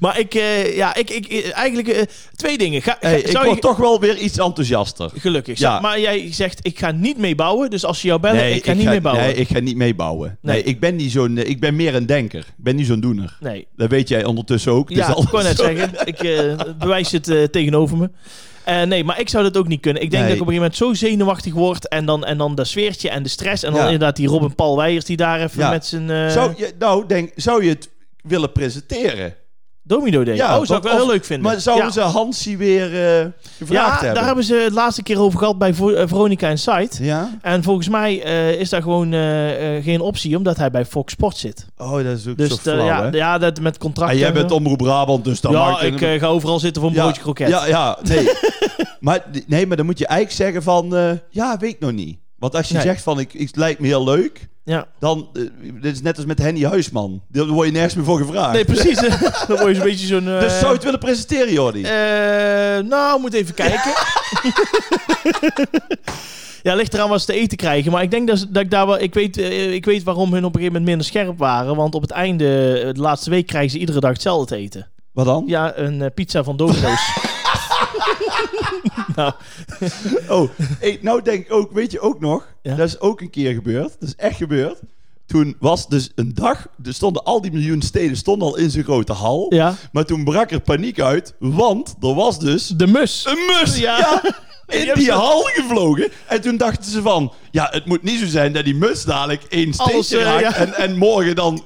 Maar 0.00 0.18
ik, 0.18 0.34
eh, 0.34 0.76
ja, 0.76 0.94
ik, 0.94 1.10
ik, 1.10 1.26
eh, 1.26 1.56
eigenlijk 1.56 1.88
eh, 1.88 2.02
twee 2.36 2.58
dingen. 2.58 2.82
Ga, 2.82 2.92
ga- 3.00 3.08
Hey, 3.08 3.20
ik 3.20 3.36
word 3.36 3.54
je, 3.54 3.58
toch 3.58 3.76
wel 3.76 4.00
weer 4.00 4.16
iets 4.18 4.38
enthousiaster. 4.38 5.10
Gelukkig. 5.16 5.58
Ja. 5.58 5.80
Maar 5.80 6.00
jij 6.00 6.32
zegt, 6.32 6.58
ik 6.62 6.78
ga 6.78 6.90
niet 6.90 7.18
meebouwen. 7.18 7.70
Dus 7.70 7.84
als 7.84 8.00
ze 8.00 8.06
jou 8.06 8.20
bellen, 8.20 8.54
ik 8.54 8.64
ga 8.64 8.72
niet 8.72 8.84
meebouwen. 8.86 9.24
Nee, 9.24 9.34
ik 9.34 9.48
ga 9.48 9.58
niet 9.58 9.76
meebouwen. 9.76 10.38
Nee, 10.40 10.54
Nee. 10.54 10.64
ik 10.64 10.80
ben 10.80 10.96
niet 10.96 11.12
zo'n... 11.12 11.38
Ik 11.38 11.60
ben 11.60 11.76
meer 11.76 11.94
een 11.94 12.06
denker. 12.06 12.38
Ik 12.40 12.64
ben 12.64 12.76
niet 12.76 12.86
zo'n 12.86 13.00
doener. 13.00 13.36
nee. 13.40 13.66
Dat 13.76 13.90
weet 13.90 14.08
jij 14.08 14.24
ondertussen 14.24 14.72
ook. 14.72 14.90
Ja, 14.90 15.08
ik 15.16 15.28
wou 15.28 15.42
net 15.44 15.56
zeggen. 15.56 15.90
Ik 16.04 16.18
bewijs 16.78 17.10
het 17.12 17.52
tegenover 17.52 17.96
me. 17.96 18.10
Nee, 18.86 19.04
maar 19.04 19.20
ik 19.20 19.28
zou 19.28 19.44
dat 19.44 19.56
ook 19.56 19.68
niet 19.68 19.80
kunnen. 19.80 20.02
Ik 20.02 20.10
denk 20.10 20.22
Nee. 20.22 20.32
dat 20.32 20.40
ik 20.40 20.46
op 20.48 20.48
een 20.54 20.60
gegeven 20.62 20.78
moment 20.82 21.00
zo 21.00 21.06
zenuwachtig 21.08 21.52
word. 21.54 21.88
En 21.88 22.04
dan, 22.06 22.24
en 22.24 22.38
dan 22.38 22.54
dat 22.54 22.66
sfeertje 22.66 23.10
en 23.10 23.22
de 23.22 23.28
stress. 23.28 23.62
En 23.62 23.70
dan 23.70 23.80
Ja. 23.80 23.84
inderdaad 23.86 24.16
die 24.16 24.28
Robin 24.28 24.54
Paul 24.54 24.76
Weijers 24.76 25.04
die 25.04 25.16
daar 25.16 25.40
even 25.42 25.60
Ja. 25.60 25.70
met 25.70 25.86
zijn 25.86 26.30
Zou 26.30 26.52
je, 26.56 26.72
nou, 26.78 27.06
denk, 27.06 27.32
zou 27.36 27.64
je 27.64 27.68
het 27.68 27.88
willen 28.24 28.52
presenteren? 28.52 29.34
domino 29.86 30.24
deed. 30.24 30.36
Ja, 30.36 30.58
oh, 30.58 30.64
zou 30.64 30.78
ik 30.78 30.84
wel 30.84 30.96
heel 30.96 31.06
leuk 31.06 31.24
vinden. 31.24 31.50
Maar 31.50 31.60
zouden 31.60 31.86
ja. 31.86 31.92
ze 31.92 32.00
Hansie 32.00 32.58
weer 32.58 32.84
eh 33.20 33.26
gevraagd 33.58 33.70
Ja, 33.70 33.94
hebben? 33.94 34.14
daar 34.14 34.24
hebben 34.24 34.44
ze 34.44 34.54
het 34.54 34.72
laatste 34.72 35.02
keer 35.02 35.20
over 35.20 35.38
gehad 35.38 35.58
bij 35.58 35.74
Vo- 35.74 35.92
eh, 35.92 36.06
Veronica 36.08 36.48
en 36.48 36.58
Site. 36.58 37.04
Ja? 37.04 37.38
En 37.42 37.62
volgens 37.62 37.88
mij 37.88 38.22
eh, 38.22 38.60
is 38.60 38.68
daar 38.68 38.82
gewoon 38.82 39.12
geen 39.82 40.00
optie, 40.00 40.36
omdat 40.36 40.56
hij 40.56 40.70
bij 40.70 40.84
Fox 40.84 41.12
Sport 41.12 41.36
zit. 41.36 41.66
Oh, 41.76 41.94
dat 41.94 42.18
is 42.18 42.26
ook 42.26 42.36
Dus 42.36 42.48
zo 42.48 42.56
flauw, 42.56 42.84
ja, 42.84 43.02
hè? 43.02 43.16
ja, 43.16 43.38
dat 43.38 43.60
met 43.60 43.78
contract. 43.78 44.10
En 44.12 44.18
jij 44.18 44.28
en 44.28 44.34
bent. 44.34 44.50
Omroep 44.50 44.78
Brabant, 44.78 45.24
dus 45.24 45.40
dan 45.40 45.52
Ja, 45.52 45.80
ik 45.80 46.20
ga 46.20 46.26
overal 46.26 46.58
zitten 46.60 46.82
voor 46.82 46.90
een 46.90 46.96
broodje 46.96 47.22
kroket. 47.22 47.48
Ja, 47.48 47.66
ja, 47.66 47.98
nee. 48.02 48.30
maar, 49.00 49.24
nee, 49.46 49.66
maar 49.66 49.76
dan 49.76 49.86
moet 49.86 49.98
je 49.98 50.06
eigenlijk 50.06 50.36
zeggen 50.38 50.62
van... 50.62 51.18
ja, 51.30 51.56
weet 51.58 51.72
ik 51.74 51.80
nog 51.80 51.92
niet. 51.92 52.18
Want 52.44 52.56
als 52.56 52.68
je 52.68 52.74
Nee. 52.74 52.82
zegt 52.82 53.02
van, 53.02 53.18
ik, 53.18 53.34
ik, 53.34 53.46
het 53.46 53.56
lijkt 53.56 53.80
me 53.80 53.86
heel 53.86 54.04
leuk... 54.04 54.48
Ja. 54.64 54.86
Dan, 54.98 55.28
eh, 55.32 55.42
dit 55.82 55.94
is 55.94 56.02
net 56.02 56.16
als 56.16 56.26
met 56.26 56.38
Henny 56.38 56.64
Huisman. 56.64 57.22
Daar 57.28 57.46
word 57.46 57.66
je 57.66 57.72
nergens 57.72 57.94
meer 57.94 58.04
voor 58.04 58.18
gevraagd. 58.18 58.52
Nee, 58.52 58.64
precies. 58.64 59.00
dan 59.48 59.56
word 59.58 59.68
je 59.68 59.74
zo'n 59.74 59.82
beetje 59.84 60.06
zo'n... 60.06 60.28
eh, 60.28 60.40
Dus 60.40 60.52
zou 60.58 60.66
je 60.66 60.74
het 60.74 60.84
willen 60.84 60.98
presenteren, 60.98 61.52
Jordi? 61.52 61.82
eh, 61.82 61.90
nou, 62.88 63.20
moet 63.20 63.32
even 63.34 63.54
kijken. 63.54 63.92
ja, 66.62 66.74
ligt 66.74 66.94
eraan 66.94 67.08
wat 67.08 67.20
ze 67.20 67.26
te 67.26 67.32
eten 67.32 67.56
krijgen. 67.56 67.92
Maar 67.92 68.02
ik 68.02 68.10
denk 68.10 68.28
dat, 68.28 68.46
dat 68.48 68.62
ik 68.62 68.70
daar 68.70 68.86
wel... 68.86 69.00
Ik 69.00 69.14
weet, 69.14 69.38
eh, 69.38 69.72
ik 69.72 69.84
weet 69.84 70.02
waarom 70.02 70.32
hun 70.32 70.44
op 70.44 70.54
een 70.54 70.60
gegeven 70.60 70.72
moment 70.80 70.84
minder 70.84 71.06
scherp 71.06 71.38
waren. 71.38 71.76
Want 71.76 71.94
op 71.94 72.02
het 72.02 72.10
einde, 72.10 72.78
eh, 72.78 72.94
de 72.94 73.00
laatste 73.00 73.30
week, 73.30 73.46
krijgen 73.46 73.70
ze 73.70 73.78
iedere 73.78 74.00
dag 74.00 74.12
hetzelfde 74.12 74.46
te 74.54 74.56
eten. 74.62 74.88
Wat 75.12 75.26
dan? 75.26 75.44
Ja, 75.46 75.76
een 75.76 76.02
eh, 76.02 76.10
pizza 76.14 76.42
van 76.44 76.56
Domino's. 76.56 77.10
Nou, 79.14 79.32
Oh, 80.28 80.48
hey, 80.80 80.98
nou 81.02 81.22
denk 81.22 81.44
ik 81.46 81.52
ook, 81.52 81.72
weet 81.72 81.92
je 81.92 82.00
ook 82.00 82.20
nog? 82.20 82.46
Ja? 82.62 82.74
Dat 82.74 82.88
is 82.88 83.00
ook 83.00 83.20
een 83.20 83.30
keer 83.30 83.52
gebeurd. 83.54 83.96
Dat 84.00 84.08
is 84.08 84.14
echt 84.16 84.36
gebeurd. 84.36 84.78
Toen 85.26 85.56
was 85.60 85.88
dus 85.88 86.10
een 86.14 86.34
dag, 86.34 86.66
er 86.84 86.94
stonden 86.94 87.24
al 87.24 87.40
die 87.40 87.52
miljoen 87.52 87.82
steden 87.82 88.16
stonden 88.16 88.48
al 88.48 88.56
in 88.56 88.70
zijn 88.70 88.84
grote 88.84 89.12
hal. 89.12 89.54
ja. 89.54 89.74
Maar 89.92 90.04
toen 90.04 90.24
brak 90.24 90.50
er 90.50 90.60
paniek 90.60 91.00
uit, 91.00 91.34
want 91.38 91.94
er 92.00 92.14
was 92.14 92.38
dus 92.38 92.66
De 92.66 92.86
mus. 92.86 93.24
een 93.26 93.38
mus 93.46 93.76
Ja. 93.78 94.22
in 94.66 94.90
die 94.94 95.10
hal 95.12 95.42
gevlogen. 95.42 96.10
En 96.26 96.40
toen 96.40 96.56
dachten 96.56 96.90
ze 96.90 97.02
van, 97.02 97.32
ja, 97.50 97.68
het 97.70 97.86
moet 97.86 98.02
niet 98.02 98.18
zo 98.20 98.26
zijn 98.26 98.52
dat 98.52 98.64
die 98.64 98.74
mus 98.74 99.04
dadelijk 99.04 99.42
één 99.48 99.72
steentje 99.74 100.18
eh, 100.18 100.24
raakt. 100.24 100.40
ja. 100.42 100.54
En, 100.54 100.74
en 100.74 100.96
morgen 100.96 101.34
dan, 101.36 101.64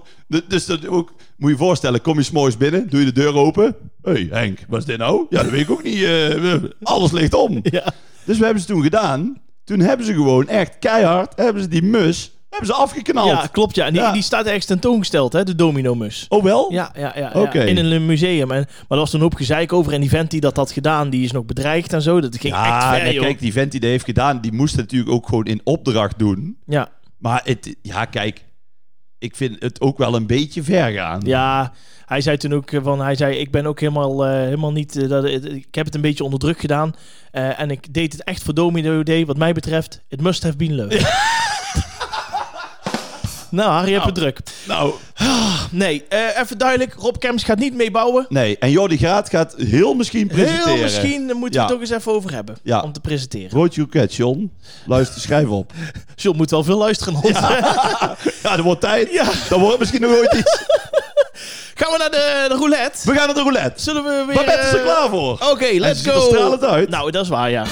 dus 0.49 0.67
dat 0.67 0.87
ook, 0.87 1.13
moet 1.39 1.51
je 1.51 1.57
je 1.57 1.63
voorstellen, 1.63 2.01
kom 2.01 2.17
je 2.19 2.23
s'morgens 2.23 2.57
binnen, 2.57 2.89
doe 2.89 3.01
je 3.01 3.07
de 3.07 3.13
deur 3.13 3.35
open. 3.35 3.77
Hé 4.03 4.13
hey, 4.13 4.29
Henk, 4.31 4.59
wat 4.69 4.79
is 4.79 4.85
dit 4.85 4.99
nou? 4.99 5.27
Ja, 5.31 5.43
dat 5.43 5.51
weet 5.51 5.61
ik 5.61 5.71
ook 5.71 5.83
niet. 5.83 6.03
eh, 6.03 6.55
alles 6.83 7.11
ligt 7.13 7.35
om. 7.35 7.61
Ja. 7.71 7.85
Dus 8.25 8.39
we 8.39 8.45
hebben 8.45 8.63
ze 8.63 8.69
toen 8.69 8.83
gedaan. 8.83 9.37
Toen 9.65 9.81
hebben 9.81 10.07
ze 10.07 10.13
gewoon 10.13 10.49
echt 10.49 10.79
keihard, 10.79 11.33
hebben 11.37 11.63
ze 11.63 11.69
die 11.69 11.83
mus, 11.83 12.33
hebben 12.51 12.67
ze 12.69 12.73
afgeknald. 12.75 13.29
ja, 13.31 13.47
klopt 13.53 13.75
ja. 13.75 13.87
En 13.87 13.93
die, 13.93 14.03
Ja. 14.03 14.13
die 14.13 14.23
staat 14.23 14.47
ergens 14.47 14.65
tentoongesteld, 14.65 15.33
hè, 15.33 15.45
de 15.45 15.55
domino-mus. 15.55 16.27
Oh 16.29 16.43
wel? 16.43 16.73
Ja, 16.73 16.93
ja, 16.97 17.13
ja, 17.17 17.53
in 17.53 17.77
een 17.77 18.07
museum. 18.07 18.51
En, 18.51 18.65
maar 18.67 18.85
er 18.89 18.97
was 18.97 19.11
toen 19.11 19.21
een 19.21 19.27
hoop 19.27 19.35
gezeik 19.37 19.73
over. 19.73 19.93
En 19.93 20.01
die 20.01 20.09
vent 20.11 20.31
die 20.31 20.41
dat 20.41 20.57
had 20.57 20.71
gedaan, 20.73 21.11
die 21.11 21.25
is 21.25 21.33
nog 21.33 21.45
bedreigd 21.45 21.93
en 21.93 22.03
zo. 22.03 22.21
Dat 22.21 22.37
ging 22.37 22.55
echt 22.55 22.65
Ja, 22.65 22.93
ver, 22.95 23.03
nee, 23.03 23.19
kijk, 23.19 23.39
die 23.39 23.53
vent 23.53 23.71
die 23.71 23.81
dat 23.81 23.91
heeft 23.91 24.05
gedaan, 24.05 24.41
die 24.41 24.53
moest 24.53 24.77
natuurlijk 24.77 25.11
ook 25.13 25.29
gewoon 25.29 25.45
in 25.45 25.61
opdracht 25.65 26.19
doen. 26.19 26.57
Ja, 26.67 26.89
Maar 27.19 27.41
het, 27.45 27.77
ja, 27.83 28.05
kijk, 28.05 28.45
ik 29.19 29.37
vind 29.37 29.57
het 29.63 29.81
ook 29.81 29.99
wel 29.99 30.15
een 30.15 30.27
beetje 30.27 30.63
ver 30.63 30.93
gaan. 30.93 31.21
ja, 31.25 31.73
hij 32.07 32.21
zei 32.21 32.37
toen 32.37 32.55
ook 32.55 32.71
eh, 32.71 32.83
van, 32.83 33.01
hij 33.01 33.15
zei, 33.15 33.37
ik 33.37 33.51
ben 33.51 33.67
ook 33.67 33.81
helemaal, 33.81 34.27
eh, 34.27 34.33
helemaal 34.33 34.73
niet, 34.73 34.97
eh, 34.97 35.09
dat, 35.09 35.25
ik 35.25 35.75
heb 35.75 35.85
het 35.85 35.95
een 35.95 36.01
beetje 36.01 36.25
onder 36.25 36.39
druk 36.39 36.59
gedaan. 36.59 36.95
En 37.31 37.71
ik 37.71 37.95
deed 37.95 38.13
het 38.13 38.25
echt 38.25 38.43
voor 38.43 38.55
Domino 38.55 39.03
Day, 39.03 39.27
wat 39.27 39.37
mij 39.37 39.53
betreft. 39.53 40.03
It 40.09 40.21
must 40.21 40.43
have 40.43 40.57
been 40.57 40.75
love. 40.75 40.97
nou, 43.51 43.71
Harry, 43.71 43.87
je 43.89 43.93
hebt 43.95 44.07
het 44.07 44.15
druk. 44.15 44.39
Nou, 44.67 44.93
Nee, 45.71 46.05
eh, 46.09 46.41
even 46.41 46.59
duidelijk, 46.59 46.95
Rob 46.99 47.17
Kems 47.19 47.43
gaat 47.45 47.59
niet 47.59 47.75
meebouwen. 47.75 48.27
nee. 48.29 48.59
En 48.59 48.71
Jordi 48.71 48.97
Graat 48.97 49.29
gaat 49.29 49.55
heel 49.57 49.95
misschien 49.95 50.27
presenteren. 50.27 50.73
Heel 50.73 50.83
misschien, 50.83 51.27
daar 51.27 51.37
moeten 51.37 51.61
we 51.61 51.67
Ja. 51.67 51.73
het 51.73 51.73
toch 51.73 51.81
eens 51.81 51.91
even 52.01 52.13
over 52.13 52.33
hebben. 52.33 52.57
Ja. 52.63 52.81
Om 52.81 52.93
te 52.93 53.01
presenteren. 53.01 53.49
Broodje 53.49 53.81
Roket, 53.81 54.15
John. 54.15 54.53
Luister, 54.87 55.21
schrijf 55.21 55.47
op. 55.49 55.73
John 56.17 56.37
moet 56.37 56.51
wel 56.51 56.65
veel 56.65 56.79
luisteren. 56.79 57.21
Ja, 58.43 58.57
er 58.57 58.63
wordt 58.63 58.81
tijd. 58.81 59.13
Ja. 59.13 59.25
Dan 59.49 59.61
wordt 59.61 59.79
misschien 59.79 60.01
nog 60.01 60.11
ooit 60.11 60.35
iets. 60.35 60.63
Gaan 61.75 61.93
we 61.93 61.99
naar 61.99 62.11
de, 62.11 62.45
de 62.49 62.55
roulette? 62.55 62.99
We 63.11 63.15
gaan 63.17 63.27
naar 63.27 63.35
de 63.35 63.43
roulette. 63.43 63.83
Zullen 63.83 64.05
we 64.05 64.25
weer... 64.27 64.37
Babette 64.37 64.61
is 64.67 64.73
er 64.73 64.79
eh, 64.79 64.85
klaar 64.85 65.09
voor. 65.09 65.33
Oké, 65.51 65.69
let's 65.73 65.99
ze 65.99 66.05
ziet 66.05 66.13
go. 66.13 66.19
er 66.19 66.23
stralend 66.35 66.65
uit. 66.65 66.89
Nou, 66.89 67.11
dat 67.11 67.23
is 67.23 67.29
waar, 67.29 67.51
ja. 67.51 67.65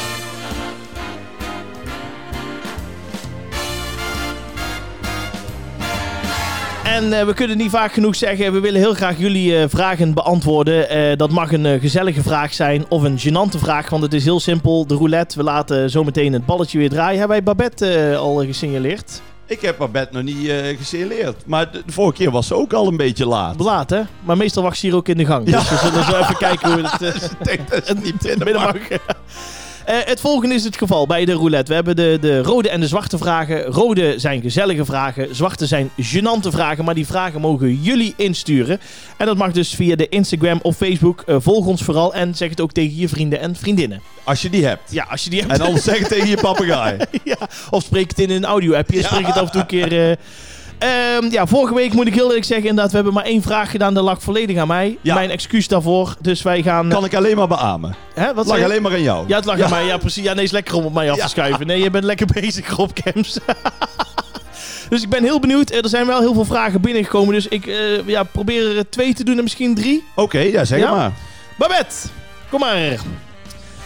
En 6.87 7.13
eh, 7.13 7.25
we 7.27 7.35
kunnen 7.35 7.57
niet 7.57 7.71
vaak 7.71 7.93
genoeg 7.93 8.17
zeggen, 8.17 8.53
we 8.53 8.61
willen 8.61 8.81
heel 8.81 8.95
graag 8.95 9.19
jullie 9.19 9.59
eh, 9.59 9.65
vragen 9.69 10.15
beantwoorden. 10.15 10.89
Eh, 10.89 11.17
dat 11.17 11.31
mag 11.31 11.53
een 11.53 11.81
gezellige 11.81 12.23
vraag 12.23 12.55
zijn 12.55 12.85
of 12.89 13.03
een 13.03 13.19
gênante 13.19 13.59
vraag, 13.59 13.91
want 13.91 14.03
het 14.03 14.15
is 14.15 14.25
heel 14.25 14.41
simpel. 14.41 14.87
De 14.87 14.95
roulette, 14.95 15.37
we 15.37 15.43
laten 15.45 15.91
zometeen 15.91 16.33
het 16.33 16.47
balletje 16.47 16.79
weer 16.79 16.89
draaien. 16.89 17.19
Hebben 17.19 17.37
wij 17.37 17.43
Babette 17.43 18.17
al 18.19 18.37
gesignaleerd? 18.37 19.21
Ik 19.47 19.61
heb 19.61 19.79
Babette 19.79 20.15
nog 20.15 20.23
niet 20.23 20.53
gesignaleerd. 20.79 21.47
Maar 21.47 21.73
de, 21.73 21.83
de 21.87 21.93
vorige 21.93 22.17
keer 22.17 22.31
was 22.31 22.47
ze 22.47 22.55
ook 22.55 22.73
al 22.73 22.87
een 22.87 22.97
beetje 22.97 23.27
laat. 23.27 23.61
Laat, 23.61 23.91
hè? 23.91 24.03
Maar 24.25 24.37
meestal 24.37 24.63
wacht 24.63 24.79
ze 24.79 24.87
hier 24.87 24.97
ook 24.97 25.09
in 25.09 25.17
de 25.17 25.27
gang. 25.27 25.49
Ja. 25.51 25.59
Dus 25.59 25.69
we 25.71 25.77
zullen 25.77 26.05
zo 26.05 26.17
even 26.17 26.37
kijken 26.37 26.73
hoe 26.73 26.83
het... 26.83 27.03
eh, 27.03 27.23
Ik 27.41 27.45
denk 27.45 27.71
dat 27.71 27.89
het 27.89 28.03
niet 28.05 28.39
Binnen 28.45 28.53
mag. 28.63 28.77
Eh, 29.87 29.97
het 30.05 30.21
volgende 30.21 30.55
is 30.55 30.65
het 30.65 30.77
geval 30.77 31.07
bij 31.07 31.25
de 31.25 31.33
roulette. 31.33 31.69
We 31.69 31.75
hebben 31.75 31.97
de, 31.97 32.19
de 32.21 32.43
rode 32.43 32.69
en 32.69 32.81
de 32.81 32.87
zwarte 32.87 33.19
vragen. 33.19 33.63
Rode 33.63 34.19
zijn 34.19 34.43
gezellige 34.43 34.85
vragen. 34.85 35.35
Zwarte 35.35 35.67
zijn 35.67 35.91
gênante 36.01 36.49
vragen. 36.49 36.85
Maar 36.85 36.95
die 36.95 37.07
vragen 37.07 37.41
mogen 37.41 37.75
jullie 37.75 38.15
insturen. 38.17 38.81
En 39.17 39.27
dat 39.27 39.37
mag 39.37 39.53
dus 39.53 39.75
via 39.75 39.97
de 39.97 40.09
Instagram 40.09 40.59
of 40.63 40.77
Facebook. 40.77 41.23
Eh, 41.27 41.37
volg 41.39 41.67
ons 41.67 41.83
vooral 41.83 42.15
en 42.15 42.35
zeg 42.35 42.51
het 42.51 42.61
ook 42.61 42.73
tegen 42.73 42.97
je 42.97 43.09
vrienden 43.09 43.41
en 43.41 43.57
vriendinnen. 43.57 44.03
Als 44.25 44.43
je 44.43 44.51
die 44.51 44.67
hebt. 44.67 44.93
Ja, 44.93 45.07
als 45.11 45.25
je 45.25 45.31
die 45.31 45.41
hebt. 45.41 45.53
En 45.53 45.61
anders 45.61 45.85
zeg 45.85 45.99
het 45.99 46.09
tegen 46.09 46.29
je 46.29 46.37
papegaai. 46.41 46.97
ja, 47.25 47.49
of 47.71 47.83
spreek 47.83 48.09
het 48.09 48.19
in 48.19 48.31
een 48.31 48.45
audio-appje. 48.45 49.03
Spreek 49.03 49.27
het 49.27 49.37
af 49.37 49.47
en 49.47 49.51
toe 49.51 49.61
een 49.61 49.67
keer... 49.67 50.19
eh. 50.79 51.15
Ehm, 51.17 51.31
ja, 51.31 51.47
vorige 51.47 51.75
week 51.75 51.93
moet 51.93 52.07
ik 52.07 52.15
heel 52.15 52.27
eerlijk 52.27 52.45
zeggen, 52.45 52.67
inderdaad, 52.67 52.91
we 52.91 52.97
hebben 52.97 53.15
maar 53.15 53.25
één 53.25 53.43
vraag 53.43 53.71
gedaan. 53.71 53.95
Dat 53.95 54.05
lag 54.05 54.23
volledig 54.23 54.57
aan 54.57 54.67
mij. 54.67 54.99
Ja. 55.01 55.15
Mijn 55.15 55.31
excuus 55.31 55.69
daarvoor. 55.69 56.17
Dus 56.21 56.43
wij 56.43 56.63
gaan... 56.63 56.89
Kan 56.89 57.05
ik 57.05 57.15
alleen 57.15 57.37
maar 57.37 57.49
beamen. 57.49 57.95
hè, 58.15 58.35
wat 58.35 58.47
lag 58.47 58.63
alleen 58.63 58.83
maar 58.83 58.93
aan 58.93 59.03
jou. 59.03 59.25
Ja, 59.29 59.37
het 59.37 59.45
lag 59.45 59.61
aan 59.61 59.71
mij. 59.71 59.85
Ja, 59.87 59.97
precies. 59.97 60.25
Ja, 60.25 60.33
nee, 60.35 60.45
is 60.45 60.51
lekker 60.51 60.75
om 60.75 60.85
op 60.85 60.93
mij 60.95 61.11
af 61.11 61.19
te 61.19 61.29
schuiven. 61.29 61.67
Nee, 61.67 61.83
je 61.83 61.91
bent 61.91 62.05
lekker 62.05 62.27
bezig, 62.41 62.71
Rob 62.71 62.91
Kems. 62.93 63.39
dus 64.91 65.03
ik 65.03 65.09
ben 65.09 65.23
heel 65.23 65.41
benieuwd. 65.41 65.71
Eh, 65.71 65.83
Er 65.83 65.89
zijn 65.89 66.07
wel 66.07 66.21
heel 66.21 66.35
veel 66.35 66.45
vragen 66.45 66.81
binnengekomen. 66.81 67.35
Dus 67.35 67.49
ik 67.49 67.67
eh, 67.67 68.07
ja, 68.07 68.23
probeer 68.23 68.77
er 68.77 68.89
twee 68.91 69.15
te 69.15 69.25
doen 69.25 69.37
en 69.37 69.43
misschien 69.43 69.75
drie. 69.75 70.05
Oké, 70.15 70.39
ja, 70.39 70.65
zeg 70.65 70.91
maar. 70.91 71.13
Babette, 71.59 71.95
kom 72.51 72.61
maar. 72.61 72.77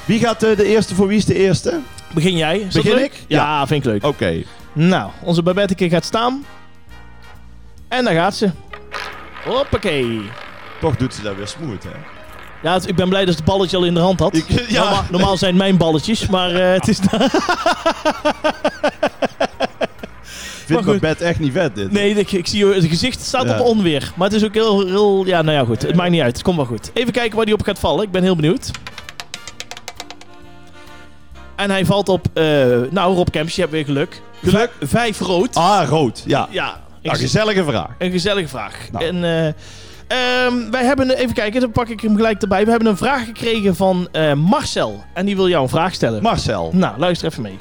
Wie 0.05 0.19
gaat 0.19 0.43
eh, 0.43 0.57
de 0.57 0.65
eerste 0.65 0.95
voor 0.95 1.07
wie 1.07 1.19
is 1.19 1.25
de 1.25 1.35
eerste? 1.35 1.79
Begin 2.15 2.37
jij? 2.37 2.67
Begin 2.73 3.05
ik? 3.05 3.13
Ja, 3.27 3.67
vind 3.67 3.85
ik 3.85 3.91
leuk. 3.91 4.05
Oké. 4.07 4.43
Nou, 4.73 5.11
onze 5.23 5.43
Babette 5.43 5.89
gaat 5.89 6.05
staan. 6.05 6.45
En 7.91 8.05
daar 8.05 8.15
gaat 8.15 8.35
ze. 8.35 8.51
Hoppakee. 9.45 10.21
Toch 10.81 10.97
doet 10.97 11.15
ze 11.15 11.23
dat 11.23 11.37
weer 11.37 11.47
smooth, 11.49 11.83
hè? 11.83 11.91
Ja, 12.63 12.73
het- 12.73 12.89
ik 12.89 12.97
ben 12.97 13.09
blij 13.09 13.25
dat 13.25 13.35
ze 13.35 13.41
het 13.41 13.49
balletje 13.49 13.77
al 13.77 13.85
in 13.85 13.95
de 13.95 14.01
hand 14.01 14.21
had. 14.21 14.35
Ik- 14.37 14.49
ja. 14.69 14.83
Normaal, 14.83 15.05
normaal 15.11 15.37
zijn 15.37 15.51
het 15.51 15.61
mijn 15.63 15.77
balletjes, 15.77 16.27
maar 16.27 16.51
eh, 16.55 16.73
het 16.73 16.89
is... 16.89 16.99
Ik 16.99 17.11
vind 20.77 20.85
mijn 20.85 20.99
bed 21.01 21.21
echt 21.21 21.39
niet 21.39 21.53
vet, 21.53 21.75
dit. 21.75 21.93
Nee, 21.93 22.15
ik, 22.15 22.33
ik 22.33 22.47
zie 22.47 22.67
het 22.67 22.85
gezicht 22.85 23.21
staat 23.21 23.45
Ja. 23.49 23.61
op 23.61 23.67
onweer. 23.67 24.13
Maar 24.17 24.29
het 24.29 24.37
is 24.37 24.45
ook 24.45 24.55
heel, 24.55 24.87
heel... 24.87 25.27
Ja, 25.27 25.43
nou 25.43 25.57
ja, 25.59 25.65
goed. 25.65 25.83
Het 25.83 25.95
maakt 25.97 26.11
niet 26.11 26.23
uit. 26.23 26.33
Het 26.33 26.43
komt 26.43 26.57
wel 26.57 26.65
goed. 26.65 26.91
Even 26.95 27.13
kijken 27.13 27.37
waar 27.37 27.45
die 27.45 27.55
op 27.55 27.63
gaat 27.63 27.79
vallen. 27.79 28.05
Ik 28.05 28.11
ben 28.11 28.23
heel 28.23 28.37
benieuwd. 28.37 28.71
En 31.57 31.71
hij 31.71 31.85
valt 31.85 32.09
op... 32.09 32.27
eh, 32.33 32.45
nou, 32.91 33.15
Rob 33.15 33.29
Kemps, 33.31 33.55
je 33.55 33.61
hebt 33.61 33.73
weer 33.73 33.85
geluk. 33.85 34.21
Geluk? 34.43 34.71
Vijf 34.81 35.21
rood. 35.21 35.55
Ah, 35.55 35.89
rood. 35.89 36.23
Ja. 36.27 36.49
Ja, 36.51 36.81
Nou, 37.03 37.17
gezellige 37.19 37.65
vraag. 37.65 37.95
een 37.99 38.11
gezellige 38.11 38.49
vraag. 38.49 38.89
Nou. 38.93 39.05
En 39.05 39.25
eh, 39.25 39.47
ehm, 40.47 40.71
wij 40.71 40.85
hebben... 40.85 41.11
Even 41.11 41.35
kijken, 41.35 41.61
dan 41.61 41.71
pak 41.71 41.89
ik 41.89 42.01
hem 42.01 42.17
gelijk 42.17 42.43
erbij. 42.43 42.65
We 42.65 42.71
hebben 42.71 42.89
een 42.89 42.97
vraag 42.97 43.25
gekregen 43.25 43.77
van 43.77 44.09
eh, 44.13 44.35
Marcel. 44.35 45.05
En 45.15 45.27
die 45.27 45.37
wil 45.37 45.49
jou 45.49 45.63
een 45.63 45.69
vraag 45.69 45.95
stellen. 45.95 46.23
Marcel. 46.23 46.71
nou, 46.73 46.99
luister 46.99 47.29
even 47.29 47.43
mee. 47.43 47.59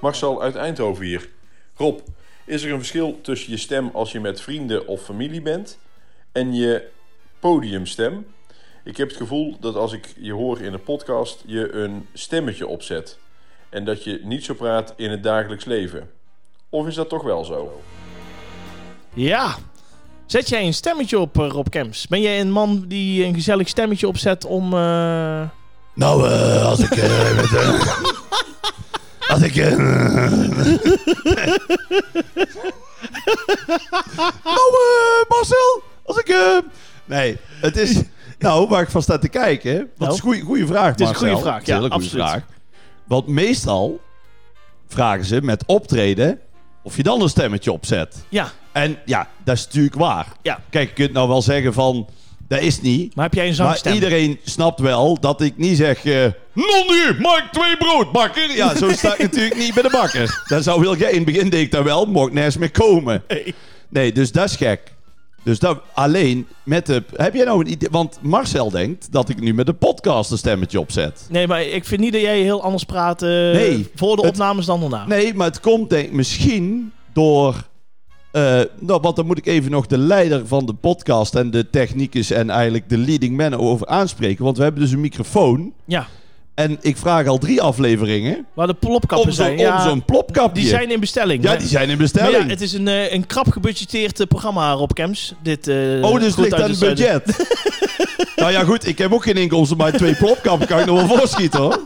Marcel 0.00 0.42
uit 0.42 0.54
Eindhoven 0.54 1.04
hier. 1.04 1.28
Rob, 1.76 1.98
is 2.44 2.62
er 2.62 2.72
een 2.72 2.78
verschil 2.78 3.18
tussen 3.22 3.50
je 3.50 3.56
stem 3.56 3.90
als 3.92 4.12
je 4.12 4.20
met 4.20 4.40
vrienden 4.40 4.86
of 4.86 5.02
familie 5.02 5.42
bent 5.42 5.78
en 6.32 6.54
je 6.54 6.88
podiumstem. 7.38 8.26
Ik 8.84 8.96
heb 8.96 9.08
het 9.08 9.16
gevoel 9.16 9.56
dat 9.60 9.74
als 9.74 9.92
ik 9.92 10.14
je 10.18 10.32
hoor 10.32 10.60
in 10.60 10.72
een 10.72 10.82
podcast, 10.82 11.42
je 11.46 11.72
een 11.72 12.06
stemmetje 12.12 12.66
opzet. 12.66 13.18
En 13.68 13.84
dat 13.84 14.04
je 14.04 14.20
niet 14.22 14.44
zo 14.44 14.54
praat 14.54 14.94
in 14.96 15.10
het 15.10 15.22
dagelijks 15.22 15.64
leven. 15.64 16.10
Of 16.68 16.86
is 16.86 16.94
dat 16.94 17.08
toch 17.08 17.22
wel 17.22 17.44
zo? 17.44 17.80
Ja. 19.16 19.54
Zet 20.26 20.48
jij 20.48 20.66
een 20.66 20.74
stemmetje 20.74 21.18
op, 21.18 21.38
eh, 21.40 21.48
Rob 21.48 21.66
Kemps? 21.68 22.06
Ben 22.08 22.20
jij 22.20 22.40
een 22.40 22.50
man 22.50 22.84
die 22.88 23.24
een 23.24 23.34
gezellig 23.34 23.68
stemmetje 23.68 24.08
opzet 24.08 24.44
om... 24.44 24.64
eh, 24.72 25.42
Nou, 25.94 26.28
eh, 26.30 26.64
als 26.64 26.78
ik... 26.78 26.90
met, 27.36 27.50
als 29.28 29.42
ik... 29.42 29.54
nou, 34.44 34.72
Marcel, 35.28 35.82
als 36.04 36.18
ik... 36.18 36.36
nee, 37.04 37.38
het 37.60 37.76
is... 37.76 38.00
Nou, 38.38 38.68
waar 38.68 38.82
ik 38.82 38.90
van 38.90 39.02
sta 39.02 39.18
te 39.18 39.28
kijken... 39.28 39.90
Dat 39.98 40.12
is 40.12 40.22
een 40.22 40.40
goeie 40.42 40.66
vraag, 40.66 40.90
Het 40.90 41.00
is 41.00 41.08
een 41.08 41.14
goede 41.14 41.38
vraag, 41.38 41.66
ja, 41.66 41.78
goede 41.78 41.94
absoluut. 41.94 42.24
vraag. 42.26 42.42
Want 43.06 43.26
meestal 43.26 44.00
vragen 44.88 45.24
ze 45.24 45.40
met 45.42 45.62
optreden... 45.66 46.40
of 46.82 46.96
je 46.96 47.02
dan 47.02 47.20
een 47.22 47.28
stemmetje 47.28 47.72
opzet. 47.72 48.24
Ja, 48.28 48.50
En 48.76 48.98
ja, 49.04 49.28
dat 49.44 49.56
is 49.56 49.64
natuurlijk 49.64 49.94
waar. 49.94 50.26
ja. 50.42 50.60
Kijk, 50.70 50.88
je 50.88 50.94
kunt 50.94 51.12
nou 51.12 51.28
wel 51.28 51.42
zeggen 51.42 51.72
van... 51.72 52.08
Dat 52.48 52.60
is 52.60 52.80
niet. 52.80 53.14
Maar 53.14 53.24
heb 53.24 53.34
jij 53.34 53.42
een 53.48 53.56
Maar 53.56 53.66
zangstem? 53.66 53.92
iedereen 53.94 54.38
snapt 54.44 54.80
wel 54.80 55.20
dat 55.20 55.40
ik 55.40 55.56
niet 55.56 55.76
zeg... 55.76 56.04
eh 56.04 56.24
Nonnu, 56.52 57.20
maak 57.20 57.48
twee 57.52 57.76
brood, 57.76 58.12
bakker. 58.12 58.56
Ja, 58.56 58.76
zo 58.76 58.90
sta 58.90 59.12
ik 59.12 59.18
natuurlijk 59.30 59.56
niet 59.56 59.74
bij 59.74 59.82
de 59.82 59.88
bakker. 59.90 60.42
Dat 60.48 60.64
zou 60.64 60.80
heel 60.80 60.94
gek. 60.94 61.08
In 61.10 61.16
het 61.16 61.24
begin 61.24 61.50
deed 61.50 61.60
ik 61.60 61.70
dat 61.70 61.84
wel, 61.84 62.06
mocht 62.06 62.32
nergens 62.32 62.56
meer 62.56 62.70
komen. 62.70 63.22
Nee. 63.28 63.54
Nee, 63.88 64.12
dus 64.12 64.32
dat 64.32 64.44
is 64.50 64.56
gek. 64.56 64.80
Dus 65.42 65.58
dat 65.58 65.80
alleen 65.94 66.46
met 66.62 66.86
de... 66.86 67.02
Heb 67.16 67.34
jij 67.34 67.44
nou 67.44 67.60
een 67.60 67.70
idee? 67.70 67.88
Want 67.92 68.18
Marcel 68.22 68.70
denkt 68.70 69.12
dat 69.12 69.28
ik 69.28 69.40
nu 69.40 69.54
met 69.54 69.66
de 69.66 69.72
podcast 69.74 70.30
een 70.30 70.38
stemmetje 70.38 70.80
opzet. 70.80 71.26
Nee, 71.30 71.46
maar 71.46 71.62
ik 71.62 71.84
vind 71.84 72.00
niet 72.00 72.12
dat 72.12 72.22
jij 72.22 72.40
heel 72.40 72.62
anders 72.62 72.84
praat 72.84 73.22
eh, 73.22 73.28
Nee, 73.30 73.88
voor 73.94 74.16
de 74.16 74.22
het- 74.22 74.30
opnames 74.30 74.66
dan 74.66 74.80
daarna. 74.80 75.06
Nee, 75.06 75.34
maar 75.34 75.46
het 75.46 75.60
komt 75.60 75.90
denk 75.90 76.06
ik 76.06 76.12
misschien 76.12 76.92
door... 77.12 77.54
eh, 78.36 78.60
nou, 78.78 79.00
want 79.00 79.16
dan 79.16 79.26
moet 79.26 79.38
ik 79.38 79.46
even 79.46 79.70
nog 79.70 79.86
de 79.86 79.98
leider 79.98 80.46
van 80.46 80.66
de 80.66 80.74
podcast 80.74 81.34
en 81.34 81.50
de 81.50 81.70
technicus 81.70 82.30
en 82.30 82.50
eigenlijk 82.50 82.88
de 82.88 82.98
leading 82.98 83.36
man 83.36 83.54
over 83.54 83.86
aanspreken. 83.86 84.44
Want 84.44 84.56
we 84.56 84.62
hebben 84.62 84.82
dus 84.82 84.90
een 84.90 85.00
microfoon. 85.00 85.72
Ja, 85.84 86.06
En 86.54 86.78
ik 86.80 86.96
vraag 86.96 87.26
al 87.26 87.38
drie 87.38 87.62
afleveringen 87.62 88.46
waar 88.54 88.66
de 88.66 88.74
plopkappen 88.74 89.28
om 89.28 89.32
zijn. 89.32 89.58
Ja, 89.58 89.76
om 89.76 89.88
zo'n 89.88 90.04
plopkapje. 90.04 90.60
die 90.60 90.68
zijn 90.68 90.90
in 90.90 91.00
bestelling. 91.00 91.42
ja, 91.42 91.50
hè? 91.50 91.58
die 91.58 91.68
zijn 91.68 91.88
in 91.88 91.98
bestelling. 91.98 92.42
ja, 92.42 92.48
het 92.48 92.60
is 92.60 92.72
een, 92.72 92.88
eh, 92.88 93.12
een 93.12 93.26
krap 93.26 93.50
gebudgeteerd 93.50 94.20
eh, 94.20 94.26
programma, 94.26 94.72
Rob 94.72 94.92
Kems. 94.92 95.34
Dit, 95.42 95.68
oh, 96.02 96.20
dus 96.20 96.36
ligt 96.36 96.54
aan 96.54 96.70
het 96.70 96.78
budget. 96.78 97.46
nou 98.36 98.52
ja, 98.52 98.64
goed. 98.64 98.86
Ik 98.86 98.98
heb 98.98 99.12
ook 99.12 99.22
geen 99.22 99.36
inkomsten, 99.36 99.76
maar 99.76 99.92
twee 99.92 100.16
plopkappen 100.16 100.66
kan 100.66 100.78
ik 100.78 100.86
nog 100.86 101.06
wel 101.06 101.16
voorschieten 101.16 101.60
hoor. 101.60 101.84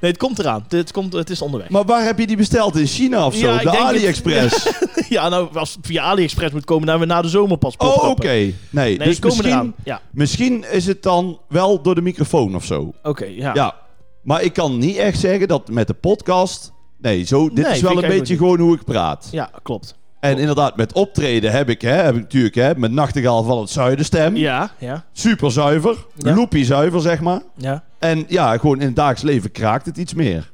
Nee, 0.00 0.10
het 0.10 0.20
komt 0.20 0.38
eraan. 0.38 0.64
Het, 0.68 0.92
komt, 0.92 1.12
het 1.12 1.30
is 1.30 1.42
onderweg. 1.42 1.68
Maar 1.68 1.84
waar 1.84 2.04
heb 2.04 2.18
je 2.18 2.26
die 2.26 2.36
besteld? 2.36 2.76
In 2.76 2.86
China 2.86 3.26
of 3.26 3.34
zo? 3.34 3.46
Ja, 3.46 3.52
ik 3.52 3.58
de 3.58 3.64
denk 3.64 3.76
het- 3.76 3.86
AliExpress? 3.86 4.68
ja, 5.08 5.28
nou, 5.28 5.56
als 5.58 5.74
het 5.74 5.86
via 5.86 6.02
AliExpress 6.02 6.52
moet 6.52 6.64
komen, 6.64 6.86
dan 6.86 6.98
we 6.98 7.06
na 7.06 7.22
de 7.22 7.28
zomer 7.28 7.56
pas 7.56 7.74
oh, 7.76 8.08
oké. 8.08 8.26
Nee, 8.28 8.54
Nee, 8.70 8.98
dus 8.98 9.20
misschien. 9.20 9.74
Ja, 9.84 10.00
misschien 10.10 10.64
is 10.70 10.86
het 10.86 11.02
dan 11.02 11.40
wel 11.48 11.82
door 11.82 11.94
de 11.94 12.02
microfoon 12.02 12.54
of 12.54 12.64
zo. 12.64 12.92
oké. 13.02 13.24
ja. 13.24 13.54
Ja. 13.54 13.74
Maar 14.22 14.42
ik 14.42 14.52
kan 14.52 14.78
niet 14.78 14.96
echt 14.96 15.18
zeggen 15.20 15.48
dat 15.48 15.68
met 15.68 15.86
de 15.86 15.94
podcast... 15.94 16.72
Nee, 16.98 17.24
zo, 17.24 17.48
dit 17.48 17.64
Nee, 17.64 17.74
is 17.74 17.80
wel 17.80 18.02
een 18.02 18.08
beetje 18.08 18.36
gewoon 18.36 18.58
hoe 18.60 18.74
ik 18.74 18.84
praat. 18.84 19.28
Ja, 19.30 19.50
klopt. 19.62 19.94
En 20.24 20.38
inderdaad, 20.38 20.76
met 20.76 20.92
optreden 20.92 21.50
heb 21.52 21.68
ik, 21.68 21.80
hè, 21.80 21.90
heb 21.90 22.14
ik 22.14 22.20
natuurlijk 22.20 22.54
hè, 22.54 22.74
met 22.76 22.90
Nachtegaal 22.92 23.42
van 23.42 23.60
het 23.60 23.70
Zuiden 23.70 24.04
stem. 24.04 24.36
Ja, 24.36 24.70
ja, 24.78 25.04
Super 25.12 25.52
zuiver. 25.52 25.96
Ja. 26.16 26.34
Loopie 26.34 26.64
zuiver, 26.64 27.00
zeg 27.00 27.20
maar. 27.20 27.40
ja. 27.56 27.84
En 27.98 28.24
ja, 28.28 28.56
gewoon 28.58 28.80
in 28.80 28.86
het 28.86 28.96
dagelijks 28.96 29.22
leven 29.22 29.52
kraakt 29.52 29.86
het 29.86 29.96
iets 29.96 30.14
meer. 30.14 30.52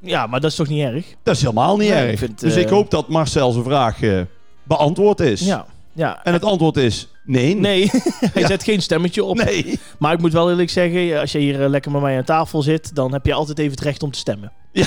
Ja, 0.00 0.26
maar 0.26 0.40
dat 0.40 0.50
is 0.50 0.56
toch 0.56 0.68
niet 0.68 0.82
erg? 0.84 1.04
Dat 1.22 1.34
is 1.36 1.40
helemaal 1.40 1.76
niet 1.76 1.88
Nee, 1.88 1.98
erg. 1.98 2.10
ik 2.12 2.18
vind, 2.18 2.40
dus 2.40 2.54
eh, 2.54 2.60
ik 2.62 2.68
hoop 2.68 2.90
dat 2.90 3.08
Marcel 3.08 3.52
zijn 3.52 3.64
vraag 3.64 4.02
eh, 4.02 4.20
beantwoord 4.62 5.20
is. 5.20 5.40
Ja. 5.40 5.66
ja. 5.92 6.20
En 6.24 6.32
het 6.32 6.44
antwoord 6.44 6.76
is 6.76 7.08
nee. 7.24 7.54
Nee, 7.56 7.90
hij 8.32 8.42
Ja. 8.42 8.46
zet 8.48 8.62
geen 8.64 8.82
stemmetje 8.82 9.24
op. 9.24 9.36
Nee. 9.36 9.80
Maar 9.98 10.12
ik 10.12 10.20
moet 10.20 10.32
wel 10.32 10.50
eerlijk 10.50 10.70
zeggen, 10.70 11.20
als 11.20 11.32
je 11.32 11.38
hier 11.38 11.62
eh, 11.62 11.68
lekker 11.68 11.90
met 11.90 12.00
mij 12.02 12.16
aan 12.16 12.24
tafel 12.24 12.62
zit, 12.62 12.94
dan 12.94 13.12
heb 13.12 13.26
je 13.26 13.32
altijd 13.34 13.58
even 13.58 13.70
het 13.70 13.80
recht 13.80 14.02
om 14.02 14.10
te 14.10 14.18
stemmen. 14.18 14.52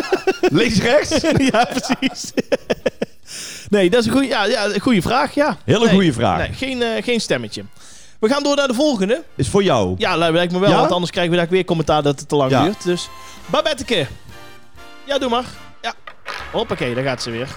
Links, 0.58 0.78
rechts. 0.80 1.20
ja, 1.52 1.64
precies. 1.64 2.32
nee, 3.68 3.90
dat 3.90 4.00
is 4.00 4.06
een 4.06 4.12
goede 4.12 4.26
ja, 4.28 4.44
ja, 4.44 4.68
goede 4.78 5.02
vraag, 5.02 5.34
ja. 5.34 5.56
Hele 5.64 5.84
Nee, 5.84 5.94
goede 5.94 6.12
vraag. 6.12 6.38
Nee, 6.38 6.52
geen, 6.52 6.82
eh, 6.82 7.02
geen 7.02 7.20
stemmetje. 7.20 7.64
We 8.20 8.28
gaan 8.28 8.42
door 8.42 8.56
naar 8.56 8.68
de 8.68 8.74
volgende. 8.74 9.22
Is 9.34 9.48
voor 9.48 9.62
jou. 9.62 9.94
Ja, 9.98 10.16
lijkt 10.16 10.34
lijkt 10.34 10.52
me 10.52 10.58
wel, 10.58 10.70
Ja? 10.70 10.78
want 10.78 10.92
anders 10.92 11.10
krijgen 11.10 11.32
we 11.32 11.38
daar 11.38 11.48
weer 11.48 11.64
commentaar 11.64 12.02
dat 12.02 12.18
het 12.20 12.28
te 12.28 12.36
lang 12.36 12.50
Ja. 12.50 12.62
duurt. 12.62 12.84
Dus, 12.84 13.08
Babetteke. 13.46 14.06
Ja, 15.04 15.18
doe 15.18 15.28
maar. 15.30 15.44
Ja. 15.82 15.94
Hoppakee, 16.52 16.94
daar 16.94 17.04
gaat 17.04 17.22
ze 17.22 17.30
weer. 17.30 17.48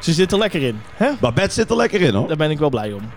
Ze 0.00 0.12
zit 0.12 0.32
er 0.32 0.38
lekker 0.38 0.62
in, 0.62 0.80
hè? 0.94 1.10
Babette 1.20 1.54
zit 1.54 1.70
er 1.70 1.76
lekker 1.76 2.00
in 2.00 2.14
hoor. 2.14 2.28
Daar 2.28 2.36
ben 2.36 2.50
ik 2.50 2.58
wel 2.58 2.68
blij 2.68 2.92
om. 2.92 3.10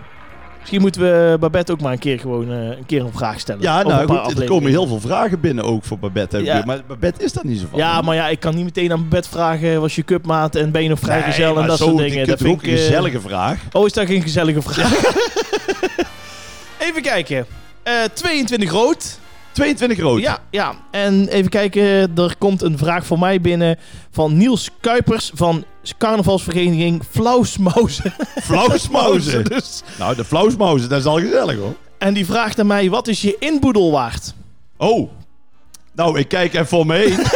Misschien 0.60 0.80
moeten 0.80 1.00
we 1.00 1.36
Babette 1.40 1.72
ook 1.72 1.80
maar 1.80 1.92
een 1.92 1.98
keer 1.98 2.18
gewoon 2.18 2.52
eh, 2.52 2.66
een 2.66 2.86
keer 2.86 3.00
een 3.00 3.12
vraag 3.12 3.40
stellen. 3.40 3.62
Ja, 3.62 3.82
nou 3.82 4.24
goed, 4.24 4.38
er 4.38 4.46
komen 4.46 4.70
heel 4.70 4.86
veel 4.86 5.00
vragen 5.00 5.40
binnen 5.40 5.64
ook 5.64 5.84
voor 5.84 5.98
Babette. 5.98 6.36
heb 6.36 6.46
Ja. 6.46 6.62
Maar 6.64 6.80
Babette 6.86 7.24
is 7.24 7.32
daar 7.32 7.46
niet 7.46 7.60
zo 7.60 7.66
van. 7.70 7.78
Ja, 7.78 8.00
maar 8.00 8.14
ja, 8.14 8.28
ik 8.28 8.40
kan 8.40 8.54
niet 8.54 8.64
meteen 8.64 8.92
aan 8.92 9.02
Babette 9.02 9.28
vragen, 9.28 9.80
was 9.80 9.94
je 9.94 10.04
cupmaat 10.04 10.54
en 10.54 10.70
ben 10.70 10.82
je 10.82 10.88
nog 10.88 10.98
vrijgezel 10.98 11.52
Nee, 11.52 11.62
en 11.62 11.68
dat 11.68 11.78
zo, 11.78 11.84
soort 11.84 11.98
dingen. 11.98 12.26
Dat 12.26 12.38
vind 12.38 12.54
ook 12.54 12.62
een 12.62 12.68
eh, 12.68 12.76
gezellige 12.76 13.20
vraag. 13.20 13.60
Oh, 13.72 13.86
is 13.86 13.92
dat 13.92 14.06
geen 14.06 14.22
gezellige 14.22 14.62
vraag? 14.62 15.00
Even 16.88 17.02
kijken. 17.02 17.46
Eh 17.82 17.94
22 18.12 18.70
rood. 18.70 19.18
22 19.52 19.98
rood. 19.98 20.20
Ja, 20.20 20.38
ja. 20.50 20.74
En 20.90 21.28
even 21.28 21.50
kijken, 21.50 21.82
er 22.16 22.34
komt 22.38 22.62
een 22.62 22.78
vraag 22.78 23.06
voor 23.06 23.18
mij 23.18 23.40
binnen 23.40 23.78
van 24.10 24.36
Niels 24.36 24.70
Kuipers 24.80 25.30
van 25.34 25.64
carnavalsvereniging 25.96 27.02
Flausmauzen. 27.10 28.14
Flausmauzen. 28.42 29.44
Dus. 29.54 29.82
Nou, 29.98 30.14
de 30.14 30.24
flausmauzen, 30.24 30.88
dat 30.88 30.98
is 30.98 31.04
al 31.04 31.18
gezellig 31.20 31.56
hoor. 31.56 31.74
En 31.98 32.14
die 32.14 32.26
vraagt 32.26 32.60
aan 32.60 32.66
mij, 32.66 32.90
wat 32.90 33.08
is 33.08 33.20
je 33.20 33.36
inboedel 33.38 33.90
waard? 33.90 34.34
Oh. 34.76 35.10
Nou, 35.92 36.18
ik 36.18 36.28
kijk 36.28 36.54
even 36.54 36.78
om 36.78 36.86
me 36.86 36.94
heen. 36.96 37.18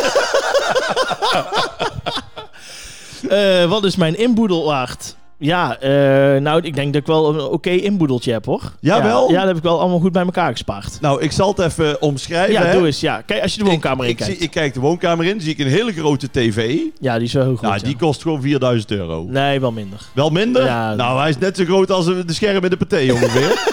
Eh, 3.28 3.68
wat 3.68 3.84
is 3.84 3.96
mijn 3.96 4.18
inboedel 4.18 4.64
waard? 4.64 5.16
Ja, 5.42 5.78
eh, 5.78 6.40
nou, 6.40 6.62
ik 6.62 6.74
denk 6.74 6.92
dat 6.92 7.02
ik 7.02 7.06
wel 7.06 7.34
een 7.34 7.40
oké 7.40 7.70
inboedeltje 7.70 8.32
heb, 8.32 8.44
hoor. 8.44 8.72
Jawel? 8.80 9.28
Ja, 9.28 9.32
ja, 9.32 9.38
dat 9.38 9.48
heb 9.48 9.56
ik 9.56 9.62
wel 9.62 9.80
allemaal 9.80 9.98
goed 9.98 10.12
bij 10.12 10.24
elkaar 10.24 10.50
gespaard. 10.50 11.00
nou, 11.00 11.22
ik 11.22 11.32
zal 11.32 11.48
het 11.48 11.58
even 11.58 12.02
omschrijven. 12.02 12.52
Ja, 12.52 12.62
hè. 12.62 12.72
doe 12.72 12.86
eens. 12.86 13.00
Ja. 13.00 13.20
Kijk, 13.20 13.42
als 13.42 13.54
je 13.54 13.62
de 13.62 13.70
woonkamer 13.70 14.06
ik, 14.06 14.10
in 14.10 14.16
ik, 14.16 14.24
zie, 14.24 14.26
kijkt. 14.26 14.42
ik 14.42 14.50
kijk 14.50 14.74
de 14.74 14.80
woonkamer 14.80 15.26
in, 15.26 15.40
zie 15.40 15.50
ik 15.50 15.58
een 15.58 15.66
hele 15.66 15.92
grote 15.92 16.30
tv. 16.30 16.78
Ja, 17.00 17.14
die 17.14 17.26
is 17.26 17.32
wel 17.32 17.42
heel 17.42 17.52
goed. 17.52 17.62
nou, 17.62 17.74
ja. 17.74 17.82
die 17.82 17.96
kost 17.96 18.22
gewoon 18.22 18.42
4000 18.42 18.90
euro. 18.90 19.24
Nee, 19.28 19.60
wel 19.60 19.72
minder. 19.72 20.00
Wel 20.12 20.30
minder? 20.30 20.64
Ja. 20.64 20.94
Nou, 20.94 21.20
hij 21.20 21.28
is 21.28 21.38
net 21.38 21.56
zo 21.56 21.64
groot 21.64 21.90
als 21.90 22.04
de 22.06 22.24
scherm 22.26 22.64
in 22.64 22.70
de 22.70 22.76
paté 22.76 23.12
ongeveer. 23.12 23.58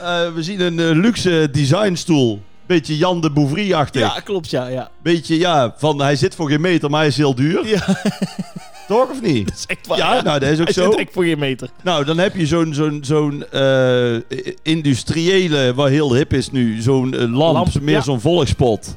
Eh, 0.00 0.32
we 0.34 0.42
zien 0.42 0.60
een 0.60 0.78
eh, 0.78 0.90
luxe 0.90 1.48
designstoel. 1.52 2.42
Beetje 2.66 2.96
Jan 2.96 3.20
de 3.20 3.30
Bouvry-achtig. 3.30 4.00
Ja, 4.00 4.20
klopt, 4.20 4.50
ja. 4.50 4.66
ja. 4.66 4.90
Beetje, 5.02 5.38
ja, 5.38 5.74
van 5.76 6.00
hij 6.00 6.16
zit 6.16 6.34
voor 6.34 6.48
geen 6.48 6.60
meter, 6.60 6.90
maar 6.90 6.98
hij 6.98 7.08
is 7.08 7.16
heel 7.16 7.34
duur. 7.34 7.66
Ja, 7.66 7.86
Toch 8.90 9.10
of 9.10 9.22
niet? 9.22 9.46
dat 9.48 9.56
is 9.56 9.66
echt 9.66 9.86
waar. 9.86 9.98
Ja, 9.98 10.22
nou, 10.22 10.38
dat 10.38 10.48
is 10.48 10.58
ook 10.58 10.64
Hij 10.64 10.72
zo. 10.72 10.90
zit 10.90 11.00
echt 11.00 11.12
voor 11.12 11.24
geen 11.24 11.38
meter. 11.38 11.68
Nou, 11.82 12.04
dan 12.04 12.18
heb 12.18 12.36
je 12.36 12.46
zo'n 12.46 12.74
zo'n 12.74 12.98
zo'n 13.04 13.44
eh, 13.50 14.16
industriële, 14.62 15.74
wat 15.74 15.88
heel 15.88 16.14
hip 16.14 16.32
is 16.32 16.50
nu, 16.50 16.80
zo'n 16.80 17.14
eh, 17.14 17.18
lamp, 17.20 17.54
Lamp, 17.54 17.80
meer 17.80 17.94
ja. 17.94 18.00
zo'n 18.00 18.20
volkspot. 18.20 18.96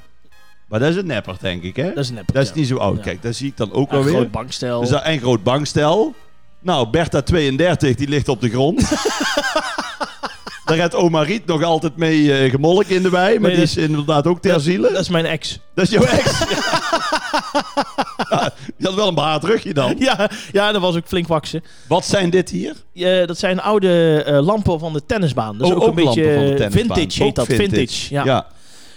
Maar 0.68 0.80
dat 0.80 0.90
is 0.90 0.96
een 0.96 1.06
nepper, 1.06 1.36
denk 1.42 1.64
ik, 1.64 1.76
hè? 1.76 1.88
Dat 1.94 2.04
is 2.04 2.10
een 2.10 2.16
nepper, 2.16 2.34
Dat 2.34 2.44
is 2.44 2.50
ja. 2.50 2.56
niet 2.56 2.68
zo 2.68 2.78
oud. 2.78 3.00
Kijk, 3.00 3.22
dat 3.22 3.36
zie 3.36 3.48
ik 3.48 3.58
dan 3.58 3.72
ook 3.72 3.90
Een 3.92 3.96
wel 3.96 4.04
weer. 4.06 4.14
groot 4.14 4.32
bankstel. 4.32 4.80
Dus 4.80 4.90
dat 4.90 5.02
een 5.06 5.20
groot 5.20 5.44
bankstel. 5.44 6.14
Nou, 6.60 6.88
Bertha 6.90 7.22
32, 7.22 7.96
die 7.96 8.08
ligt 8.08 8.28
op 8.30 8.42
de 8.42 8.50
grond. 8.50 8.82
Daar 10.66 10.78
redt 10.78 10.96
oma 10.96 11.22
Riet 11.22 11.46
nog 11.46 11.64
altijd 11.64 11.98
mee 11.98 12.34
eh, 12.38 12.52
gemolk 12.52 12.86
in 12.86 13.02
de 13.04 13.10
wei. 13.10 13.40
Maar 13.40 13.50
Nee, 13.50 13.60
die 13.60 13.68
dat- 13.68 13.78
is 13.78 13.84
inderdaad 13.84 14.28
ook 14.28 14.42
ter 14.42 14.52
dat, 14.52 14.62
ziele. 14.62 14.92
dat 14.92 15.02
is 15.02 15.10
mijn 15.10 15.26
ex. 15.26 15.60
Dat 15.76 15.86
is 15.86 15.92
jouw 15.92 16.04
ex. 16.04 16.32
Ja, 18.30 18.54
die 18.78 18.88
had 18.88 18.96
wel 18.96 19.08
een 19.08 19.16
behaard 19.16 19.44
rugje 19.44 19.74
dan. 19.74 19.96
Ja, 20.00 20.30
ja, 20.52 20.72
dat 20.72 20.82
was 20.82 20.96
ook 20.96 21.08
flink 21.08 21.28
waksen. 21.28 21.64
Wat 21.88 22.06
zijn 22.06 22.30
dit 22.30 22.50
hier? 22.50 22.74
Eh, 22.94 23.28
dat 23.28 23.38
zijn 23.38 23.62
oude 23.62 24.24
eh, 24.26 24.46
lampen 24.46 24.80
van 24.80 24.94
de 24.94 25.06
tennisbaan. 25.06 25.58
Dus 25.58 25.68
Oh, 25.68 25.76
ook, 25.76 25.82
een 25.82 25.88
ook 25.90 25.96
lampen 26.00 26.06
beetje 26.16 26.34
van 26.34 26.46
de 26.46 26.54
tennisbaan. 26.54 26.96
vintage 26.98 27.24
heet 27.24 27.36
dat. 27.36 27.46
Vintage. 27.46 28.14
Ja. 28.14 28.26
Ja. 28.26 28.48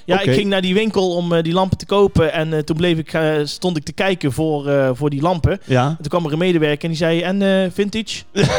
Ja. 0.05 0.21
ik 0.21 0.33
ging 0.33 0.49
naar 0.49 0.61
die 0.61 0.75
winkel 0.75 1.15
om 1.15 1.33
eh, 1.33 1.43
die 1.43 1.53
lampen 1.53 1.79
te 1.79 1.87
kopen. 1.87 2.33
En 2.33 2.53
eh, 2.53 2.59
toen 2.59 2.77
bleef 2.77 2.99
ik, 2.99 3.13
eh, 3.13 3.33
stond 3.45 3.77
ik 3.77 3.85
te 3.85 3.93
kijken 3.93 4.33
voor, 4.33 4.69
eh, 4.69 4.91
voor 4.95 5.11
die 5.11 5.23
lampen. 5.23 5.61
ja. 5.65 5.87
En 5.87 5.97
toen 5.97 6.09
kwam 6.09 6.25
er 6.27 6.33
een 6.33 6.39
medewerker 6.39 6.83
en 6.83 6.89
die 6.89 6.97
zei, 6.99 7.21
en 7.23 7.43
eh, 7.43 7.71
vintage? 7.73 8.23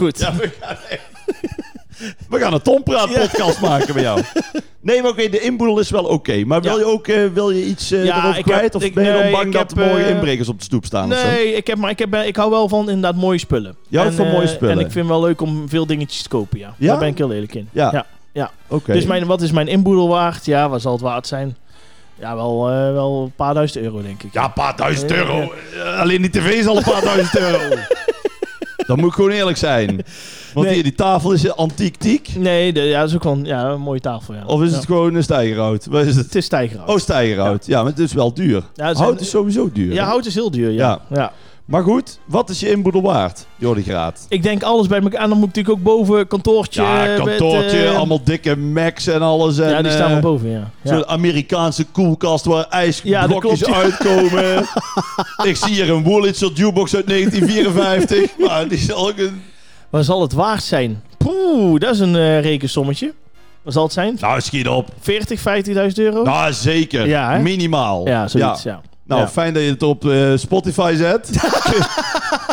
Goed. 0.00 0.18
Ja, 0.18 0.32
we 0.34 0.50
gaan, 0.60 0.76
we 2.30 2.38
gaan 2.38 2.52
een 2.52 2.62
Tompraat 2.62 3.12
podcast 3.12 3.60
maken 3.60 3.94
bij 3.94 4.02
jou. 4.02 4.22
Nee, 4.82 5.02
maar 5.02 5.10
oké, 5.10 5.28
de 5.28 5.40
inboedel 5.40 5.78
is 5.78 5.90
wel 5.90 6.04
oké. 6.04 6.44
Maar 6.44 6.60
wil 6.60 6.72
Ja. 6.72 6.78
je 6.78 6.84
ook 6.84 7.06
eh, 7.06 7.26
wil 7.32 7.50
je 7.50 7.64
iets 7.64 7.88
Ja, 7.88 8.36
ik 8.36 8.44
kwijt? 8.44 8.62
heb- 8.62 8.74
of 8.74 8.82
ik- 8.82 8.94
ben 8.94 9.04
je 9.04 9.12
dan 9.22 9.30
bang 9.30 9.52
dat 9.52 9.70
heb, 9.70 9.78
er 9.78 9.86
morgen 9.86 10.04
eh, 10.04 10.10
inbrekers 10.10 10.48
op 10.48 10.58
de 10.58 10.64
stoep 10.64 10.84
staan? 10.84 11.08
Nee, 11.08 11.52
ik, 11.54 11.66
heb, 11.66 11.78
maar 11.78 11.90
ik, 11.90 11.98
heb, 11.98 12.14
ik 12.14 12.36
hou 12.36 12.50
wel 12.50 12.68
van 12.68 12.80
inderdaad 12.90 13.14
mooie 13.20 13.38
spullen. 13.38 13.76
Houdt 13.92 14.14
van 14.14 14.26
mooie 14.28 14.46
spullen? 14.46 14.74
En 14.78 14.84
ik 14.84 14.90
vind 14.92 15.08
wel 15.08 15.20
leuk 15.20 15.40
om 15.40 15.68
veel 15.68 15.86
dingetjes 15.86 16.22
te 16.22 16.28
kopen, 16.28 16.58
ja. 16.58 16.74
Ja? 16.78 16.86
Daar 16.86 16.98
ben 16.98 17.08
ik 17.08 17.18
heel 17.18 17.32
eerlijk 17.32 17.54
in. 17.54 17.68
Ja. 17.72 18.06
ja. 18.32 18.50
Oké. 18.68 18.92
Dus 18.92 19.04
mijn, 19.04 19.26
wat 19.26 19.42
is 19.42 19.50
mijn 19.50 19.68
inboedel 19.68 20.08
waard? 20.08 20.44
Ja, 20.46 20.68
wat 20.68 20.80
zal 20.80 20.92
het 20.92 21.00
waard 21.00 21.26
zijn? 21.26 21.56
Ja, 22.18 22.34
wel, 22.36 22.64
wel 22.92 23.22
een 23.24 23.32
paar 23.36 23.54
duizend 23.54 23.84
euro, 23.84 24.02
denk 24.02 24.22
ik. 24.22 24.32
Ja, 24.32 24.44
een 24.44 24.52
paar 24.52 24.76
duizend 24.76 25.10
Ja, 25.10 25.16
ja, 25.16 25.22
euro. 25.22 25.52
Alleen 25.96 26.22
die 26.22 26.30
tv 26.30 26.46
is 26.50 26.66
al 26.66 26.76
een 26.76 26.82
paar 26.82 27.02
duizend 27.04 27.38
euro. 27.38 27.58
Dan 28.90 28.98
moet 28.98 29.08
ik 29.08 29.14
gewoon 29.14 29.30
eerlijk 29.30 29.56
zijn. 29.56 30.04
Want 30.54 30.66
Nee. 30.66 30.74
hier, 30.74 30.82
die 30.82 30.94
tafel 30.94 31.32
is 31.32 31.56
antiek 31.56 31.96
tiek. 31.96 32.30
Nee, 32.38 32.72
de, 32.72 32.80
ja, 32.80 33.00
dat 33.00 33.08
is 33.08 33.14
ook 33.14 33.22
wel 33.24 33.32
een, 33.32 33.44
ja, 33.44 33.64
een 33.68 33.80
mooie 33.80 34.00
tafel, 34.00 34.34
ja. 34.34 34.42
Of 34.46 34.62
is 34.62 34.70
het 34.72 34.80
Ja. 34.80 34.86
gewoon 34.86 35.14
een 35.14 35.22
stijgerhout? 35.22 35.86
Wat 35.86 36.04
is 36.04 36.16
het? 36.16 36.24
Het 36.24 36.34
is 36.34 36.44
stijgerhout. 36.44 36.88
Oh, 36.88 36.96
stijgerhout. 36.96 37.66
Ja, 37.66 37.82
maar 37.82 37.90
het 37.90 38.00
is 38.00 38.12
wel 38.12 38.34
duur. 38.34 38.62
Ja, 38.74 38.92
Hout 38.94 39.20
is 39.20 39.30
sowieso 39.30 39.70
duur. 39.72 39.92
ja, 39.92 40.04
hout 40.04 40.26
is 40.26 40.34
heel 40.34 40.50
duur, 40.50 40.70
ja. 40.70 41.00
ja. 41.10 41.32
Maar 41.70 41.82
goed, 41.82 42.18
wat 42.24 42.50
is 42.50 42.60
je 42.60 42.70
inboedel 42.70 43.02
waard, 43.02 43.46
Jordi 43.56 43.82
Graat? 43.82 44.26
Ik 44.28 44.42
denk 44.42 44.62
alles 44.62 44.86
bij 44.86 45.00
elkaar. 45.00 45.20
En 45.20 45.28
dan 45.28 45.38
moet 45.38 45.48
ik 45.48 45.54
natuurlijk 45.54 45.88
ook 45.88 45.96
boven 45.96 46.26
kantoortje. 46.26 46.82
Ja, 46.82 47.04
met, 47.04 47.16
kantoortje, 47.16 47.84
eh, 47.84 47.96
allemaal 47.96 48.24
dikke 48.24 48.56
Macs 48.56 49.06
en 49.06 49.22
alles. 49.22 49.58
En, 49.58 49.70
ja, 49.70 49.82
die 49.82 49.90
staan 49.90 50.06
eh, 50.06 50.12
wel 50.12 50.20
boven, 50.20 50.50
ja. 50.50 50.70
ja. 50.82 50.94
Zo'n 50.94 51.06
Amerikaanse 51.06 51.84
koelkast 51.84 52.44
waar 52.44 52.64
ijsblokjes 52.68 53.60
ja. 53.60 53.74
uitkomen. 53.74 54.66
ik 55.50 55.56
zie 55.56 55.74
hier 55.74 55.90
een 55.90 56.04
Wurlitzer 56.04 56.52
jukebox 56.52 56.94
uit 56.94 57.06
1954. 57.06 58.30
maar 58.46 58.68
die 58.68 58.78
is 58.78 58.92
ook 58.92 59.18
een... 59.18 59.42
Wat 59.90 60.04
zal 60.04 60.22
het 60.22 60.32
waard 60.32 60.62
zijn? 60.62 61.02
Poeh, 61.16 61.80
dat 61.80 61.94
is 61.94 62.00
een 62.00 62.16
eh, 62.16 62.40
rekensommetje. 62.40 63.12
Wat 63.62 63.72
zal 63.72 63.82
het 63.82 63.92
zijn? 63.92 64.16
Nou, 64.20 64.40
schiet 64.40 64.68
op. 64.68 64.88
40, 65.00 65.38
50.000 65.38 65.74
euro? 65.94 66.22
Nou, 66.22 66.52
zeker. 66.52 67.06
Ja? 67.06 67.38
Minimaal. 67.38 68.06
ja, 68.08 68.28
zoiets, 68.28 68.62
ja. 68.62 68.80
Nou, 69.10 69.22
Ja. 69.22 69.28
fijn 69.28 69.54
dat 69.54 69.62
je 69.62 69.68
het 69.70 69.82
op 69.82 70.08
eh, 70.08 70.32
Spotify 70.36 70.94
zet. 70.96 71.30
kun, 71.64 71.76
je, 71.76 71.86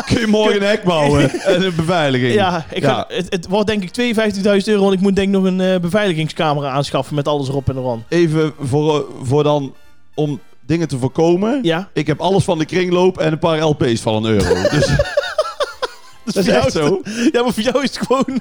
kun 0.06 0.20
je 0.20 0.26
morgen 0.26 0.62
een 0.62 0.68
hek 0.68 0.84
bouwen 0.84 1.30
en 1.30 1.62
een 1.64 1.74
beveiliging. 1.76 2.32
Ja, 2.34 2.64
ik 2.70 2.82
Ja. 2.82 2.88
Ga, 2.94 3.04
het, 3.08 3.26
het 3.28 3.46
wordt 3.48 3.66
denk 3.66 3.82
ik 3.82 4.14
52.000 4.16 4.64
euro, 4.64 4.82
want 4.82 4.94
ik 4.94 5.00
moet 5.00 5.16
denk 5.16 5.28
ik 5.28 5.34
nog 5.34 5.44
een 5.44 5.60
eh, 5.60 5.80
beveiligingscamera 5.80 6.70
aanschaffen 6.70 7.14
met 7.14 7.28
alles 7.28 7.48
erop 7.48 7.68
en 7.68 7.76
eraan. 7.76 8.04
Even 8.08 8.52
voor, 8.60 9.06
voor 9.22 9.42
dan, 9.42 9.74
om 10.14 10.40
dingen 10.66 10.88
te 10.88 10.98
voorkomen. 10.98 11.58
Ja, 11.62 11.88
Ik 11.92 12.06
heb 12.06 12.20
alles 12.20 12.44
van 12.44 12.58
de 12.58 12.64
kringloop 12.64 13.18
en 13.18 13.32
een 13.32 13.38
paar 13.38 13.58
LP's 13.60 14.00
van 14.00 14.24
een 14.24 14.32
euro. 14.32 14.54
Dus 16.24 16.34
dat 16.34 16.46
is 16.46 16.52
echt 16.52 16.72
zo. 16.72 17.00
Ja, 17.32 17.42
maar 17.42 17.52
voor 17.52 17.62
jou 17.62 17.82
is 17.82 17.94
het 17.96 18.06
gewoon... 18.06 18.40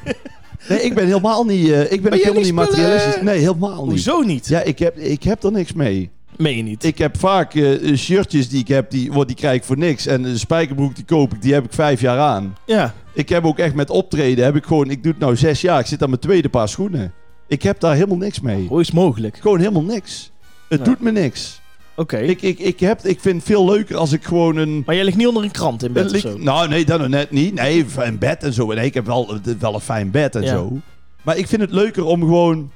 Nee, 0.68 0.82
ik 0.82 0.93
ben 0.95 1.05
helemaal 1.05 1.43
niet, 1.43 1.70
eh, 1.72 1.91
ik 1.91 2.01
ben 2.01 2.13
helemaal 2.13 2.41
niet 2.41 2.53
materialistisch. 2.53 3.22
Nee, 3.22 3.39
helemaal 3.39 3.82
niet. 3.86 3.89
Hoezo 4.05 4.20
niet? 4.22 4.47
Ja, 4.47 4.61
ik 4.61 4.80
heb, 4.80 4.97
ik 4.97 5.24
heb 5.24 5.43
er 5.43 5.51
niks 5.51 5.74
mee. 5.74 6.11
Meen 6.38 6.57
je 6.57 6.63
niet? 6.63 6.83
Ik 6.83 6.97
heb 6.97 7.17
vaak 7.19 7.53
eh, 7.55 7.95
shirtjes 7.95 8.49
die 8.49 8.59
ik 8.59 8.67
heb, 8.67 8.91
die, 8.91 9.11
wordt- 9.11 9.27
die 9.27 9.38
krijg 9.38 9.55
ik 9.57 9.63
voor 9.63 9.77
niks. 9.77 10.05
En 10.05 10.21
de 10.23 10.38
spijkerbroek 10.38 10.95
die 10.95 11.05
koop 11.05 11.33
ik, 11.33 11.41
die 11.41 11.53
heb 11.53 11.65
ik 11.65 11.73
vijf 11.73 12.01
jaar 12.01 12.19
aan. 12.19 12.55
Ja. 12.65 12.93
Ik 13.13 13.29
heb 13.29 13.45
ook 13.45 13.57
echt 13.59 13.73
met 13.75 13.89
optreden, 13.89 14.45
heb 14.45 14.55
ik 14.55 14.65
gewoon, 14.65 14.89
ik 14.89 15.03
doe 15.03 15.11
het 15.11 15.21
nou 15.21 15.35
zes 15.35 15.61
jaar. 15.61 15.79
Ik 15.79 15.85
zit 15.85 16.01
aan 16.03 16.09
mijn 16.09 16.21
tweede 16.21 16.49
paar 16.49 16.69
schoenen. 16.69 17.13
Ik 17.47 17.63
heb 17.63 17.79
daar 17.79 17.93
helemaal 17.93 18.17
niks 18.17 18.39
mee. 18.39 18.67
Hoe 18.67 18.81
is 18.81 18.91
mogelijk? 18.91 19.38
Gewoon 19.41 19.59
helemaal 19.59 19.83
niks. 19.83 20.31
Het 20.69 20.85
doet 20.85 21.01
me 21.01 21.11
niks. 21.11 21.61
Oké. 21.95 22.17
Ik, 22.17 22.41
ik, 22.41 22.59
ik, 22.59 22.79
heb, 22.79 22.99
ik 23.05 23.19
vind 23.19 23.35
het 23.35 23.45
veel 23.45 23.65
leuker 23.65 23.95
als 23.95 24.11
ik 24.11 24.23
gewoon 24.23 24.57
een... 24.57 24.83
Maar 24.85 24.95
jij 24.95 25.03
ligt 25.03 25.17
niet 25.17 25.27
onder 25.27 25.43
een 25.43 25.51
krant 25.51 25.83
in 25.83 25.93
bed 25.93 26.13
of 26.13 26.19
zo? 26.19 26.38
nou, 26.38 26.67
nee, 26.69 26.85
dat 26.85 26.99
nog 26.99 27.07
net 27.07 27.31
niet. 27.31 27.53
Nee, 27.53 27.85
een 27.97 28.17
bed 28.17 28.43
en 28.43 28.53
zo. 28.53 28.73
Nee, 28.73 28.85
ik 28.85 28.93
heb 28.93 29.05
wel, 29.05 29.38
wel 29.59 29.73
een 29.73 29.79
fijn 29.79 30.11
bed 30.11 30.35
en 30.35 30.41
Ja. 30.41 30.47
zo. 30.49 30.77
Maar 31.21 31.38
ik 31.38 31.47
vind 31.47 31.61
het 31.61 31.71
leuker 31.71 32.05
om 32.05 32.19
gewoon... 32.19 32.71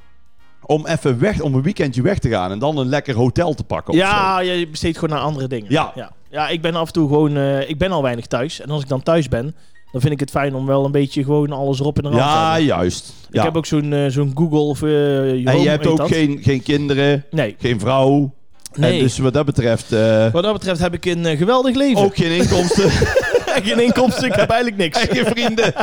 Om 0.72 0.86
even 0.88 1.19
weg, 1.19 1.41
om 1.41 1.53
een 1.55 1.61
weekendje 1.61 2.01
weg 2.01 2.19
te 2.19 2.30
gaan. 2.30 2.51
En 2.51 2.59
dan 2.59 2.78
een 2.78 2.88
lekker 2.89 3.15
hotel 3.15 3.53
te 3.53 3.63
pakken. 3.63 3.93
zo. 3.93 3.99
Ja, 3.99 4.39
je 4.39 4.67
besteedt 4.67 4.97
gewoon 4.97 5.15
naar 5.15 5.26
andere 5.26 5.47
dingen. 5.47 5.72
Ja. 5.72 5.91
ja. 5.95 6.11
Ja, 6.32 6.47
ik 6.47 6.61
ben 6.61 6.76
af 6.76 6.88
en 6.88 6.93
toe 6.93 7.07
gewoon... 7.07 7.38
eh, 7.38 7.69
ik 7.69 7.78
ben 7.78 7.91
al 7.91 8.01
weinig 8.01 8.26
thuis. 8.26 8.61
En 8.61 8.69
als 8.69 8.82
ik 8.82 8.88
dan 8.88 9.03
thuis 9.03 9.28
ben, 9.28 9.55
dan 9.91 10.01
vind 10.01 10.13
ik 10.13 10.19
het 10.19 10.30
fijn 10.30 10.55
om 10.55 10.65
wel 10.65 10.86
een 10.86 10.91
beetje 10.91 11.24
gewoon 11.24 11.51
alles 11.51 11.80
erop 11.80 11.97
en 11.97 12.05
eraan 12.05 12.17
te 12.17 12.24
Ja, 12.24 12.45
hebben. 12.49 12.65
juist. 12.65 13.13
Ik 13.30 13.36
Ja. 13.36 13.43
heb 13.43 13.57
ook 13.57 13.65
zo'n 13.65 13.93
eh, 13.93 14.05
zo'n 14.07 14.32
Google 14.36 14.59
of 14.59 14.82
uh, 14.82 15.47
en 15.47 15.59
je 15.61 15.69
hebt 15.69 15.88
ook 15.88 16.07
geen, 16.07 16.39
geen 16.41 16.63
kinderen, 16.63 17.26
Nee, 17.32 17.55
geen 17.59 17.80
vrouw. 17.80 18.34
nee. 18.76 18.93
En 18.93 18.99
dus 18.99 19.17
wat 19.17 19.34
dat 19.34 19.45
betreft 19.45 19.91
eh, 19.91 20.32
Wat 20.32 20.43
dat 20.43 20.53
betreft 20.53 20.80
heb 20.80 20.93
ik 20.93 21.05
een 21.05 21.26
eh, 21.26 21.38
geweldig 21.38 21.76
leven. 21.76 22.01
ook 22.03 22.15
geen 22.15 22.32
inkomsten 22.32 22.89
geen 23.63 23.80
inkomsten, 23.84 24.26
ik 24.26 24.34
heb 24.34 24.49
eigenlijk 24.49 24.82
niks. 24.82 24.99
en 25.07 25.15
geen 25.15 25.26
vrienden. 25.26 25.74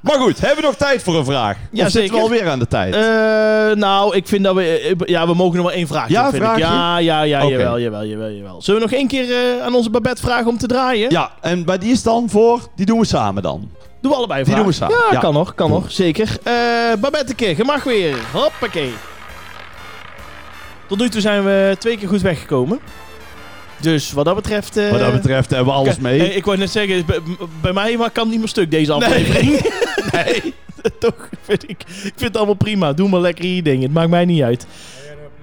Maar 0.00 0.18
goed, 0.18 0.38
hebben 0.40 0.56
we 0.56 0.62
nog 0.62 0.74
tijd 0.76 1.02
voor 1.02 1.16
een 1.16 1.24
vraag? 1.24 1.56
Ja, 1.70 1.84
of 1.86 1.90
zitten 1.90 2.14
we 2.14 2.20
alweer 2.20 2.48
aan 2.48 2.58
de 2.58 2.66
tijd? 2.68 2.94
Eh, 2.94 3.76
nou, 3.76 4.16
ik 4.16 4.28
vind 4.28 4.44
dat 4.44 4.54
we... 4.54 4.96
eh, 4.98 5.08
Ja, 5.08 5.26
we 5.26 5.34
mogen 5.34 5.56
nog 5.56 5.64
maar 5.66 5.74
één 5.74 5.86
vraag 5.86 6.08
Ja, 6.08 6.30
vind 6.30 6.42
vraagje? 6.42 6.62
ik. 6.62 6.68
Ja, 6.68 6.98
ja, 6.98 7.22
ja, 7.22 7.44
Oké. 7.44 7.52
jawel, 7.52 7.78
jawel, 7.80 8.04
jawel, 8.04 8.30
jawel. 8.30 8.62
Zullen 8.62 8.80
we 8.80 8.86
nog 8.86 8.96
één 8.98 9.08
keer 9.08 9.30
eh, 9.30 9.64
aan 9.64 9.74
onze 9.74 9.90
Babette 9.90 10.22
vragen 10.22 10.46
om 10.46 10.58
te 10.58 10.66
draaien? 10.66 11.10
ja, 11.10 11.30
en 11.40 11.64
bij 11.64 11.78
die 11.78 11.92
is 11.92 12.02
dan 12.02 12.28
voor, 12.30 12.60
die 12.76 12.86
doen 12.86 12.98
we 12.98 13.04
samen 13.06 13.42
dan. 13.42 13.70
Doen 14.00 14.10
we 14.10 14.16
allebei 14.16 14.42
Die 14.44 14.52
vragen? 14.52 14.62
doen 14.64 14.72
we 14.72 14.78
samen. 14.78 14.96
Ja, 14.96 15.12
Ja. 15.12 15.18
kan 15.20 15.32
nog, 15.34 15.54
kan 15.54 15.70
nog, 15.70 15.92
zeker. 15.92 16.28
Eh 16.42 16.52
Babette, 17.00 17.54
je 17.56 17.64
mag 17.64 17.84
weer. 17.84 18.16
Hoppakee. 18.32 18.92
Tot 20.88 20.98
nu 20.98 21.08
toe 21.08 21.20
zijn 21.20 21.44
we 21.44 21.76
twee 21.78 21.96
keer 21.98 22.08
goed 22.08 22.20
weggekomen. 22.22 22.80
Dus 23.80 24.12
wat 24.12 24.24
dat 24.24 24.34
betreft... 24.34 24.76
eh, 24.76 24.90
Wat 24.90 25.00
dat 25.00 25.12
betreft 25.12 25.50
hebben 25.50 25.66
we 25.74 25.78
alles 25.80 25.98
mee. 25.98 26.34
ik 26.34 26.44
wou 26.44 26.58
net 26.58 26.70
zeggen, 26.70 27.06
bij, 27.06 27.20
bij 27.60 27.72
mij 27.72 27.96
maar 27.96 28.10
kan 28.10 28.28
niet 28.28 28.38
meer 28.38 28.48
stuk 28.48 28.70
deze 28.70 28.92
aflevering. 28.92 29.50
nee. 30.12 30.54
Toch 30.98 31.28
vind 31.42 31.62
ik, 31.62 31.80
ik 31.80 31.86
vind 32.02 32.20
het 32.20 32.36
allemaal 32.36 32.54
prima. 32.54 32.92
Doe 32.92 33.08
maar 33.08 33.20
lekker 33.20 33.44
je 33.46 33.62
ding. 33.62 33.82
Het 33.82 33.92
maakt 33.92 34.10
mij 34.10 34.24
niet 34.24 34.42
uit. 34.42 34.66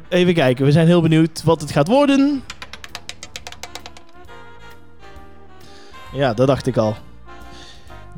Even 0.10 0.34
kijken, 0.34 0.66
we 0.66 0.72
zijn 0.72 0.88
heel 0.88 1.02
benieuwd 1.02 1.42
wat 1.44 1.62
het 1.62 1.72
gaat 1.72 1.88
worden. 1.88 2.44
Ja, 6.14 6.34
dat 6.34 6.48
dacht 6.48 6.68
ik 6.68 6.78
al. 6.78 6.96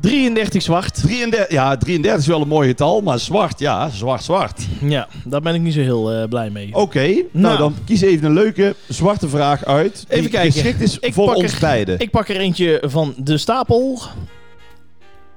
33 0.00 0.62
zwart. 0.62 0.94
33, 1.02 1.50
ja, 1.50 1.76
33 1.76 2.20
is 2.20 2.26
wel 2.26 2.40
een 2.40 2.48
mooi 2.48 2.68
getal, 2.68 3.00
maar 3.00 3.18
zwart, 3.18 3.58
ja, 3.58 3.88
zwart, 3.88 4.22
zwart. 4.24 4.62
Ja, 4.80 5.08
daar 5.24 5.40
ben 5.40 5.54
ik 5.54 5.60
niet 5.60 5.74
zo 5.74 5.80
heel 5.80 6.12
eh, 6.12 6.28
blij 6.28 6.50
mee. 6.50 6.74
Oké, 6.74 7.06
nou. 7.06 7.24
Nou. 7.32 7.58
dan 7.58 7.74
kies 7.84 8.00
even 8.00 8.26
een 8.26 8.32
leuke 8.34 8.74
zwarte 8.88 9.28
vraag 9.28 9.64
uit. 9.64 10.04
Die 10.08 10.18
Even 10.18 10.30
kijken. 10.30 10.52
geschikt 10.52 10.80
is 10.80 10.98
Ik 10.98 11.14
voor 11.14 11.26
pak 11.26 11.36
ons 11.36 11.52
er- 11.52 11.60
beiden. 11.60 11.98
Ik 11.98 12.10
pak 12.10 12.28
er 12.28 12.36
eentje 12.36 12.82
van 12.86 13.14
de 13.16 13.38
stapel. 13.38 14.02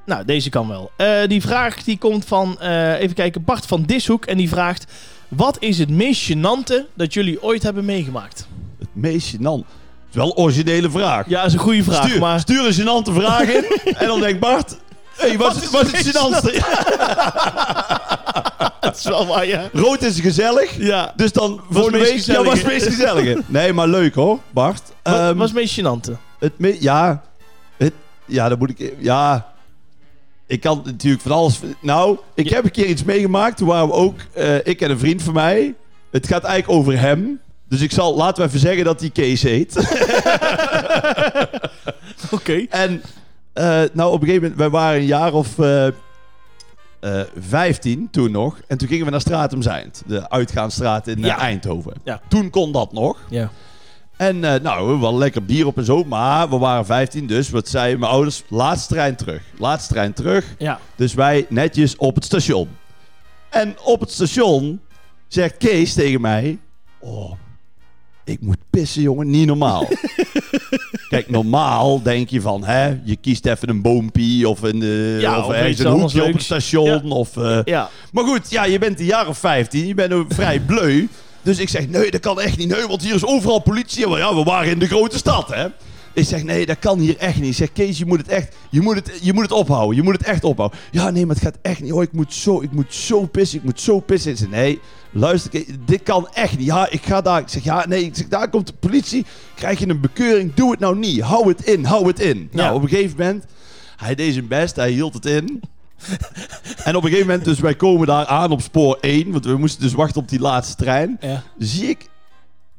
Nou, 0.05 0.25
deze 0.25 0.49
kan 0.49 0.67
wel. 0.67 0.91
Eh, 0.97 1.07
die 1.27 1.41
vraag 1.41 1.83
die 1.83 1.97
komt 1.97 2.25
van, 2.25 2.59
eh, 2.61 2.99
even 2.99 3.15
kijken, 3.15 3.43
Bart 3.43 3.65
van 3.65 3.83
Dishoek. 3.83 4.25
En 4.25 4.37
die 4.37 4.49
vraagt, 4.49 4.91
wat 5.27 5.57
is 5.59 5.77
het 5.79 5.89
meest 5.89 6.31
gênante 6.33 6.85
dat 6.93 7.13
jullie 7.13 7.43
ooit 7.43 7.63
hebben 7.63 7.85
meegemaakt? 7.85 8.47
Het 8.79 8.87
meest 8.93 9.35
gênant. 9.35 9.65
Het 10.09 10.17
is 10.17 10.23
wel 10.23 10.25
een 10.25 10.43
originele 10.43 10.89
vraag. 10.89 11.29
Ja, 11.29 11.37
dat 11.37 11.47
is 11.47 11.53
een 11.53 11.59
goede 11.59 11.83
vraag, 11.83 12.07
stuur, 12.07 12.19
maar... 12.19 12.39
stuur 12.39 12.65
een 12.65 12.73
gênante 12.73 13.13
vraag 13.13 13.41
in. 13.53 13.65
en 13.95 14.07
dan 14.07 14.19
denkt 14.19 14.39
Bart... 14.39 14.77
Hey, 15.17 15.37
wat, 15.37 15.55
is, 15.55 15.69
wat 15.69 15.93
is 15.93 16.05
het 16.05 16.17
gênantste? 16.17 16.57
Dat 18.79 18.97
is 18.97 19.03
wel 19.03 19.27
waar, 19.27 19.45
ja. 19.47 19.69
Rood 19.73 20.01
is 20.01 20.19
gezellig. 20.19 20.77
Ja. 20.77 21.13
Dus 21.15 21.31
dan 21.31 21.61
week... 21.69 22.17
Ja, 22.17 22.43
wat 22.43 22.53
is 22.53 22.59
het 22.59 22.67
meest 22.71 22.85
gezellige? 22.85 23.41
Nee, 23.45 23.73
maar 23.73 23.87
leuk 23.87 24.15
hoor, 24.15 24.39
Bart. 24.51 24.81
Wat 25.03 25.13
Ehm, 25.13 25.37
was 25.37 25.49
het 25.51 25.57
meest 25.59 25.79
gênante? 25.79 26.11
Het 26.39 26.51
me- 26.59 26.77
ja, 26.79 27.23
het, 27.77 27.93
ja, 28.25 28.49
dan 28.49 28.57
moet 28.57 28.69
ik... 28.79 28.93
Ja, 28.99 29.47
ik 30.47 30.59
kan 30.59 30.81
natuurlijk 30.85 31.21
van 31.21 31.31
alles... 31.31 31.59
Nou, 31.79 32.17
ik 32.35 32.49
Ja. 32.49 32.55
heb 32.55 32.63
een 32.63 32.71
keer 32.71 32.85
iets 32.85 33.03
meegemaakt. 33.03 33.57
Toen 33.57 33.67
waren 33.67 33.87
we 33.87 33.93
ook... 33.93 34.15
eh, 34.33 34.55
ik 34.67 34.81
en 34.81 34.89
een 34.91 34.99
vriend 34.99 35.23
van 35.23 35.33
mij. 35.33 35.75
Het 36.11 36.27
gaat 36.27 36.43
eigenlijk 36.43 36.79
over 36.79 36.99
hem. 36.99 37.39
Dus 37.69 37.81
ik 37.81 37.91
zal... 37.91 38.15
Laten 38.15 38.43
we 38.43 38.47
even 38.47 38.59
zeggen 38.59 38.83
dat 38.83 38.99
hij 38.99 39.09
Kees 39.09 39.41
heet. 39.41 39.75
Oké. 42.31 42.65
en 42.69 43.01
eh, 43.53 43.81
nou, 43.93 44.11
op 44.11 44.21
een 44.21 44.27
gegeven 44.27 44.41
moment... 44.41 44.55
Wij 44.55 44.69
waren 44.69 44.99
een 44.99 45.05
jaar 45.05 45.33
of... 45.33 45.59
eh 45.59 45.87
eh, 46.99 47.21
15 47.39 48.07
toen 48.11 48.31
nog. 48.31 48.59
En 48.67 48.77
toen 48.77 48.87
gingen 48.87 49.05
we 49.05 49.11
naar 49.11 49.21
Stratum 49.21 49.61
Zijnd. 49.61 50.03
De 50.05 50.29
uitgaansstraat 50.29 51.07
in 51.07 51.17
eh, 51.17 51.23
Ja. 51.23 51.37
Eindhoven. 51.37 51.93
Ja. 52.03 52.21
Toen 52.27 52.49
kon 52.49 52.71
dat 52.71 52.93
nog. 52.93 53.17
Ja. 53.29 53.51
En 54.17 54.43
eh, 54.43 54.61
nou, 54.61 54.99
wel 54.99 55.17
lekker 55.17 55.45
bier 55.45 55.65
op 55.65 55.77
en 55.77 55.85
zo. 55.85 56.03
Maar 56.03 56.49
we 56.49 56.57
waren 56.57 56.85
15, 56.85 57.27
dus 57.27 57.49
wat 57.49 57.67
zeiden 57.67 57.99
mijn 57.99 58.11
ouders? 58.11 58.43
Laatste 58.47 58.93
trein 58.93 59.15
terug. 59.15 59.41
Laatste 59.57 59.93
trein 59.93 60.13
terug. 60.13 60.55
Ja. 60.57 60.79
Dus 60.95 61.13
wij 61.13 61.45
netjes 61.49 61.95
op 61.95 62.15
het 62.15 62.25
station. 62.25 62.69
En 63.49 63.75
op 63.83 63.99
het 63.99 64.11
station 64.11 64.81
zegt 65.27 65.57
Kees 65.57 65.93
tegen 65.93 66.21
mij... 66.21 66.59
Oh, 66.99 67.31
ik 68.29 68.41
moet 68.41 68.57
pissen, 68.69 69.01
jongen. 69.01 69.29
Niet 69.29 69.47
normaal. 69.47 69.87
Kijk, 71.09 71.29
normaal 71.29 72.01
denk 72.01 72.29
je 72.29 72.41
van... 72.41 72.63
Hè, 72.63 72.87
je 73.03 73.15
kiest 73.21 73.45
even 73.45 73.69
een 73.69 73.81
boompie 73.81 74.49
of 74.49 74.61
een, 74.61 74.81
Ja, 75.19 75.39
of 75.39 75.45
of 75.45 75.53
ergens 75.53 75.79
een 75.79 75.91
hoekje 75.91 76.23
op 76.23 76.33
het 76.33 76.43
station. 76.43 77.11
Of, 77.11 77.37
eh, 77.37 77.59
Ja. 77.65 77.89
maar 78.11 78.23
goed, 78.23 78.49
ja, 78.49 78.65
je 78.65 78.79
bent 78.79 78.99
een 78.99 79.05
jaar 79.05 79.27
of 79.27 79.37
15. 79.37 79.87
Je 79.87 79.93
bent 79.93 80.13
vrij 80.29 80.59
bleu. 80.67 81.07
Dus 81.41 81.57
ik 81.59 81.69
zeg, 81.69 81.87
nee, 81.87 82.11
dat 82.11 82.21
kan 82.21 82.41
echt 82.41 82.57
niet. 82.57 82.67
Nee, 82.69 82.87
want 82.87 83.03
hier 83.03 83.15
is 83.15 83.25
overal 83.25 83.59
politie. 83.59 84.07
Maar 84.07 84.19
ja, 84.19 84.35
we 84.35 84.43
waren 84.43 84.71
in 84.71 84.79
de 84.79 84.87
grote 84.87 85.17
stad, 85.17 85.47
hè. 85.53 85.67
Ik 86.13 86.25
zeg, 86.25 86.43
nee, 86.43 86.65
dat 86.65 86.79
kan 86.79 86.99
hier 86.99 87.17
echt 87.17 87.39
niet. 87.39 87.49
Ik 87.49 87.55
zeg, 87.55 87.71
Kees, 87.71 87.97
je 87.97 88.05
moet 88.05 88.17
het 88.17 88.27
echt, 88.27 88.55
je 88.69 88.81
moet 88.81 88.95
het, 88.95 89.11
je 89.21 89.33
moet 89.33 89.43
het 89.43 89.51
ophouden. 89.51 89.95
Je 89.95 90.01
moet 90.03 90.13
het 90.13 90.23
echt 90.23 90.43
ophouden. 90.43 90.79
Ja, 90.91 91.09
nee, 91.09 91.25
maar 91.25 91.35
het 91.35 91.43
gaat 91.43 91.57
echt 91.61 91.81
niet. 91.81 91.91
Oh, 91.91 92.03
ik 92.03 92.11
moet 92.11 92.33
zo, 92.33 92.61
ik 92.61 92.71
moet 92.71 92.93
zo 92.93 93.25
pissen. 93.25 93.57
Ik 93.57 93.63
moet 93.63 93.81
zo 93.81 93.99
pissen. 93.99 94.31
Ik 94.31 94.37
zeg, 94.37 94.49
nee, 94.49 94.79
luister, 95.11 95.65
dit 95.85 96.03
kan 96.03 96.27
echt 96.33 96.57
niet. 96.57 96.65
Ja, 96.65 96.89
ik 96.89 97.03
ga 97.05 97.21
daar. 97.21 97.39
Ik 97.39 97.47
zeg, 97.49 97.63
ja, 97.63 97.87
nee. 97.87 98.03
Ik 98.03 98.15
zeg, 98.15 98.27
daar 98.27 98.49
komt 98.49 98.67
de 98.67 98.73
politie. 98.73 99.25
Krijg 99.55 99.79
je 99.79 99.87
een 99.87 99.99
bekeuring? 100.01 100.53
Doe 100.53 100.71
het 100.71 100.79
nou 100.79 100.97
niet. 100.97 101.21
Hou 101.21 101.47
het 101.47 101.61
in, 101.65 101.83
hou 101.85 102.07
het 102.07 102.19
in. 102.19 102.49
Ja. 102.51 102.57
Nou, 102.57 102.75
op 102.75 102.81
een 102.81 102.89
gegeven 102.89 103.17
moment, 103.17 103.45
hij 103.97 104.15
deed 104.15 104.33
zijn 104.33 104.47
best. 104.47 104.75
Hij 104.75 104.91
hield 104.91 105.13
het 105.13 105.25
in. 105.25 105.61
en 106.83 106.95
op 106.95 107.03
een 107.03 107.09
gegeven 107.09 107.27
moment, 107.27 107.45
dus 107.45 107.59
wij 107.59 107.75
komen 107.75 108.07
daar 108.07 108.25
aan 108.25 108.51
op 108.51 108.61
spoor 108.61 108.97
1. 109.01 109.31
Want 109.31 109.45
we 109.45 109.57
moesten 109.57 109.81
dus 109.81 109.93
wachten 109.93 110.21
op 110.21 110.29
die 110.29 110.39
laatste 110.39 110.75
trein. 110.75 111.17
Ja. 111.19 111.43
Zie 111.57 111.89
ik, 111.89 112.07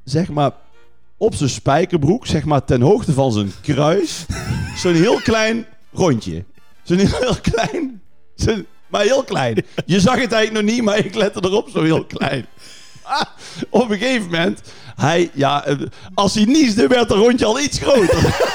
zeg 0.04 0.28
maar, 0.28 0.50
op 1.16 1.34
zijn 1.34 1.50
spijkerbroek, 1.50 2.26
zeg 2.26 2.44
maar 2.44 2.64
ten 2.64 2.80
hoogte 2.80 3.12
van 3.12 3.32
zijn 3.32 3.52
kruis, 3.62 4.26
zo'n 4.82 4.94
heel 4.94 5.20
klein 5.20 5.66
rondje. 5.92 6.44
Zo'n 6.82 6.98
heel 6.98 7.36
klein, 7.42 8.00
zo'n- 8.34 8.66
maar 8.90 9.02
heel 9.02 9.24
klein. 9.24 9.64
Je 9.86 10.00
zag 10.00 10.20
het 10.20 10.32
eigenlijk 10.32 10.66
nog 10.66 10.74
niet, 10.74 10.84
maar 10.84 10.98
ik 10.98 11.14
lette 11.14 11.40
erop, 11.44 11.68
zo 11.68 11.82
heel 11.82 12.04
klein. 12.04 12.46
Ah, 13.02 13.22
op 13.70 13.90
een 13.90 13.98
gegeven 13.98 14.24
moment, 14.24 14.60
hij, 14.96 15.30
ja, 15.34 15.64
eh, 15.64 15.76
als 16.14 16.34
hij 16.34 16.44
niesde, 16.44 16.86
werd 16.86 17.08
het 17.08 17.18
rondje 17.18 17.44
al 17.44 17.60
iets 17.60 17.78
groter. 17.78 18.34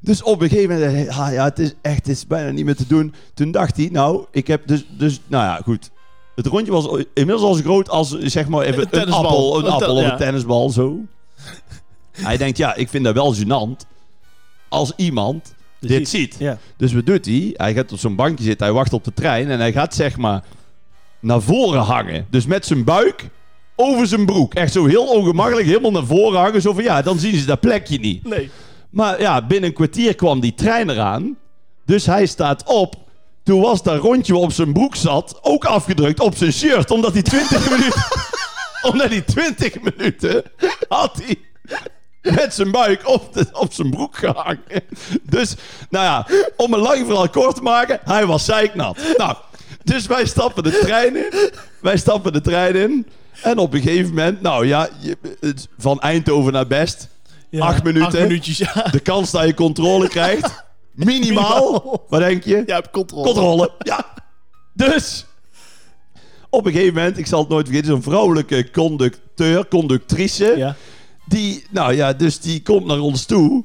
Dus 0.00 0.22
op 0.22 0.40
een 0.40 0.48
gegeven 0.48 0.80
moment, 0.80 1.08
ah, 1.08 1.32
ja, 1.32 1.44
het 1.44 1.58
is 1.58 1.74
echt, 1.82 1.96
het 1.96 2.08
is 2.08 2.26
bijna 2.26 2.50
niet 2.50 2.64
meer 2.64 2.76
te 2.76 2.86
doen. 2.86 3.14
Toen 3.34 3.50
dacht 3.50 3.76
hij, 3.76 3.88
nou, 3.92 4.24
ik 4.30 4.46
heb 4.46 4.66
dus, 4.66 4.86
dus, 4.90 5.20
nou 5.26 5.44
ja, 5.44 5.60
goed. 5.64 5.90
Het 6.34 6.46
rondje 6.46 6.72
was 6.72 7.04
inmiddels 7.14 7.42
al 7.42 7.54
zo 7.54 7.62
groot 7.62 7.88
als, 7.88 8.18
zeg 8.18 8.48
maar, 8.48 8.62
even 8.62 8.86
Een 8.90 9.12
appel, 9.12 9.58
een 9.58 9.64
Een 9.64 9.70
appel 9.70 9.96
of 9.96 10.02
ja. 10.02 10.12
een 10.12 10.18
tennisbal, 10.18 10.70
zo. 10.70 10.98
hij 12.12 12.36
denkt, 12.36 12.58
ja, 12.58 12.74
ik 12.74 12.88
vind 12.88 13.04
dat 13.04 13.14
wel 13.14 13.34
gênant 13.34 13.86
als 14.68 14.92
iemand 14.96 15.54
Dit 15.80 16.08
ziet. 16.08 16.36
Ja. 16.38 16.58
Dus 16.76 16.92
wat 16.92 17.06
doet 17.06 17.24
hij? 17.24 17.54
Hij 17.56 17.74
gaat 17.74 17.92
op 17.92 17.98
zo'n 17.98 18.16
bankje 18.16 18.44
zitten, 18.44 18.66
hij 18.66 18.74
wacht 18.74 18.92
op 18.92 19.04
de 19.04 19.14
trein 19.14 19.50
en 19.50 19.58
hij 19.58 19.72
gaat, 19.72 19.94
zeg 19.94 20.16
maar, 20.16 20.42
naar 21.20 21.42
voren 21.42 21.80
hangen. 21.80 22.26
Dus 22.30 22.46
met 22.46 22.66
zijn 22.66 22.84
buik 22.84 23.28
over 23.76 24.06
zijn 24.06 24.26
broek. 24.26 24.54
Echt 24.54 24.72
zo 24.72 24.86
heel 24.86 25.06
ongemakkelijk, 25.06 25.66
helemaal 25.66 25.90
naar 25.90 26.04
voren 26.04 26.40
hangen. 26.40 26.62
Zo 26.62 26.72
van, 26.72 26.82
ja, 26.82 27.02
dan 27.02 27.18
zien 27.18 27.36
ze 27.36 27.46
dat 27.46 27.60
plekje 27.60 27.98
niet. 27.98 28.28
Nee. 28.28 28.50
Maar 28.90 29.20
ja, 29.20 29.46
binnen 29.46 29.68
een 29.68 29.74
kwartier 29.74 30.14
kwam 30.14 30.40
die 30.40 30.54
trein 30.54 30.90
eraan. 30.90 31.36
Dus 31.84 32.06
hij 32.06 32.26
staat 32.26 32.62
op. 32.66 32.96
Toen 33.42 33.60
was 33.60 33.82
dat 33.82 34.00
rondje 34.00 34.36
op 34.36 34.52
zijn 34.52 34.72
broek 34.72 34.96
zat 34.96 35.38
ook 35.42 35.64
afgedrukt 35.64 36.20
op 36.20 36.36
zijn 36.36 36.52
shirt. 36.52 36.90
Omdat 36.90 37.12
hij 37.12 37.22
20 37.22 37.64
minuten... 37.70 38.02
omdat 38.92 39.08
hij 39.08 39.20
20 39.20 39.74
minuten 39.82 40.42
had 40.88 41.20
hij 41.24 41.38
met 42.34 42.54
zijn 42.54 42.70
buik 42.70 43.08
op, 43.08 43.32
de, 43.34 43.46
op 43.52 43.72
zijn 43.72 43.90
broek 43.90 44.16
gehangen. 44.16 44.60
Dus, 45.22 45.54
nou 45.90 46.04
ja, 46.04 46.26
om 46.56 46.72
een 46.72 46.80
lang 46.80 47.06
verhaal 47.06 47.28
kort 47.28 47.54
te 47.56 47.62
maken, 47.62 48.00
hij 48.04 48.26
was 48.26 48.44
zeiknat. 48.44 48.98
Nou, 49.16 49.36
dus 49.84 50.06
wij 50.06 50.26
stappen 50.26 50.62
de 50.62 50.78
trein 50.78 51.16
in. 51.16 51.50
Wij 51.80 51.96
stappen 51.96 52.32
de 52.32 52.40
trein 52.40 52.74
in. 52.76 53.06
En 53.42 53.58
op 53.58 53.74
een 53.74 53.82
gegeven 53.82 54.08
moment, 54.08 54.40
nou 54.40 54.66
ja, 54.66 54.88
je, 55.00 55.16
het- 55.40 55.68
van 55.78 56.00
Eindhoven 56.00 56.52
naar 56.52 56.66
Best. 56.66 57.08
Ja, 57.50 57.64
Acht 57.66 57.82
minuten. 57.82 58.06
Acht 58.08 58.18
minuutjes, 58.18 58.58
ja. 58.58 58.72
De 58.90 59.00
kans 59.00 59.30
dat 59.30 59.44
je 59.44 59.54
controle 59.54 60.08
krijgt, 60.08 60.64
minimaal. 60.92 61.62
Minimaal. 61.72 62.04
Wat 62.08 62.20
denk 62.20 62.44
je? 62.44 62.62
Ja, 62.66 62.74
heb 62.74 62.88
controle. 62.92 63.24
Controle, 63.24 63.70
ja. 63.78 64.06
Dus, 64.74 65.26
op 66.50 66.66
een 66.66 66.72
gegeven 66.72 66.94
moment, 66.94 67.18
ik 67.18 67.26
zal 67.26 67.40
het 67.40 67.48
nooit 67.48 67.66
vergeten, 67.66 67.90
zo'n 67.90 68.02
vrouwelijke 68.02 68.70
conducteur, 68.70 69.68
conductrice. 69.68 70.54
Ja. 70.56 70.76
Die, 71.28 71.64
nou 71.70 71.94
ja, 71.94 72.12
dus 72.12 72.40
die 72.40 72.62
komt 72.62 72.86
naar 72.86 72.98
ons 72.98 73.24
toe. 73.24 73.64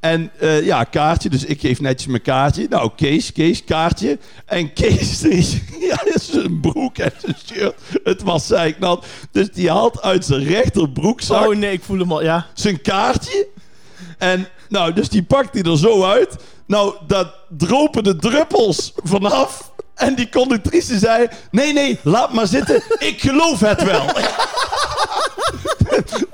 En 0.00 0.30
eh, 0.38 0.64
ja, 0.64 0.84
kaartje. 0.84 1.28
Dus 1.28 1.44
ik 1.44 1.60
geef 1.60 1.80
netjes 1.80 2.06
mijn 2.06 2.22
kaartje. 2.22 2.66
Nou, 2.68 2.90
Kees, 2.96 3.32
Kees, 3.32 3.64
kaartje. 3.64 4.18
En 4.46 4.72
Kees, 4.72 5.18
die, 5.20 5.62
ja, 5.80 5.98
zijn 6.14 6.60
broek 6.60 6.98
en 6.98 7.12
zijn 7.18 7.36
shirt. 7.46 7.74
Het 8.04 8.22
was 8.22 8.46
zeiknat. 8.46 9.06
Dus 9.30 9.50
die 9.50 9.70
haalt 9.70 10.02
uit 10.02 10.24
zijn 10.24 10.44
rechterbroekzak 10.44 11.46
Oh 11.46 11.54
nee, 11.56 11.72
ik 11.72 11.82
voel 11.82 11.98
hem 11.98 12.12
al. 12.12 12.22
Ja. 12.22 12.46
zijn 12.54 12.80
kaartje. 12.80 13.46
En 14.18 14.48
nou, 14.68 14.92
dus 14.92 15.08
die 15.08 15.22
pakt 15.22 15.54
hij 15.54 15.62
er 15.62 15.78
zo 15.78 16.04
uit. 16.04 16.36
Nou, 16.66 16.94
dat 17.06 17.34
dropen 17.48 18.04
de 18.04 18.16
druppels 18.16 18.92
vanaf. 18.96 19.72
En 19.94 20.14
die 20.14 20.28
conductrice 20.28 20.98
zei: 20.98 21.28
Nee, 21.50 21.72
nee, 21.72 21.98
laat 22.02 22.32
maar 22.32 22.46
zitten. 22.46 22.82
Ik 22.98 23.20
geloof 23.20 23.60
het 23.60 23.82
wel. 23.82 24.06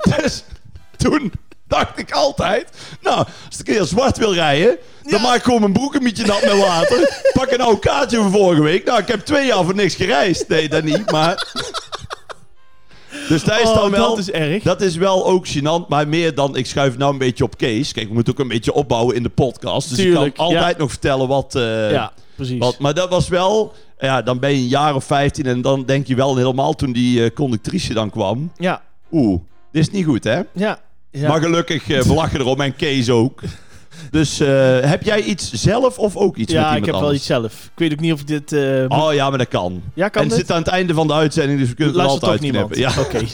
dus 0.17 0.43
toen 1.03 1.31
dacht 1.67 1.99
ik 1.99 2.11
altijd: 2.11 2.67
Nou, 3.01 3.17
als 3.17 3.59
ik 3.59 3.67
een 3.67 3.73
keer 3.73 3.83
zwart 3.85 4.17
wil 4.17 4.33
rijden. 4.33 4.77
Dan 5.03 5.21
maak 5.21 5.35
ik 5.35 5.43
gewoon 5.43 5.59
mijn 5.59 5.73
broek 5.73 5.93
een 5.95 6.03
beetje 6.03 6.25
nat 6.25 6.41
met 6.41 6.57
water. 6.59 7.19
Pak 7.33 7.51
een 7.51 7.61
oude 7.61 7.79
kaartje 7.79 8.17
van 8.17 8.31
vorige 8.31 8.61
week. 8.61 8.85
Nou, 8.85 8.99
ik 8.99 9.07
heb 9.07 9.19
twee 9.25 9.45
jaar 9.45 9.63
voor 9.63 9.75
niks 9.75 9.95
gereisd. 9.95 10.47
Nee, 10.47 10.69
dat 10.69 10.83
niet. 10.83 11.11
Maar. 11.11 11.37
Dus 13.29 13.43
daar 13.43 13.61
is 13.61 13.67
Oh, 13.67 13.75
dan 13.75 13.91
wel. 13.91 14.09
dat 14.09 14.17
is 14.17 14.31
erg. 14.31 14.63
Dat 14.63 14.81
is 14.81 14.95
wel 14.95 15.25
ook 15.25 15.47
gênant, 15.47 15.87
maar 15.87 16.07
meer 16.07 16.35
dan 16.35 16.55
ik 16.55 16.65
schuif 16.65 16.97
nou 16.97 17.11
een 17.11 17.17
beetje 17.17 17.43
op 17.43 17.57
Kees. 17.57 17.91
Kijk, 17.91 18.07
we 18.07 18.13
moeten 18.13 18.33
ook 18.33 18.39
een 18.39 18.47
beetje 18.47 18.73
opbouwen 18.73 19.15
in 19.15 19.23
de 19.23 19.29
podcast. 19.29 19.89
Dus 19.89 19.97
Tuurlijk, 19.97 20.25
ik 20.25 20.33
kan 20.33 20.45
altijd 20.45 20.77
nog 20.77 20.89
vertellen 20.89 21.27
wat, 21.27 21.55
eh, 21.55 21.91
ja, 21.91 22.11
precies. 22.35 22.59
wat. 22.59 22.79
Maar 22.79 22.93
dat 22.93 23.09
was 23.09 23.27
wel, 23.27 23.73
ja, 23.99 24.21
dan 24.21 24.39
ben 24.39 24.49
je 24.49 24.55
een 24.57 24.67
jaar 24.67 24.95
of 24.95 25.03
15 25.03 25.45
en 25.45 25.61
dan 25.61 25.85
denk 25.85 26.07
je 26.07 26.15
wel 26.15 26.35
helemaal 26.35 26.73
toen 26.73 26.91
die 26.91 27.23
eh, 27.23 27.29
conductrice 27.35 27.93
dan 27.93 28.09
kwam. 28.09 28.51
Ja, 28.57 28.81
Oeh, 29.11 29.41
dit 29.71 29.81
is 29.87 29.89
niet 29.91 30.05
goed, 30.05 30.23
hè? 30.23 30.41
ja. 30.53 30.79
Ja. 31.11 31.27
Maar 31.27 31.41
gelukkig 31.41 31.89
eh 31.89 32.05
lachen 32.15 32.39
erom 32.39 32.61
en 32.61 32.75
Kees 32.75 33.09
ook. 33.09 33.41
Dus 34.11 34.39
eh, 34.39 34.79
heb 34.79 35.03
jij 35.03 35.21
iets 35.21 35.51
zelf 35.51 35.97
of 35.99 36.15
ook 36.15 36.37
iets 36.37 36.53
met 36.53 36.61
ja, 36.61 36.67
iemand 36.67 36.87
ik 36.87 36.91
heb 36.93 37.01
wel 37.01 37.13
iets 37.13 37.25
zelf. 37.25 37.63
Ik 37.63 37.79
weet 37.79 37.91
ook 37.91 37.99
niet 37.99 38.13
of 38.13 38.19
ik 38.21 38.27
dit... 38.27 38.51
eh, 38.53 38.79
moet- 38.87 38.91
Oh 39.01 39.13
ja, 39.13 39.29
maar 39.29 39.37
dat 39.37 39.47
kan. 39.47 39.81
ja, 39.93 40.09
kan 40.09 40.21
en 40.23 40.27
het 40.29 40.37
zit 40.37 40.51
aan 40.51 40.57
het 40.59 40.67
einde 40.67 40.93
van 40.93 41.07
de 41.07 41.13
uitzending, 41.13 41.59
dus 41.59 41.69
we 41.69 41.75
kunnen 41.75 41.93
het 41.93 42.03
er 42.03 42.07
Luistert 42.07 42.31
altijd 42.31 42.53
toch 42.53 42.61
niemand? 42.61 42.95
Ja. 42.95 43.01
Oké. 43.01 43.25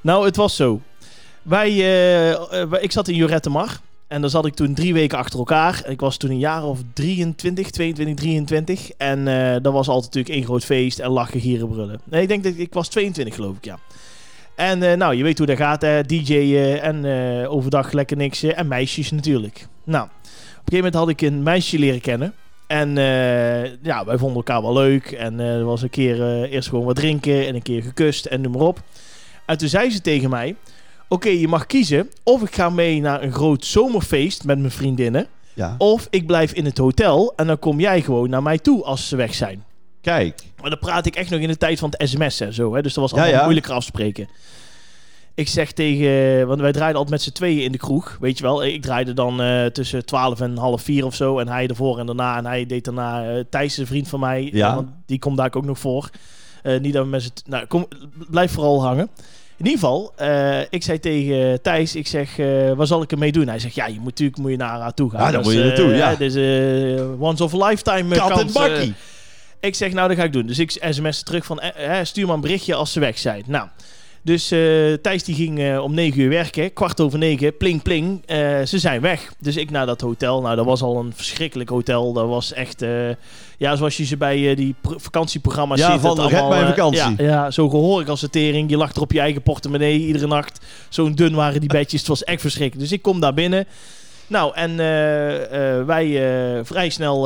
Nou, 0.00 0.24
het 0.24 0.36
was 0.36 0.56
zo. 0.56 0.80
Wij, 1.42 1.70
ik 2.80 2.92
zat 2.92 3.08
in 3.08 3.14
Jorette 3.14 3.50
Mar. 3.50 3.80
En 4.08 4.20
daar 4.20 4.30
zat 4.30 4.46
ik 4.46 4.54
toen 4.54 4.74
drie 4.74 4.92
weken 4.92 5.18
achter 5.18 5.38
elkaar. 5.38 5.82
Ik 5.88 6.00
was 6.00 6.16
toen 6.16 6.30
een 6.30 6.38
jaar 6.38 6.64
of 6.64 6.78
23, 6.94 7.70
22, 7.70 8.14
23. 8.16 8.90
En 8.96 9.24
dat 9.62 9.72
was 9.72 9.88
altijd 9.88 10.04
natuurlijk 10.04 10.34
één 10.34 10.44
groot 10.44 10.64
feest 10.64 10.98
en 10.98 11.10
lachen, 11.10 11.40
gieren, 11.40 11.68
brullen. 11.68 12.00
Nee, 12.04 12.22
ik 12.22 12.28
denk 12.28 12.44
dat 12.44 12.52
ik 12.56 12.72
was 12.74 12.88
22 12.88 13.34
geloof 13.34 13.56
ik, 13.56 13.64
ja. 13.64 13.78
En 14.56 14.82
eh, 14.82 14.96
nou, 14.96 15.14
je 15.14 15.22
weet 15.22 15.38
hoe 15.38 15.46
dat 15.46 15.56
gaat, 15.56 15.82
hè. 15.82 16.02
DJ'en 16.02 16.82
en 16.82 17.04
eh, 17.04 17.52
overdag 17.52 17.92
lekker 17.92 18.16
niksen. 18.16 18.56
En 18.56 18.68
meisjes 18.68 19.10
natuurlijk. 19.10 19.66
Nou, 19.84 20.04
op 20.04 20.10
een 20.10 20.30
gegeven 20.54 20.76
moment 20.76 20.94
had 20.94 21.08
ik 21.08 21.20
een 21.20 21.42
meisje 21.42 21.78
leren 21.78 22.00
kennen. 22.00 22.34
En 22.66 22.98
eh, 22.98 23.64
ja, 23.82 24.04
wij 24.04 24.18
vonden 24.18 24.36
elkaar 24.36 24.62
wel 24.62 24.72
leuk. 24.72 25.10
En 25.10 25.40
eh, 25.40 25.56
er 25.56 25.64
was 25.64 25.82
een 25.82 25.90
keer 25.90 26.22
eh, 26.22 26.52
eerst 26.52 26.68
gewoon 26.68 26.84
wat 26.84 26.96
drinken 26.96 27.46
en 27.46 27.54
een 27.54 27.62
keer 27.62 27.82
gekust 27.82 28.26
en 28.26 28.40
noem 28.40 28.52
maar 28.52 28.60
op. 28.60 28.82
En 29.46 29.58
toen 29.58 29.68
zei 29.68 29.90
ze 29.90 30.00
tegen 30.00 30.30
mij: 30.30 30.56
Oké, 31.08 31.28
je 31.28 31.48
mag 31.48 31.66
kiezen 31.66 32.10
of 32.22 32.42
ik 32.42 32.54
ga 32.54 32.70
mee 32.70 33.00
naar 33.00 33.22
een 33.22 33.32
groot 33.32 33.64
zomerfeest 33.64 34.44
met 34.44 34.58
mijn 34.58 34.70
vriendinnen. 34.70 35.26
Ja. 35.54 35.74
Of 35.78 36.06
ik 36.10 36.26
blijf 36.26 36.52
in 36.52 36.64
het 36.64 36.78
hotel 36.78 37.32
en 37.36 37.46
dan 37.46 37.58
kom 37.58 37.80
jij 37.80 38.02
gewoon 38.02 38.30
naar 38.30 38.42
mij 38.42 38.58
toe 38.58 38.84
als 38.84 39.08
ze 39.08 39.16
weg 39.16 39.34
zijn. 39.34 39.64
Kijk. 40.04 40.42
Maar 40.60 40.70
dan 40.70 40.78
praat 40.78 41.06
ik 41.06 41.14
echt 41.16 41.30
nog 41.30 41.40
in 41.40 41.48
de 41.48 41.56
tijd 41.56 41.78
van 41.78 41.92
het 41.96 42.08
sms 42.08 42.40
en 42.40 42.52
zo. 42.54 42.74
Hè? 42.74 42.82
Dus 42.82 42.94
dat 42.94 43.02
was 43.02 43.10
Ja, 43.12 43.16
allemaal 43.18 43.34
ja. 43.38 43.42
moeilijker 43.42 43.72
afspreken. 43.72 44.28
Ik 45.34 45.48
zeg 45.48 45.72
tegen... 45.72 46.46
Want 46.46 46.60
wij 46.60 46.72
draaiden 46.72 46.96
altijd 47.00 47.10
met 47.10 47.22
z'n 47.22 47.32
tweeën 47.32 47.62
in 47.62 47.72
de 47.72 47.78
kroeg. 47.78 48.16
Weet 48.20 48.38
je 48.38 48.44
wel. 48.44 48.64
Ik 48.64 48.82
draaide 48.82 49.12
dan 49.12 49.42
eh, 49.42 49.66
tussen 49.66 50.04
12 50.06 50.40
en 50.40 50.56
half 50.56 50.82
vier 50.82 51.04
of 51.04 51.14
zo. 51.14 51.38
En 51.38 51.48
hij 51.48 51.66
ervoor 51.66 51.98
en 51.98 52.06
daarna. 52.06 52.36
En 52.36 52.46
hij 52.46 52.66
deed 52.66 52.84
daarna... 52.84 53.28
eh 53.34 53.44
Thijs, 53.50 53.76
een 53.76 53.86
vriend 53.86 54.08
van 54.08 54.20
mij. 54.20 54.48
Ja. 54.52 54.68
eh, 54.68 54.74
want 54.74 54.88
die 55.06 55.18
komt 55.18 55.36
daar 55.36 55.50
ook 55.54 55.64
nog 55.64 55.78
voor. 55.78 56.10
Niet 56.80 56.92
dat 56.92 57.04
we 57.04 57.08
met 57.10 57.22
z'n... 57.22 57.30
Nou, 57.46 57.66
kom, 57.66 57.86
blijf 58.30 58.52
vooral 58.52 58.82
hangen. 58.82 59.08
In 59.56 59.66
ieder 59.66 59.80
geval, 59.80 60.12
ik 60.70 60.82
zei 60.82 61.00
tegen 61.00 61.62
Thijs, 61.62 61.94
ik 61.96 62.06
zeg, 62.06 62.38
eh 62.38 62.72
waar 62.72 62.86
zal 62.86 63.02
ik 63.02 63.12
ermee 63.12 63.32
doen? 63.32 63.48
Hij 63.48 63.58
zegt, 63.58 63.74
ja, 63.74 63.86
je 63.86 63.94
moet 63.96 64.04
natuurlijk 64.04 64.38
moet 64.38 64.50
je 64.50 64.56
naar 64.56 64.80
haar 64.80 64.94
toe 64.94 65.10
gaan. 65.10 65.18
Ja, 65.20 65.24
daar 65.24 65.34
Dat 65.34 65.44
moet 65.44 65.52
je 65.52 65.64
naartoe, 65.64 65.92
eh, 65.92 65.98
ja. 65.98 66.98
eh, 66.98 67.20
once 67.22 67.44
of 67.44 67.54
a 67.54 67.66
lifetime 67.68 68.14
Kat 68.16 68.30
en 68.30 68.36
kans. 68.36 68.52
bakkie. 68.52 68.94
Ik 69.64 69.74
zeg, 69.74 69.92
nou, 69.92 70.08
dat 70.08 70.16
ga 70.16 70.22
ik 70.24 70.32
doen. 70.32 70.46
Dus 70.46 70.58
ik 70.58 70.70
sms 70.90 71.22
terug 71.22 71.44
van, 71.44 71.60
eh, 71.60 71.98
eh, 71.98 72.04
stuur 72.06 72.26
maar 72.26 72.34
een 72.34 72.40
berichtje 72.40 72.74
als 72.74 72.92
ze 72.92 73.00
weg 73.00 73.18
zijn. 73.18 73.42
Nou, 73.46 73.68
dus 74.22 74.50
eh, 74.50 74.58
Thijs 75.02 75.24
die 75.24 75.34
ging 75.34 75.78
om 75.78 75.94
9 75.94 76.20
uur 76.20 76.28
werken. 76.28 76.72
Kwart 76.72 77.00
over 77.00 77.18
9, 77.18 77.56
pling 77.56 77.82
pling. 77.82 78.22
ze 78.66 78.78
zijn 78.78 79.00
weg. 79.00 79.32
Dus 79.38 79.56
ik 79.56 79.70
naar 79.70 79.86
dat 79.86 80.00
hotel. 80.00 80.40
Nou, 80.40 80.56
dat 80.56 80.64
was 80.64 80.82
al 80.82 80.98
een 80.98 81.12
verschrikkelijk 81.14 81.70
hotel. 81.70 82.12
Dat 82.12 82.28
was 82.28 82.52
echt, 82.52 82.84
ja, 83.58 83.76
zoals 83.76 83.96
je 83.96 84.04
ze 84.04 84.16
bij 84.16 84.54
die 84.54 84.74
pro- 84.80 84.98
vakantieprogramma's 84.98 85.78
Ja, 85.78 85.92
ziet. 85.92 86.00
van 86.00 86.10
het 86.10 86.18
allemaal, 86.18 86.48
Mijn 86.48 86.66
Vakantie. 86.66 87.00
Ja, 87.00 87.14
ja, 87.16 87.50
zo 87.50 87.68
gehorig 87.68 88.08
als 88.08 88.22
een 88.22 88.30
tering. 88.30 88.70
Je 88.70 88.76
lag 88.76 88.94
er 88.94 89.00
op 89.02 89.12
je 89.12 89.20
eigen 89.20 89.42
portemonnee 89.42 89.98
iedere 89.98 90.26
nacht. 90.26 90.60
Zo'n 90.88 91.14
dun 91.14 91.34
waren 91.34 91.60
die 91.60 91.68
bedjes. 91.68 92.00
Het 92.00 92.08
was 92.08 92.24
echt 92.24 92.40
verschrikkelijk. 92.40 92.88
Dus 92.88 92.96
ik 92.98 93.02
kom 93.02 93.20
daar 93.20 93.34
binnen. 93.34 93.66
Nou, 94.26 94.54
en 94.54 94.76
wij 95.86 96.20
vrij 96.64 96.88
snel 96.90 97.20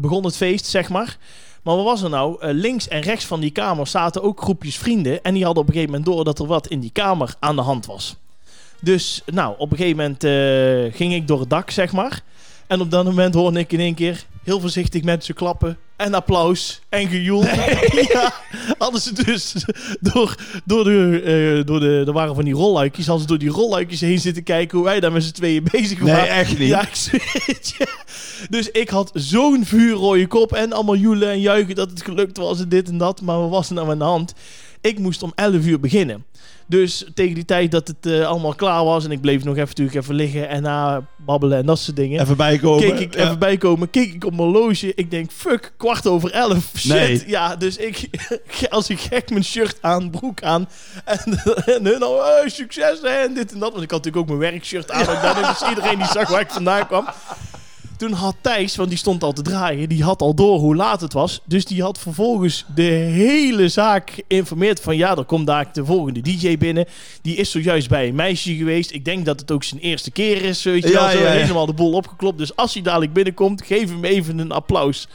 begon 0.00 0.24
het 0.24 0.36
feest, 0.36 0.66
zeg 0.66 0.88
maar. 0.88 1.16
Maar 1.64 1.76
wat 1.76 1.84
was 1.84 2.02
er 2.02 2.10
nou? 2.10 2.40
Eh, 2.40 2.50
links 2.52 2.88
en 2.88 3.00
rechts 3.00 3.24
van 3.24 3.40
die 3.40 3.50
kamer 3.50 3.86
zaten 3.86 4.22
ook 4.22 4.42
groepjes 4.42 4.76
vrienden. 4.76 5.22
En 5.22 5.34
die 5.34 5.44
hadden 5.44 5.62
op 5.62 5.68
een 5.68 5.74
gegeven 5.74 5.94
moment 5.94 6.14
door 6.14 6.24
dat 6.24 6.38
er 6.38 6.46
wat 6.46 6.66
in 6.66 6.80
die 6.80 6.90
kamer 6.92 7.34
aan 7.38 7.56
de 7.56 7.62
hand 7.62 7.86
was. 7.86 8.16
Dus, 8.80 9.22
nou, 9.26 9.54
op 9.58 9.70
een 9.70 9.76
gegeven 9.76 9.96
moment 9.96 10.24
eh, 10.24 10.96
ging 10.96 11.14
ik 11.14 11.28
door 11.28 11.40
het 11.40 11.50
dak, 11.50 11.70
zeg 11.70 11.92
maar. 11.92 12.22
En 12.66 12.80
op 12.80 12.90
dat 12.90 13.04
moment 13.04 13.34
hoorde 13.34 13.58
ik 13.58 13.72
in 13.72 13.80
één 13.80 13.94
keer 13.94 14.24
heel 14.42 14.60
voorzichtig 14.60 15.02
mensen 15.02 15.34
klappen. 15.34 15.78
En 15.96 16.14
applaus. 16.14 16.80
En 16.88 17.08
gejoel. 17.08 17.44
Ja, 18.12 18.32
hadden 18.78 19.00
ze 19.00 19.24
dus 19.24 19.54
door, 20.00 20.34
door, 20.64 20.84
de, 20.84 21.22
eh, 21.58 21.66
door 21.66 21.80
de... 21.80 22.02
Er 22.06 22.12
waren 22.12 22.34
van 22.34 22.44
die 22.44 22.54
rolluikjes. 22.54 23.06
Hadden 23.06 23.22
ze 23.22 23.28
door 23.28 23.38
die 23.38 23.48
rolluikjes 23.50 24.00
heen 24.00 24.18
zitten 24.18 24.42
kijken... 24.42 24.78
hoe 24.78 24.86
wij 24.86 25.00
daar 25.00 25.12
met 25.12 25.24
z'n 25.24 25.32
tweeën 25.32 25.66
bezig 25.72 26.00
Nee, 26.00 26.12
waren. 26.14 26.28
echt 26.28 26.58
niet. 26.58 26.68
Ja, 26.68 26.82
ik 26.82 26.94
zweer 26.94 27.42
het 27.46 27.74
je. 27.78 27.88
Dus 28.50 28.70
ik 28.70 28.88
had 28.88 29.10
zo'n 29.14 29.64
vuurrode 29.64 30.26
kop. 30.26 30.52
En 30.52 30.72
allemaal 30.72 30.96
joelen 30.96 31.30
en 31.30 31.40
juichen 31.40 31.74
dat 31.74 31.90
het 31.90 32.02
gelukt 32.02 32.36
was 32.36 32.60
en 32.60 32.68
dit 32.68 32.88
en 32.88 32.98
dat. 32.98 33.20
Maar 33.20 33.40
wat 33.40 33.50
was 33.50 33.68
er 33.68 33.74
nou 33.74 33.90
aan 33.90 33.98
de 33.98 34.04
hand? 34.04 34.34
Ik 34.80 34.98
moest 34.98 35.22
om 35.22 35.32
11 35.34 35.64
uur 35.66 35.80
beginnen. 35.80 36.24
Dus 36.66 37.04
tegen 37.14 37.34
die 37.34 37.44
tijd 37.44 37.70
dat 37.70 37.88
het 37.88 38.06
eh, 38.06 38.26
allemaal 38.26 38.54
klaar 38.54 38.84
was... 38.84 39.04
en 39.04 39.10
ik 39.10 39.20
bleef 39.20 39.44
nog 39.44 39.54
even, 39.54 39.68
natuurlijk 39.68 39.96
even 39.96 40.14
liggen 40.14 40.48
en 40.48 40.62
na 40.62 41.02
babbelen 41.16 41.58
en 41.58 41.66
dat 41.66 41.78
soort 41.78 41.96
dingen... 41.96 42.20
Even 42.20 42.36
bijkomen. 42.36 42.80
Keek 42.88 42.98
ik 43.00 43.14
Ja. 43.14 43.24
even 43.24 43.38
bijkomen, 43.38 43.90
keek 43.90 44.14
ik 44.14 44.24
op 44.24 44.30
mijn 44.36 44.48
horloge. 44.48 44.92
Ik 44.94 45.10
denk, 45.10 45.30
fuck, 45.32 45.72
kwart 45.76 46.06
over 46.06 46.30
elf. 46.30 46.70
Shit. 46.76 46.90
Nee. 46.92 47.22
Ja, 47.26 47.56
dus 47.56 47.76
ik, 47.76 48.08
als 48.70 48.88
ik 48.90 49.00
gek 49.00 49.30
mijn 49.30 49.44
shirt 49.44 49.76
aan, 49.80 50.10
broek 50.10 50.42
aan. 50.42 50.68
En, 51.04 51.18
en 51.76 51.84
hun 51.86 52.02
al, 52.02 52.24
"Hey, 52.24 52.48
succes 52.48 53.00
hè, 53.00 53.08
en 53.08 53.34
dit 53.34 53.52
en 53.52 53.58
dat. 53.58 53.70
Want 53.72 53.82
ik 53.84 53.90
had 53.90 54.04
natuurlijk 54.04 54.30
ook 54.30 54.38
mijn 54.38 54.50
werkshirt 54.52 54.90
aan. 54.90 55.00
ook 55.00 55.22
daar, 55.22 55.34
dus 55.58 55.68
iedereen 55.68 55.96
die 55.98 56.06
zag 56.06 56.28
waar 56.28 56.40
ik 56.40 56.50
vandaan 56.50 56.86
kwam. 56.86 57.06
Toen 57.96 58.12
had 58.12 58.34
Thijs, 58.40 58.76
want 58.76 58.88
die 58.88 58.98
stond 58.98 59.22
al 59.22 59.32
te 59.32 59.42
draaien, 59.42 59.88
die 59.88 60.02
had 60.02 60.22
al 60.22 60.34
door 60.34 60.58
hoe 60.58 60.76
laat 60.76 61.00
het 61.00 61.12
was. 61.12 61.40
Dus 61.44 61.64
die 61.64 61.82
had 61.82 61.98
vervolgens 61.98 62.64
de 62.74 62.82
hele 62.82 63.68
zaak 63.68 64.10
geïnformeerd 64.28 64.80
van 64.80 64.96
ja, 64.96 65.16
er 65.16 65.24
komt 65.24 65.46
daar 65.46 65.68
de 65.72 65.84
volgende 65.84 66.20
DJ 66.20 66.58
binnen. 66.58 66.86
Die 67.22 67.36
is 67.36 67.50
zojuist 67.50 67.88
bij 67.88 68.08
een 68.08 68.14
meisje 68.14 68.54
geweest. 68.54 68.92
Ik 68.92 69.04
denk 69.04 69.24
dat 69.24 69.40
het 69.40 69.50
ook 69.50 69.64
zijn 69.64 69.80
eerste 69.80 70.10
keer 70.10 70.42
is, 70.42 70.62
weet 70.62 70.82
je 70.82 70.88
Ja, 70.88 71.00
wel. 71.00 71.10
Zo 71.10 71.18
ja, 71.18 71.32
ja. 71.32 71.40
helemaal 71.40 71.66
de 71.66 71.72
boel 71.72 71.92
opgeklopt. 71.92 72.38
Dus 72.38 72.56
als 72.56 72.74
hij 72.74 72.82
dadelijk 72.82 73.12
binnenkomt, 73.12 73.62
geef 73.66 73.88
hem 73.88 74.04
even 74.04 74.38
een 74.38 74.52
applaus. 74.52 75.08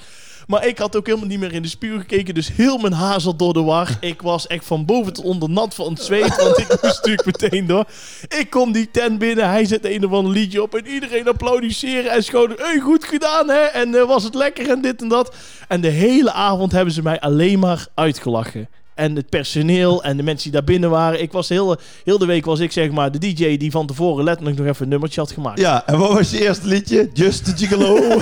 Maar 0.50 0.68
ik 0.68 0.78
had 0.78 0.96
ook 0.96 1.06
helemaal 1.06 1.28
niet 1.28 1.40
meer 1.40 1.54
in 1.54 1.62
de 1.62 1.68
spiegel 1.68 2.00
gekeken. 2.00 2.34
Dus 2.34 2.52
heel 2.56 2.78
mijn 2.78 2.94
haar 2.94 3.22
zat 3.22 3.40
door 3.40 3.54
de 3.54 3.62
war. 3.62 3.98
Ik 4.00 4.22
was 4.22 4.48
echt 4.48 4.66
van 4.66 4.86
boven 4.86 5.14
tot 5.14 5.26
onder 5.26 5.50
nat 5.50 5.76
van 5.76 5.94
het 5.94 6.04
zweet. 6.04 6.36
Want 6.36 6.58
ik 6.58 6.68
moest 6.70 6.82
natuurlijk 6.82 7.26
meteen 7.26 7.68
door. 7.68 7.86
Ik 8.28 8.50
kom 8.50 8.72
die 8.72 8.92
tent 8.92 9.20
binnen. 9.20 9.50
Hij 9.50 9.66
zet 9.66 9.86
een 9.86 10.06
of 10.06 10.12
ander 10.12 10.32
liedje 10.32 10.62
op. 10.62 10.76
En 10.76 10.88
iedereen 10.88 11.28
applaudisseren. 11.28 12.12
En 12.12 12.24
schoten. 12.24 12.56
Hey, 12.60 12.80
goed 12.80 13.04
gedaan 13.04 13.50
hè. 13.50 13.60
En 13.60 13.96
eh, 13.96 14.08
was 14.08 14.24
het 14.24 14.36
lekker 14.36 14.70
en 14.70 14.82
dit 14.82 15.02
en 15.02 15.08
dat. 15.08 15.36
En 15.68 15.82
de 15.82 15.88
hele 15.88 16.32
avond 16.32 16.72
hebben 16.72 16.94
ze 16.94 17.02
mij 17.02 17.20
alleen 17.20 17.60
maar 17.60 17.88
uitgelachen. 17.94 18.70
En 19.00 19.16
het 19.16 19.30
personeel 19.30 20.04
en 20.04 20.18
de 20.18 20.24
mensen 20.24 20.44
die 20.44 20.52
daar 20.60 20.64
binnen 20.70 20.90
waren. 20.90 21.22
Ik 21.22 21.32
was 21.32 21.50
heel, 21.50 21.76
heel 22.04 22.18
de 22.18 22.26
week 22.26 22.46
was 22.46 22.60
ik 22.60 22.72
zeg 22.72 22.92
maar 22.92 23.12
de 23.12 23.18
DJ 23.20 23.58
die 23.58 23.72
van 23.72 23.88
tevoren 23.88 24.24
letterlijk 24.24 24.58
nog 24.58 24.68
even 24.68 24.84
een 24.84 24.90
nummertje 24.90 25.20
had 25.20 25.32
gemaakt. 25.32 25.60
Ja, 25.60 25.84
en 25.86 25.98
wat 25.98 26.14
was 26.14 26.32
je 26.32 26.42
eerste 26.42 26.68
liedje? 26.68 27.10
Just 27.14 27.46
the 27.46 27.54
Gigolo. 27.58 28.22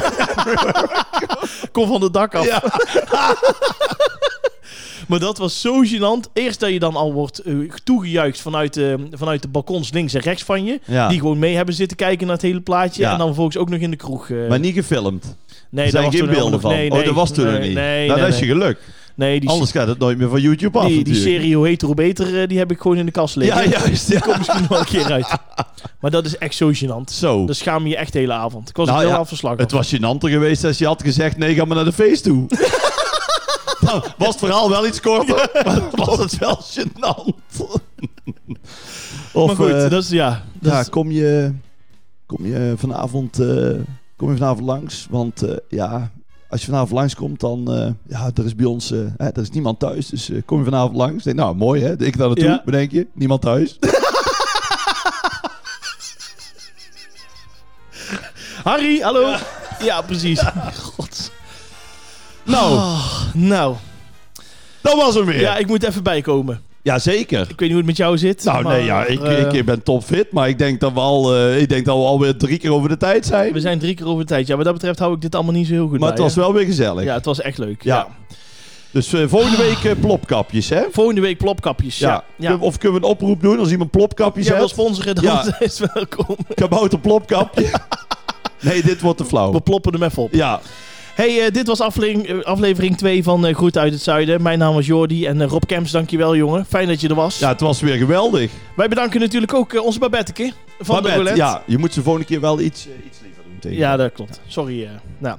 Kom 1.71 1.88
van 1.88 2.01
het 2.01 2.13
dak 2.13 2.36
af. 2.36 2.45
ja. 2.45 2.63
Maar 5.07 5.19
dat 5.19 5.38
was 5.38 5.61
zo 5.61 5.84
gênant. 5.86 6.32
Eerst 6.34 6.59
dat 6.59 6.69
je 6.69 6.80
dan 6.80 6.95
al 6.95 7.13
wordt 7.13 7.39
eh, 7.39 7.55
toegejuicht 7.84 8.41
vanuit, 8.41 8.73
de 8.73 9.07
vanuit 9.11 9.41
de 9.41 9.47
balkons 9.47 9.91
links 9.91 10.13
en 10.13 10.21
rechts 10.21 10.43
van 10.43 10.65
je. 10.65 10.80
Ja. 10.86 11.07
Die 11.07 11.19
gewoon 11.19 11.39
mee 11.39 11.55
hebben 11.55 11.75
zitten 11.75 11.97
kijken 11.97 12.25
naar 12.28 12.36
het 12.36 12.45
hele 12.45 12.61
plaatje. 12.61 13.01
Ja. 13.01 13.11
En 13.11 13.17
dan 13.17 13.28
vervolgens 13.28 13.57
ook 13.57 13.69
nog 13.69 13.80
in 13.80 13.91
de 13.91 13.97
kroeg. 13.97 14.30
eh, 14.30 14.47
Maar 14.49 14.59
niet 14.59 14.73
gefilmd. 14.73 15.36
nee, 15.69 15.86
er 15.86 15.91
zijn 15.91 16.03
was 16.03 16.15
geen 16.15 16.59
van. 16.59 16.71
Nee, 16.71 16.91
oh, 16.91 17.05
dat 17.05 17.13
was 17.13 17.32
toen 17.32 17.45
nee, 17.45 17.53
nog 17.53 17.61
niet. 17.63 17.73
Nou, 18.07 18.19
dat 18.19 18.30
is 18.30 18.39
je 18.39 18.45
geluk. 18.45 18.80
Nee, 19.18 19.39
die, 19.39 19.49
Anders 19.49 19.72
gaat 19.72 19.88
het 19.88 19.99
nooit 19.99 20.18
meer 20.18 20.30
van 20.30 20.41
YouTube 20.41 20.80
af 20.80 20.88
die, 20.88 21.03
die 21.03 21.15
serie 21.15 21.55
Hoe 21.55 21.68
Heter 21.68 21.88
Hoe 21.88 21.95
Beter, 21.95 22.41
eh, 22.41 22.47
die 22.47 22.57
heb 22.57 22.72
ik 22.72 22.82
gewoon 22.82 22.97
in 22.97 23.05
de 23.05 23.11
kast 23.11 23.36
liggen. 23.36 23.70
Ja, 23.70 23.80
juist. 23.80 24.07
Die 24.07 24.20
komt 24.20 24.38
misschien 24.38 24.65
wel 24.70 24.80
een 24.80 24.86
keer 24.86 25.11
uit. 25.11 25.28
Maar 25.99 26.11
dat 26.11 26.26
is 26.26 26.38
echt 26.38 26.55
zo 26.55 26.72
gênant. 26.74 27.13
Zo. 27.13 27.45
Dat 27.45 27.55
schaam 27.55 27.84
je 27.84 27.89
je 27.89 27.97
echt 27.97 28.13
de 28.13 28.20
hele 28.20 28.34
avond. 28.34 28.70
Ik 28.70 28.76
was 28.76 28.88
Nou 28.88 28.99
er 28.99 29.07
heel 29.07 29.26
ja. 29.41 29.55
Het 29.55 29.72
was 29.72 29.95
gênanter 29.95 30.30
geweest 30.30 30.63
als 30.63 30.78
je 30.78 30.86
had 30.86 31.01
gezegd... 31.01 31.38
nee, 31.38 31.55
ga 31.55 31.65
maar 31.65 31.76
naar 31.76 31.86
de 31.86 31.93
feest 31.93 32.24
toe. 32.24 32.47
Dan 33.80 34.03
was 34.18 34.28
het 34.28 34.38
verhaal 34.38 34.70
wel 34.70 34.88
iets 34.88 35.01
korter, 35.01 35.49
maar 35.65 35.82
was 35.91 36.18
het 36.18 36.38
wel 36.38 36.59
gênant. 36.61 37.61
of, 39.34 39.47
maar 39.47 39.55
goed, 39.55 39.89
dat 39.89 40.03
is 40.03 40.09
ja. 40.09 40.43
Dat 40.59 40.72
ja, 40.72 40.84
kom 40.84 41.11
je, 41.11 41.53
kom 42.26 42.45
je 42.45 42.74
vanavond, 42.78 43.39
eh, 43.39 43.74
kom 44.15 44.30
je 44.30 44.38
vanavond 44.38 44.65
langs? 44.65 45.07
Want 45.09 45.43
ja, 45.70 46.11
als 46.50 46.60
je 46.60 46.66
vanavond 46.68 46.91
langskomt, 46.91 47.39
dan, 47.39 47.74
eh, 47.74 47.91
ja, 48.08 48.32
er 48.36 48.45
is 48.45 48.56
bij 48.56 48.66
ons, 48.66 48.91
eh, 48.91 49.00
hè, 49.18 49.28
er 49.28 49.41
is 49.41 49.50
niemand 49.50 49.80
thuis, 49.80 50.08
dus 50.08 50.30
eh, 50.30 50.41
kom 50.45 50.58
je 50.58 50.64
vanavond 50.64 50.95
langs? 50.95 51.24
Denk, 51.24 51.38
nou, 51.38 51.56
mooi 51.56 51.82
hè, 51.84 51.91
ik 52.06 52.18
daar 52.18 52.28
naartoe, 52.28 52.45
Ja. 52.45 52.62
bedenk 52.66 52.91
je, 52.91 53.08
niemand 53.14 53.41
thuis. 53.41 53.78
Harry, 58.64 59.00
hallo. 59.02 59.36
Ja, 59.84 60.02
precies. 60.02 60.41
God. 60.95 61.32
nou, 62.43 62.78
Ah, 62.78 63.22
nou, 63.34 63.76
dat 64.82 64.95
was 64.95 65.16
hem 65.16 65.26
weer. 65.26 65.36
ja, 65.36 65.41
Ja, 65.41 65.58
ik 65.58 65.68
moet 65.68 65.84
even 65.84 66.04
bijkomen. 66.04 66.62
Zeker. 66.96 67.40
Ik 67.42 67.48
weet 67.48 67.60
niet 67.60 67.70
hoe 67.70 67.78
het 67.78 67.86
met 67.86 67.98
jou 67.98 68.18
zit. 68.18 68.44
Nou, 68.44 68.64
maar, 68.64 68.76
nee, 68.76 68.86
ja, 68.86 69.06
ik, 69.06 69.22
eh, 69.22 69.54
ik 69.54 69.66
ben 69.66 69.84
topfit, 69.84 70.32
maar 70.32 70.50
ik 70.50 70.58
denk 70.58 70.80
dat 70.80 70.94
we 70.94 71.00
al, 71.00 71.36
eh, 71.36 71.62
ik 71.62 71.70
denk 71.70 71.86
dat 71.86 71.98
we 71.98 72.04
alweer 72.04 72.38
drie 72.38 72.58
keer 72.58 72.74
over 72.74 72.90
de 72.90 72.98
tijd 72.98 73.26
zijn. 73.26 73.54
we 73.54 73.60
zijn 73.60 73.80
drie 73.80 73.94
keer 73.94 74.08
over 74.08 74.20
de 74.20 74.28
tijd. 74.28 74.48
Ja, 74.48 74.56
wat 74.56 74.66
dat 74.66 74.74
betreft 74.74 75.00
hou 75.00 75.14
ik 75.14 75.22
dit 75.22 75.36
allemaal 75.36 75.54
niet 75.54 75.68
zo 75.68 75.74
heel 75.74 75.88
goed 75.88 76.00
maar 76.00 76.10
het 76.10 76.20
was 76.20 76.36
hè. 76.36 76.42
wel 76.42 76.54
weer 76.54 76.66
gezellig. 76.66 77.04
Ja, 77.04 77.14
het 77.14 77.26
was 77.26 77.42
echt 77.42 77.58
leuk. 77.58 77.84
Ja. 77.84 77.96
Ja. 77.96 78.08
Dus 78.92 79.14
eh, 79.14 79.22
volgende 79.28 79.58
week 79.58 80.00
plopkapjes, 80.00 80.70
hè? 80.70 80.84
Volgende 80.92 81.22
week 81.22 81.38
plopkapjes. 81.38 81.98
Ja. 81.98 82.24
ja. 82.36 82.58
Of 82.60 82.78
kunnen 82.78 83.02
we 83.02 83.06
een 83.08 83.12
oproep 83.14 83.42
doen 83.42 83.60
als 83.60 83.72
iemand 83.72 83.92
plopkapjes 83.92 84.46
Jij 84.46 84.54
wil 84.54 84.64
heeft? 84.64 84.74
sponsoren, 84.74 85.16
dan 85.16 85.24
Ja. 85.24 85.56
is 85.60 85.82
welkom. 85.94 86.36
Kabouter 86.56 87.00
plopkapje. 87.00 87.66
nee, 88.62 88.84
dit 88.84 89.02
wordt 89.02 89.18
te 89.18 89.26
flauw. 89.26 89.52
We 89.52 89.62
ploppen 89.62 89.94
hem 89.94 90.04
even 90.04 90.24
op. 90.24 90.34
Ja, 90.34 90.62
Hey, 91.18 91.45
eh, 91.45 91.51
dit 91.51 91.68
was 91.68 91.80
aflevering, 91.82 92.28
eh, 92.28 92.43
aflevering 92.43 92.97
2 92.97 93.24
van 93.24 93.45
eh 93.45 93.55
Groet 93.55 93.78
uit 93.78 93.93
het 93.93 94.01
Zuiden. 94.01 94.41
Mijn 94.41 94.59
naam 94.59 94.74
was 94.74 94.86
Jordi 94.86 95.26
en 95.26 95.47
Rob 95.47 95.63
Kemps, 95.65 95.91
dankjewel 95.91 96.36
jongen. 96.36 96.65
Fijn 96.65 96.88
dat 96.88 97.01
je 97.01 97.07
er 97.07 97.15
was. 97.15 97.39
ja, 97.39 97.49
het 97.49 97.59
was 97.59 97.82
weer 97.82 97.97
geweldig. 97.97 98.51
Wij 98.76 98.88
bedanken 98.88 99.20
natuurlijk 99.20 99.53
ook 99.53 99.82
onze 99.84 99.99
Babetteke 99.99 100.51
van 100.80 101.03
de 101.03 101.09
roulette. 101.09 101.39
ja, 101.39 101.63
je 101.65 101.78
moet 101.78 101.93
ze 101.93 102.01
volgende 102.01 102.28
keer 102.28 102.41
wel 102.41 102.59
iets, 102.59 102.88
iets 103.05 103.20
liever 103.22 103.43
doen 103.43 103.59
tegen. 103.59 103.78
Ja, 103.78 103.97
dat 103.97 104.11
klopt. 104.11 104.41
Sorry. 104.47 104.89
nou. 105.18 105.38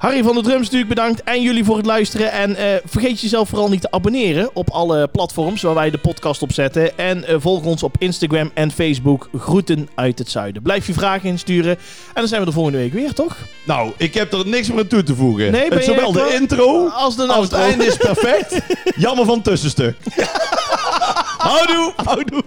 Harry 0.00 0.22
van 0.22 0.34
de 0.34 0.42
Drums 0.42 0.62
natuurlijk 0.62 0.88
bedankt. 0.88 1.22
En 1.22 1.42
jullie 1.42 1.64
voor 1.64 1.76
het 1.76 1.86
luisteren. 1.86 2.32
En 2.32 2.56
eh, 2.56 2.74
vergeet 2.84 3.20
jezelf 3.20 3.48
vooral 3.48 3.68
niet 3.68 3.80
te 3.80 3.90
abonneren 3.90 4.50
op 4.52 4.70
alle 4.70 5.08
platforms 5.08 5.62
waar 5.62 5.74
wij 5.74 5.90
de 5.90 5.98
podcast 5.98 6.42
op 6.42 6.52
zetten. 6.52 6.98
En 6.98 7.24
eh, 7.24 7.34
volg 7.38 7.64
ons 7.64 7.82
op 7.82 7.94
Instagram 7.98 8.50
en 8.54 8.70
Facebook. 8.70 9.28
Groeten 9.38 9.88
uit 9.94 10.18
het 10.18 10.30
zuiden. 10.30 10.62
Blijf 10.62 10.86
je 10.86 10.92
vragen 10.92 11.28
insturen. 11.28 11.70
En 11.70 11.78
dan 12.14 12.28
zijn 12.28 12.40
we 12.40 12.46
de 12.46 12.52
volgende 12.52 12.78
week 12.78 12.92
weer, 12.92 13.12
toch? 13.12 13.36
Nou, 13.64 13.92
ik 13.96 14.14
heb 14.14 14.32
er 14.32 14.46
niks 14.46 14.68
meer 14.68 14.78
aan 14.78 14.86
toe 14.86 15.02
te 15.02 15.14
voegen. 15.14 15.52
Nee, 15.52 15.68
ben 15.68 15.84
Zowel 15.84 16.12
de 16.12 16.36
intro 16.40 16.88
Als 16.88 17.16
de 17.16 17.26
als 17.26 17.44
het 17.44 17.54
einde 17.54 17.84
is 17.86 17.96
perfect. 17.96 18.60
Jammer 19.04 19.24
van 19.24 19.42
tussenstuk. 19.42 19.96
Houdoe! 21.48 21.92
Houdoe. 21.96 22.42